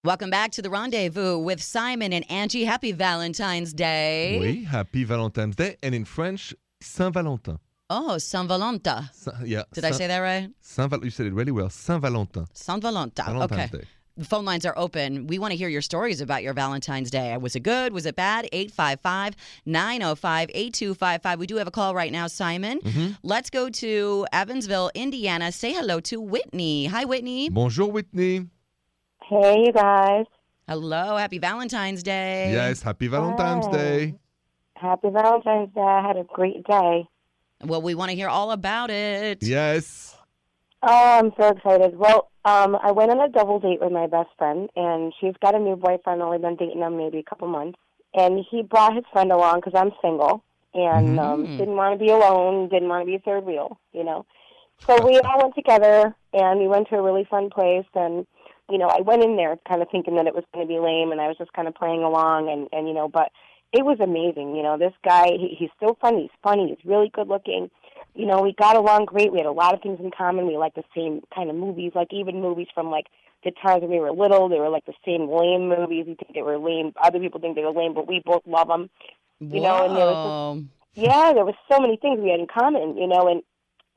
Welcome 0.06 0.30
back 0.30 0.52
to 0.52 0.62
the 0.62 0.70
rendezvous 0.70 1.38
with 1.38 1.64
Simon 1.64 2.12
and 2.12 2.28
Angi. 2.28 2.66
Happy 2.66 2.92
Valentine's 2.92 3.72
Day. 3.74 4.38
Oui, 4.38 4.64
happy 4.66 5.06
Valentine's 5.06 5.56
Day, 5.56 5.78
and 5.82 5.96
in 5.96 6.04
French, 6.04 6.54
Saint 6.82 7.14
Valentin. 7.14 7.58
Oh, 7.90 8.18
Saint 8.18 8.50
Valentin. 8.50 9.10
Saint, 9.14 9.48
yeah. 9.48 9.64
Did 9.74 9.86
I 9.86 9.92
say 9.92 10.08
that 10.08 10.20
right? 10.20 10.50
Saint 10.60 10.90
Val- 10.90 11.06
You 11.06 11.10
said 11.10 11.28
it 11.28 11.34
really 11.34 11.54
well. 11.54 11.70
Saint 11.70 12.02
Valentin. 12.02 12.48
Saint 12.54 12.82
Valentin. 12.82 13.24
Valentine's 13.26 13.72
okay. 13.74 13.78
Day. 13.78 13.88
The 14.18 14.26
phone 14.26 14.44
lines 14.44 14.66
are 14.66 14.78
open. 14.78 15.26
We 15.28 15.40
want 15.40 15.52
to 15.54 15.58
hear 15.58 15.70
your 15.70 15.82
stories 15.82 16.20
about 16.20 16.44
your 16.44 16.54
Valentine's 16.54 17.10
Day. 17.10 17.36
Was 17.38 17.56
it 17.56 17.62
good? 17.62 17.94
Was 17.94 18.06
it 18.06 18.18
bad? 18.18 18.50
855 18.52 19.38
905 19.66 20.50
8255. 20.54 21.40
We 21.40 21.48
do 21.48 21.56
have 21.56 21.68
a 21.68 21.72
call 21.72 21.96
right 21.96 22.12
now, 22.12 22.28
Simon. 22.28 22.82
Mm-hmm. 22.82 23.14
Let's 23.24 23.50
go 23.50 23.70
to 23.70 24.28
Evansville, 24.34 24.92
Indiana. 24.94 25.54
Say 25.54 25.72
hello 25.72 26.02
to 26.02 26.20
Whitney. 26.20 26.88
Hi, 26.88 27.06
Whitney. 27.06 27.48
Bonjour, 27.50 27.90
Whitney. 27.90 28.50
Hey, 29.30 29.64
you 29.66 29.72
guys. 29.72 30.26
Hello. 30.68 31.18
Happy 31.18 31.38
Valentine's 31.38 32.04
Day. 32.04 32.52
Yes, 32.52 32.82
happy 32.82 33.08
Valentine's 33.08 33.66
Hi. 33.68 33.72
Day. 33.72 34.16
Happy 34.76 35.10
Valentine's 35.10 35.74
Day. 35.74 35.82
I 35.82 36.06
had 36.06 36.18
a 36.18 36.24
great 36.24 36.64
day. 36.66 37.08
Well, 37.64 37.82
we 37.82 37.96
want 37.96 38.12
to 38.12 38.16
hear 38.16 38.28
all 38.28 38.52
about 38.52 38.90
it. 38.90 39.44
Yes. 39.44 40.16
Oh, 40.82 41.20
I'm 41.20 41.32
so 41.40 41.50
excited. 41.50 41.98
Well, 41.98 42.30
um, 42.44 42.78
I 42.84 42.92
went 42.92 43.12
on 43.12 43.22
a 43.22 43.30
double 43.30 43.60
date 43.60 43.80
with 43.82 43.92
my 43.94 44.08
best 44.08 44.30
friend, 44.38 44.70
and 44.76 45.14
she's 45.20 45.34
got 45.42 45.56
a 45.56 45.60
new 45.60 45.78
boyfriend. 45.78 46.22
Only 46.22 46.40
been 46.40 46.58
dating 46.58 46.80
him 46.80 46.98
maybe 46.98 47.20
a 47.20 47.24
couple 47.24 47.48
months, 47.48 47.80
and 48.14 48.44
he 48.52 48.64
brought 48.64 48.94
his 48.96 49.06
friend 49.14 49.32
along 49.32 49.62
because 49.64 49.74
I'm 49.76 49.92
single 50.02 50.44
and 50.74 51.20
um, 51.20 51.46
Mhm. 51.48 51.58
didn't 51.58 51.76
want 51.78 51.98
to 51.98 52.04
be 52.04 52.12
alone, 52.12 52.68
didn't 52.68 52.90
want 52.90 53.04
to 53.04 53.06
be 53.06 53.16
a 53.16 53.20
third 53.20 53.46
wheel, 53.46 53.78
you 53.94 54.04
know. 54.04 54.26
So 54.88 55.06
we 55.06 55.20
all 55.20 55.38
went 55.42 55.56
together, 55.56 56.14
and 56.34 56.60
we 56.60 56.68
went 56.68 56.90
to 56.90 56.98
a 56.98 57.02
really 57.02 57.24
fun 57.24 57.50
place. 57.50 57.86
And 57.94 58.28
you 58.74 58.80
know, 58.80 58.88
I 58.88 59.02
went 59.02 59.24
in 59.24 59.36
there 59.38 59.56
kind 59.68 59.84
of 59.84 59.88
thinking 59.92 60.16
that 60.16 60.26
it 60.26 60.34
was 60.34 60.44
going 60.52 60.68
to 60.68 60.74
be 60.74 60.80
lame, 60.80 61.12
and 61.12 61.22
I 61.22 61.28
was 61.28 61.38
just 61.38 61.54
kind 61.54 61.68
of 61.68 61.76
playing 61.76 62.02
along, 62.02 62.50
and 62.50 62.68
and 62.74 62.88
you 62.88 62.94
know, 62.96 63.08
but 63.08 63.32
it 63.72 63.86
was 63.86 64.00
amazing. 64.00 64.56
You 64.56 64.64
know, 64.64 64.80
this 64.80 64.94
guy, 65.06 65.28
he, 65.28 65.56
he's 65.58 65.70
so 65.80 65.96
funny. 66.02 66.24
He's 66.24 66.40
funny. 66.42 66.70
He's 66.70 66.84
really 66.84 67.12
good 67.14 67.28
looking. 67.28 67.70
You 68.16 68.26
know, 68.26 68.42
we 68.42 68.54
got 68.54 68.76
along 68.76 69.06
great. 69.06 69.32
We 69.32 69.38
had 69.38 69.46
a 69.46 69.52
lot 69.52 69.76
of 69.76 69.82
things 69.82 70.00
in 70.00 70.10
common. 70.10 70.48
We 70.48 70.58
liked 70.58 70.76
the 70.76 70.84
same 70.96 71.22
kind 71.34 71.52
of 71.52 71.56
movies, 71.56 71.92
like 71.94 72.12
even 72.12 72.42
movies 72.42 72.68
from 72.74 72.90
like 72.90 73.06
the 73.44 73.52
times 73.52 73.82
when 73.82 73.92
we 73.92 74.00
were 74.00 74.12
little. 74.12 74.50
They 74.50 74.60
were 74.60 74.70
like 74.70 74.86
the 74.86 74.98
same 75.06 75.30
lame 75.30 75.70
movies. 75.70 76.06
We 76.08 76.16
think 76.16 76.34
they 76.34 76.42
were 76.42 76.58
lame. 76.58 76.94
Other 76.98 77.20
people 77.20 77.42
think 77.42 77.56
they 77.56 77.64
were 77.64 77.72
lame, 77.72 77.94
but 77.94 78.08
we 78.08 78.24
both 78.26 78.42
love 78.48 78.70
them. 78.70 78.90
You 79.40 79.62
know, 79.62 79.86
and 79.86 79.96
there 79.96 80.06
was 80.06 80.16
Whoa. 80.16 80.64
yeah, 80.96 81.34
there 81.34 81.46
was 81.46 81.56
so 81.70 81.80
many 81.80 81.98
things 81.98 82.20
we 82.20 82.32
had 82.32 82.40
in 82.40 82.48
common, 82.48 82.98
you 82.98 83.08
know, 83.08 83.28
and 83.28 83.44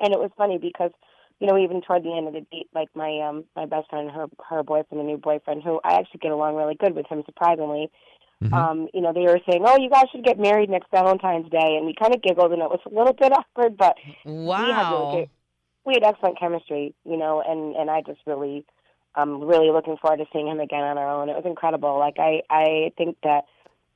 and 0.00 0.12
it 0.12 0.20
was 0.20 0.30
funny 0.36 0.58
because, 0.58 0.90
you 1.40 1.46
know, 1.46 1.58
even 1.58 1.82
toward 1.82 2.02
the 2.02 2.16
end 2.16 2.28
of 2.28 2.34
the 2.34 2.40
date, 2.52 2.68
like 2.74 2.88
my 2.94 3.20
um 3.20 3.44
my 3.54 3.66
best 3.66 3.90
friend, 3.90 4.10
her 4.10 4.26
her 4.48 4.62
boyfriend, 4.62 5.02
a 5.02 5.04
new 5.06 5.18
boyfriend, 5.18 5.62
who 5.62 5.80
I 5.84 5.94
actually 5.94 6.20
get 6.20 6.32
along 6.32 6.56
really 6.56 6.74
good 6.76 6.94
with 6.94 7.06
him, 7.06 7.22
surprisingly. 7.26 7.90
Um, 8.52 8.88
you 8.94 9.00
know, 9.00 9.12
they 9.12 9.22
were 9.22 9.40
saying, 9.48 9.64
"Oh, 9.66 9.76
you 9.76 9.90
guys 9.90 10.04
should 10.12 10.24
get 10.24 10.38
married 10.38 10.70
next 10.70 10.90
Valentine's 10.90 11.50
Day," 11.50 11.76
and 11.76 11.84
we 11.84 11.94
kind 11.94 12.14
of 12.14 12.22
giggled, 12.22 12.52
and 12.52 12.62
it 12.62 12.70
was 12.70 12.80
a 12.86 12.94
little 12.94 13.12
bit 13.12 13.32
awkward, 13.36 13.76
but 13.76 13.96
we 14.56 14.72
had 14.74 14.88
really 14.88 15.06
Wow. 15.06 15.10
good, 15.10 15.30
we 15.84 15.94
had 15.94 16.04
excellent 16.04 16.38
chemistry, 16.38 16.94
you 17.04 17.16
know, 17.16 17.42
and 17.46 17.74
and 17.76 17.90
I 17.90 18.02
just 18.02 18.20
really, 18.26 18.64
um, 19.14 19.42
really 19.42 19.70
looking 19.70 19.96
forward 19.96 20.18
to 20.18 20.26
seeing 20.32 20.46
him 20.48 20.60
again 20.60 20.84
on 20.84 20.96
our 20.96 21.08
own. 21.08 21.28
It 21.28 21.36
was 21.36 21.44
incredible. 21.44 21.98
Like 21.98 22.18
I, 22.18 22.42
I 22.50 22.92
think 22.96 23.16
that, 23.24 23.44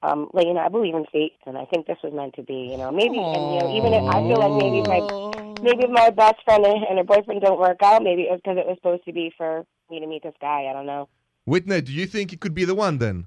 um, 0.02 0.28
like 0.34 0.46
you 0.46 0.54
know, 0.54 0.60
I 0.60 0.68
believe 0.68 0.94
in 0.94 1.06
fate, 1.12 1.34
and 1.46 1.56
I 1.56 1.64
think 1.66 1.86
this 1.86 1.98
was 2.02 2.12
meant 2.12 2.34
to 2.34 2.42
be. 2.42 2.68
You 2.72 2.76
know, 2.76 2.90
maybe, 2.90 3.18
and 3.32 3.54
you 3.54 3.60
know, 3.60 3.70
even 3.70 3.94
if 3.94 4.04
I 4.08 4.20
feel 4.26 4.38
like 4.38 4.52
maybe 4.54 4.82
my 4.82 5.00
Mm-hmm. 5.62 5.80
maybe 5.80 5.92
my 5.92 6.10
best 6.10 6.36
friend 6.44 6.64
and 6.64 6.84
and 6.84 6.98
her 6.98 7.04
boyfriend 7.04 7.40
don't 7.42 7.60
work 7.60 7.82
out, 7.82 8.02
maybe 8.02 8.22
it 8.22 8.30
was 8.30 8.40
because 8.42 8.58
it 8.58 8.66
was 8.66 8.76
supposed 8.78 9.04
to 9.04 9.12
be 9.12 9.32
for 9.36 9.64
me 9.90 10.00
to 10.00 10.06
meet 10.06 10.22
this 10.22 10.34
guy. 10.40 10.66
I 10.68 10.72
don't 10.72 10.86
know. 10.86 11.08
Whitney, 11.44 11.80
do 11.80 11.92
you 11.92 12.06
think 12.06 12.32
it 12.32 12.40
could 12.40 12.54
be 12.54 12.64
the 12.64 12.74
one 12.74 12.98
then? 12.98 13.26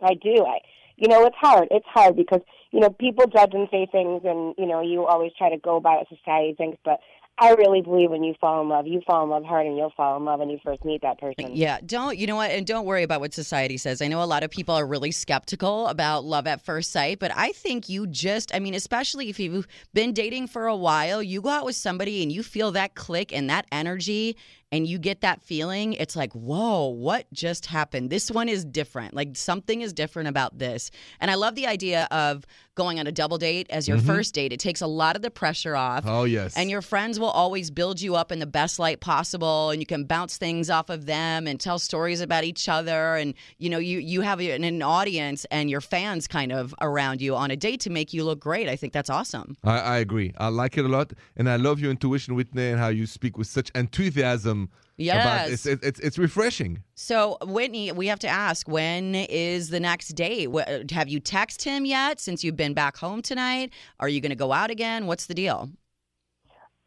I 0.00 0.14
do. 0.14 0.44
I, 0.44 0.58
you 0.96 1.08
know, 1.08 1.24
it's 1.26 1.36
hard. 1.36 1.68
It's 1.70 1.86
hard 1.86 2.16
because 2.16 2.40
you 2.70 2.80
know 2.80 2.90
people 2.90 3.26
judge 3.26 3.52
and 3.54 3.68
say 3.70 3.86
things, 3.90 4.22
and 4.24 4.54
you 4.58 4.66
know 4.66 4.80
you 4.80 5.06
always 5.06 5.32
try 5.36 5.50
to 5.50 5.58
go 5.58 5.80
by 5.80 5.96
what 5.96 6.08
society 6.08 6.54
thinks. 6.56 6.78
But 6.84 7.00
I 7.38 7.50
really 7.52 7.82
believe 7.82 8.10
when 8.10 8.24
you 8.24 8.34
fall 8.40 8.62
in 8.62 8.68
love, 8.70 8.86
you 8.86 9.02
fall 9.06 9.24
in 9.24 9.30
love 9.30 9.44
hard, 9.44 9.66
and 9.66 9.76
you'll 9.76 9.92
fall 9.94 10.16
in 10.16 10.24
love 10.24 10.40
when 10.40 10.48
you 10.48 10.58
first 10.64 10.84
meet 10.86 11.02
that 11.02 11.20
person. 11.20 11.54
Yeah, 11.54 11.78
don't 11.84 12.16
you 12.16 12.26
know 12.26 12.36
what? 12.36 12.50
And 12.50 12.66
don't 12.66 12.86
worry 12.86 13.02
about 13.02 13.20
what 13.20 13.34
society 13.34 13.76
says. 13.76 14.00
I 14.00 14.08
know 14.08 14.22
a 14.22 14.24
lot 14.24 14.42
of 14.42 14.50
people 14.50 14.74
are 14.74 14.86
really 14.86 15.10
skeptical 15.10 15.86
about 15.88 16.24
love 16.24 16.46
at 16.46 16.64
first 16.64 16.92
sight, 16.92 17.18
but 17.18 17.30
I 17.36 17.52
think 17.52 17.90
you 17.90 18.06
just, 18.06 18.54
I 18.54 18.58
mean, 18.58 18.72
especially 18.72 19.28
if 19.28 19.38
you've 19.38 19.66
been 19.92 20.14
dating 20.14 20.46
for 20.46 20.66
a 20.66 20.76
while, 20.76 21.22
you 21.22 21.42
go 21.42 21.50
out 21.50 21.66
with 21.66 21.76
somebody 21.76 22.22
and 22.22 22.32
you 22.32 22.42
feel 22.42 22.72
that 22.72 22.94
click 22.94 23.34
and 23.34 23.50
that 23.50 23.66
energy 23.70 24.36
and 24.72 24.86
you 24.86 24.98
get 24.98 25.20
that 25.20 25.42
feeling, 25.42 25.92
it's 25.92 26.16
like, 26.16 26.32
whoa, 26.32 26.88
what 26.88 27.26
just 27.32 27.66
happened? 27.66 28.10
This 28.10 28.30
one 28.30 28.48
is 28.48 28.64
different. 28.64 29.14
Like 29.14 29.36
something 29.36 29.80
is 29.80 29.92
different 29.92 30.28
about 30.28 30.58
this. 30.58 30.90
And 31.20 31.30
I 31.30 31.34
love 31.34 31.54
the 31.54 31.66
idea 31.66 32.08
of 32.10 32.44
going 32.74 33.00
on 33.00 33.06
a 33.06 33.12
double 33.12 33.38
date 33.38 33.66
as 33.70 33.88
your 33.88 33.96
mm-hmm. 33.96 34.06
first 34.06 34.34
date. 34.34 34.52
It 34.52 34.60
takes 34.60 34.82
a 34.82 34.86
lot 34.86 35.16
of 35.16 35.22
the 35.22 35.30
pressure 35.30 35.74
off. 35.76 36.04
Oh 36.06 36.24
yes. 36.24 36.56
And 36.56 36.70
your 36.70 36.82
friends 36.82 37.18
will 37.18 37.30
always 37.30 37.70
build 37.70 38.00
you 38.00 38.16
up 38.16 38.30
in 38.30 38.38
the 38.38 38.46
best 38.46 38.78
light 38.78 39.00
possible, 39.00 39.70
and 39.70 39.80
you 39.80 39.86
can 39.86 40.04
bounce 40.04 40.36
things 40.36 40.68
off 40.68 40.90
of 40.90 41.06
them 41.06 41.46
and 41.46 41.58
tell 41.58 41.78
stories 41.78 42.20
about 42.20 42.44
each 42.44 42.68
other. 42.68 43.16
And 43.16 43.34
you 43.58 43.70
know, 43.70 43.78
you 43.78 43.98
you 43.98 44.20
have 44.20 44.40
an, 44.40 44.62
an 44.62 44.82
audience 44.82 45.46
and 45.50 45.70
your 45.70 45.80
fans 45.80 46.28
kind 46.28 46.52
of 46.52 46.74
around 46.80 47.20
you 47.22 47.34
on 47.34 47.50
a 47.50 47.56
date 47.56 47.80
to 47.80 47.90
make 47.90 48.12
you 48.12 48.24
look 48.24 48.40
great. 48.40 48.68
I 48.68 48.76
think 48.76 48.92
that's 48.92 49.10
awesome. 49.10 49.56
I, 49.64 49.78
I 49.78 49.96
agree. 49.98 50.34
I 50.36 50.48
like 50.48 50.76
it 50.76 50.84
a 50.84 50.88
lot, 50.88 51.12
and 51.36 51.48
I 51.48 51.56
love 51.56 51.80
your 51.80 51.90
intuition, 51.90 52.34
Whitney, 52.34 52.68
and 52.70 52.78
how 52.78 52.88
you 52.88 53.06
speak 53.06 53.38
with 53.38 53.46
such 53.46 53.70
enthusiasm. 53.74 54.55
About 54.64 54.70
Yes. 54.98 55.50
it's, 55.52 55.66
it's 55.66 55.86
it's 55.86 56.00
it's 56.00 56.18
refreshing. 56.18 56.82
So, 56.94 57.36
Whitney, 57.42 57.92
we 57.92 58.06
have 58.06 58.18
to 58.20 58.28
ask 58.28 58.66
when 58.66 59.14
is 59.14 59.68
the 59.68 59.80
next 59.80 60.08
date? 60.14 60.48
Have 60.90 61.08
you 61.08 61.20
texted 61.20 61.64
him 61.64 61.84
yet 61.84 62.18
since 62.18 62.42
you've 62.42 62.56
been 62.56 62.72
back 62.72 62.96
home 62.96 63.20
tonight? 63.20 63.72
Are 64.00 64.08
you 64.08 64.22
going 64.22 64.30
to 64.30 64.36
go 64.36 64.52
out 64.52 64.70
again? 64.70 65.06
What's 65.06 65.26
the 65.26 65.34
deal? 65.34 65.68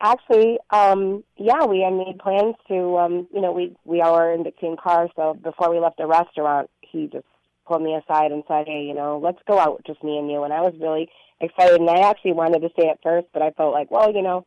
Actually, 0.02 0.58
um, 0.72 1.24
yeah, 1.38 1.66
we 1.66 1.82
had 1.82 1.94
made 1.94 2.18
plans 2.20 2.56
to, 2.70 2.98
um, 2.98 3.28
you 3.34 3.42
know, 3.42 3.52
we 3.52 3.76
we 3.86 4.02
all 4.02 4.16
were 4.16 4.34
in 4.34 4.44
between 4.44 4.76
car. 4.78 5.10
So 5.16 5.36
before 5.44 5.70
we 5.70 5.80
left 5.80 5.98
the 5.98 6.08
restaurant, 6.08 6.70
he 6.82 7.08
just 7.08 7.26
pulled 7.68 7.84
me 7.84 7.96
aside 7.96 8.32
and 8.32 8.44
said, 8.48 8.66
"Hey, 8.66 8.84
you 8.88 8.96
know, 8.96 9.20
let's 9.22 9.40
go 9.46 9.60
out, 9.60 9.84
just 9.86 10.04
me 10.04 10.18
and 10.18 10.32
you." 10.32 10.44
And 10.44 10.54
I 10.54 10.62
was 10.62 10.74
really 10.80 11.10
excited, 11.42 11.80
and 11.80 11.90
I 11.90 12.10
actually 12.10 12.34
wanted 12.34 12.62
to 12.62 12.70
stay 12.70 12.88
at 12.90 13.04
first, 13.04 13.28
but 13.34 13.42
I 13.42 13.52
felt 13.52 13.74
like, 13.74 13.92
well, 13.92 14.12
you 14.12 14.22
know, 14.22 14.46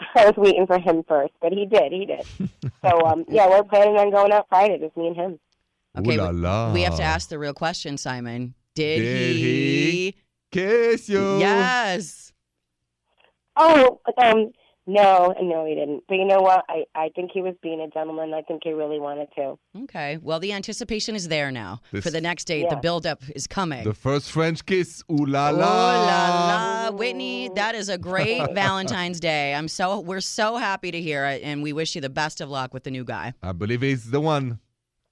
I 0.14 0.26
was 0.26 0.36
waiting 0.36 0.66
for 0.66 0.78
him 0.78 1.02
first, 1.06 1.32
but 1.40 1.52
he 1.52 1.66
did, 1.66 1.92
he 1.92 2.06
did. 2.06 2.26
so, 2.82 3.06
um, 3.06 3.24
yeah, 3.28 3.48
we're 3.48 3.64
planning 3.64 3.96
on 3.96 4.10
going 4.10 4.32
out 4.32 4.46
Friday, 4.48 4.78
just 4.78 4.96
me 4.96 5.08
and 5.08 5.16
him. 5.16 5.40
Okay, 5.98 6.16
Ooh 6.16 6.20
la 6.20 6.30
la. 6.30 6.72
we 6.72 6.82
have 6.82 6.96
to 6.96 7.02
ask 7.02 7.28
the 7.28 7.38
real 7.38 7.54
question, 7.54 7.96
Simon. 7.98 8.54
Did, 8.74 9.00
Did 9.00 9.36
he? 9.36 9.90
he? 9.90 10.14
Kiss 10.52 11.08
you. 11.08 11.38
Yes. 11.38 12.32
Oh, 13.56 14.00
um, 14.22 14.52
no, 14.88 15.34
no, 15.40 15.64
he 15.66 15.74
didn't. 15.74 16.02
But 16.08 16.14
you 16.16 16.24
know 16.24 16.40
what? 16.40 16.64
I 16.68 16.84
I 16.94 17.10
think 17.14 17.30
he 17.32 17.42
was 17.42 17.54
being 17.62 17.80
a 17.80 17.88
gentleman. 17.88 18.32
I 18.34 18.42
think 18.42 18.62
he 18.64 18.72
really 18.72 18.98
wanted 18.98 19.28
to. 19.36 19.56
Okay. 19.84 20.16
Well, 20.22 20.40
the 20.40 20.52
anticipation 20.52 21.14
is 21.14 21.28
there 21.28 21.50
now 21.52 21.80
This- 21.92 22.02
for 22.04 22.10
the 22.10 22.20
next 22.20 22.46
date. 22.46 22.68
The 22.70 22.76
Yeah. 22.76 22.80
buildup 22.80 23.20
is 23.36 23.46
coming. 23.46 23.84
The 23.84 23.92
first 23.94 24.32
French 24.32 24.64
kiss. 24.64 25.04
Ooh 25.12 25.26
la 25.26 25.50
la. 25.50 25.58
la. 25.58 26.06
la 26.06 26.88
la, 26.88 26.90
Whitney! 26.96 27.50
That 27.54 27.74
is 27.74 27.88
a 27.90 27.98
great 27.98 28.42
Valentine's 28.54 29.20
Day. 29.20 29.54
I'm 29.54 29.68
so 29.68 30.00
we're 30.00 30.22
so 30.22 30.56
happy 30.56 30.90
to 30.90 31.00
hear 31.00 31.26
it, 31.26 31.42
and 31.44 31.62
we 31.62 31.72
wish 31.74 31.94
you 31.94 32.00
the 32.00 32.08
best 32.22 32.40
of 32.40 32.48
luck 32.48 32.72
with 32.72 32.84
the 32.84 32.90
new 32.90 33.04
guy. 33.04 33.34
I 33.42 33.52
believe 33.52 33.82
he's 33.82 34.10
the 34.10 34.20
one. 34.20 34.58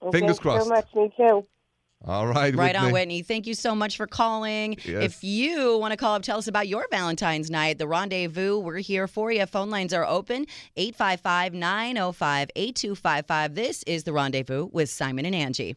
Well, 0.01 0.11
Fingers 0.13 0.39
crossed. 0.39 0.65
so 0.65 0.71
much. 0.71 0.89
Me 0.95 1.11
too. 1.17 1.47
All 2.07 2.27
right, 2.27 2.55
Right 2.55 2.77
on, 2.77 2.85
Whitney. 2.85 2.93
Whitney. 2.93 3.23
Thank 3.23 3.47
you 3.47 3.55
so 3.55 3.75
much 3.75 3.97
for 3.97 4.07
calling. 4.07 4.77
Yes. 4.85 5.03
If 5.03 5.25
you 5.25 5.77
want 5.79 5.91
to 5.93 5.97
call 5.97 6.15
up, 6.15 6.23
tell 6.23 6.39
us 6.39 6.47
about 6.47 6.69
your 6.69 6.87
Valentine's 6.91 7.51
night, 7.51 7.79
the 7.79 7.89
rendezvous. 7.89 8.59
We're 8.59 8.79
here 8.79 9.09
for 9.09 9.33
you. 9.33 9.45
Phone 9.47 9.71
lines 9.71 9.93
are 9.93 10.05
open 10.05 10.47
855 10.77 11.55
905 11.55 12.51
8255. 12.55 13.55
This 13.55 13.83
is 13.85 14.05
the 14.05 14.13
rendezvous 14.13 14.69
with 14.73 14.89
Simon 14.89 15.27
and 15.27 15.35
Angi. 15.35 15.75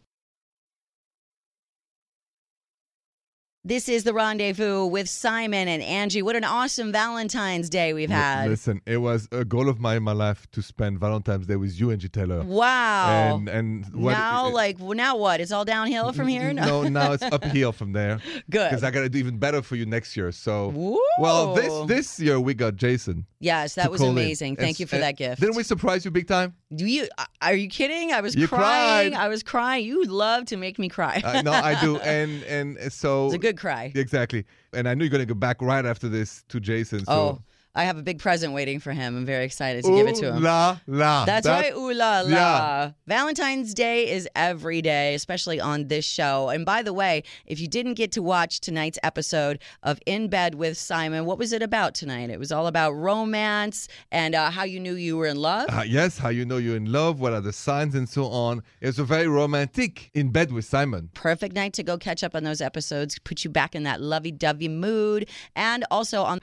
This 3.65 3.89
is 3.89 4.05
the 4.05 4.13
rendezvous 4.13 4.85
with 4.85 5.09
Simon 5.09 5.67
and 5.67 5.83
Angi. 5.83 6.23
What 6.23 6.37
an 6.37 6.45
awesome 6.45 6.93
Valentine's 6.93 7.69
Day 7.69 7.91
we've 7.91 8.09
had. 8.09 8.47
Listen, 8.49 8.81
it 8.85 8.97
was 8.97 9.27
a 9.33 9.43
goal 9.43 9.67
of 9.67 9.81
mine 9.81 9.97
in 9.97 10.03
my 10.03 10.13
life 10.13 10.49
to 10.51 10.61
spend 10.61 10.97
Valentine's 10.97 11.45
Day 11.45 11.57
with 11.57 11.77
you, 11.77 11.87
Angi 11.87 12.09
Taylor. 12.09 12.41
Wow. 12.41 13.35
And 13.35 13.49
and 13.49 13.85
what, 13.93 14.13
now, 14.13 14.47
it- 14.47 14.53
like, 14.53 14.79
now 14.79 15.17
what? 15.17 15.41
It's 15.41 15.51
all 15.51 15.65
downhill 15.65 16.13
from 16.13 16.29
here? 16.29 16.53
No, 16.53 16.83
now 16.87 17.11
it's 17.11 17.21
uphill 17.23 17.73
from 17.73 17.91
there. 17.91 18.21
Good. 18.49 18.69
Because 18.69 18.83
I 18.85 18.91
gotta 18.91 19.09
do 19.09 19.19
even 19.19 19.37
better 19.37 19.61
for 19.61 19.75
you 19.75 19.85
next 19.85 20.15
year. 20.15 20.31
So, 20.31 20.69
Woo! 20.69 20.97
well, 21.19 21.53
this 21.53 21.73
this 21.87 22.17
year 22.17 22.39
we 22.39 22.53
got 22.53 22.77
Jason. 22.77 23.25
Yes, 23.41 23.75
that 23.75 23.91
was 23.91 23.99
call 23.99 24.11
in. 24.11 24.17
amazing. 24.17 24.55
Thank 24.55 24.69
And- 24.69 24.79
you 24.79 24.85
for 24.87 24.97
that 24.99 25.17
gift. 25.17 25.41
Didn't 25.41 25.57
we 25.57 25.63
surprise 25.63 26.05
you 26.05 26.11
big 26.11 26.27
time? 26.29 26.53
Do 26.75 26.85
you? 26.85 27.07
uh, 27.17 27.25
Are 27.41 27.53
you 27.55 27.67
kidding? 27.67 28.11
I 28.11 28.21
was 28.21 28.35
You 28.35 28.47
crying. 28.47 29.11
cried. 29.13 29.19
I 29.21 29.27
was 29.27 29.41
crying. 29.41 29.85
You 29.85 30.05
love 30.05 30.45
to 30.45 30.57
make 30.57 30.77
me 30.77 30.87
cry. 30.87 31.21
I 31.25 31.41
know 31.41 31.51
I 31.51 31.79
do, 31.81 31.97
and 32.01 32.43
and 32.43 32.93
so 32.93 33.25
it's 33.25 33.35
a 33.35 33.39
good 33.39 33.57
cry. 33.57 33.91
exactly. 33.95 34.45
And 34.73 34.87
I 34.87 34.93
knew 34.93 35.05
you're 35.05 35.11
gonna 35.11 35.25
go 35.25 35.33
back 35.33 35.61
right 35.61 35.83
after 35.85 36.07
this 36.09 36.43
to 36.49 36.59
Jason. 36.59 37.05
So. 37.05 37.11
Oh, 37.11 37.41
I 37.75 37.83
have 37.83 37.97
a 37.97 38.01
big 38.01 38.19
present 38.19 38.51
waiting 38.53 38.79
for 38.79 38.91
him. 38.91 39.15
I'm 39.15 39.25
very 39.25 39.45
excited 39.45 39.85
to 39.85 39.95
give 39.95 40.07
it 40.07 40.15
to 40.15 40.33
him. 40.33 40.43
La 40.43 40.79
la. 40.87 41.25
That's 41.25 41.45
That- 41.45 41.61
right, 41.61 41.73
ooh 41.75 41.93
la 41.93 42.21
la. 42.21 42.29
Yeah. 42.29 42.91
Valentine's 43.07 43.73
Day 43.73 44.09
is 44.09 44.27
every 44.35 44.81
day, 44.81 45.13
especially 45.13 45.59
on 45.59 45.87
this 45.87 46.03
show. 46.03 46.49
And 46.49 46.65
by 46.65 46.81
the 46.81 46.93
way, 46.93 47.23
if 47.45 47.59
you 47.59 47.67
didn't 47.67 47.93
get 47.93 48.11
to 48.13 48.21
watch 48.23 48.59
tonight's 48.59 48.97
episode 49.03 49.59
of 49.83 49.99
In 50.05 50.29
Bed 50.29 50.55
with 50.55 50.77
Simon, 50.77 51.25
what 51.25 51.37
was 51.37 51.53
it 51.53 51.61
about 51.61 51.93
tonight? 51.93 52.29
It 52.31 52.39
was 52.39 52.51
all 52.51 52.65
about 52.67 52.91
romance 52.93 53.87
and 54.11 54.33
uh, 54.35 54.49
how 54.49 54.63
you 54.63 54.79
knew 54.79 54.95
you 54.95 55.15
were 55.15 55.27
in 55.27 55.37
love. 55.37 55.69
Uh, 55.69 55.83
yes, 55.85 56.17
how 56.17 56.29
you 56.29 56.45
know 56.45 56.57
you're 56.57 56.75
in 56.75 56.91
love, 56.91 57.19
what 57.19 57.33
are 57.33 57.41
the 57.41 57.53
signs, 57.53 57.93
and 57.95 58.09
so 58.09 58.25
on. 58.25 58.63
It's 58.81 58.97
a 58.99 59.03
very 59.03 59.27
romantic 59.27 60.09
in 60.13 60.31
bed 60.31 60.51
with 60.51 60.65
Simon. 60.65 61.09
perfect 61.13 61.53
night 61.55 61.73
to 61.73 61.83
go 61.83 61.97
catch 61.97 62.23
up 62.23 62.35
on 62.35 62.43
those 62.43 62.61
episodes, 62.61 63.19
put 63.19 63.43
you 63.43 63.49
back 63.49 63.75
in 63.75 63.83
that 63.83 64.01
lovey 64.01 64.31
dovey 64.31 64.67
mood. 64.67 65.29
And 65.55 65.85
also 65.91 66.23
on 66.23 66.39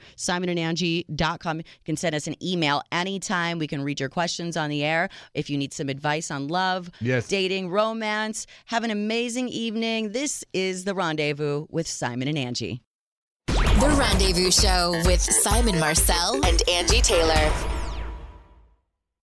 simonandangie.com, 1.27 1.57
you 1.57 1.63
can 1.85 1.97
send 1.97 2.15
us 2.15 2.27
an 2.27 2.35
email 2.43 2.81
anytime. 2.91 3.59
We 3.59 3.67
can 3.67 3.83
read 3.83 3.99
your 3.99 4.09
questions 4.09 4.57
on 4.57 4.69
the 4.69 4.83
air. 4.83 5.09
If 5.33 5.49
you 5.49 5.57
need 5.57 5.73
some 5.73 5.89
advice 5.89 6.31
on 6.31 6.47
love, 6.47 6.89
Yes. 7.01 7.27
dating, 7.27 7.69
romance, 7.69 8.47
have 8.67 8.83
an 8.83 8.91
amazing 8.91 9.49
evening. 9.49 10.11
This 10.11 10.43
is 10.53 10.83
The 10.83 10.93
Rendezvous 10.93 11.67
with 11.69 11.87
Simon 11.87 12.27
and 12.27 12.37
Angi. 12.37 12.81
The 13.47 13.95
Rendezvous 13.97 14.51
Show 14.51 15.01
with 15.05 15.21
Simon 15.21 15.79
Marcel 15.79 16.35
and 16.45 16.59
Angi 16.67 17.01
Taylor. 17.01 17.76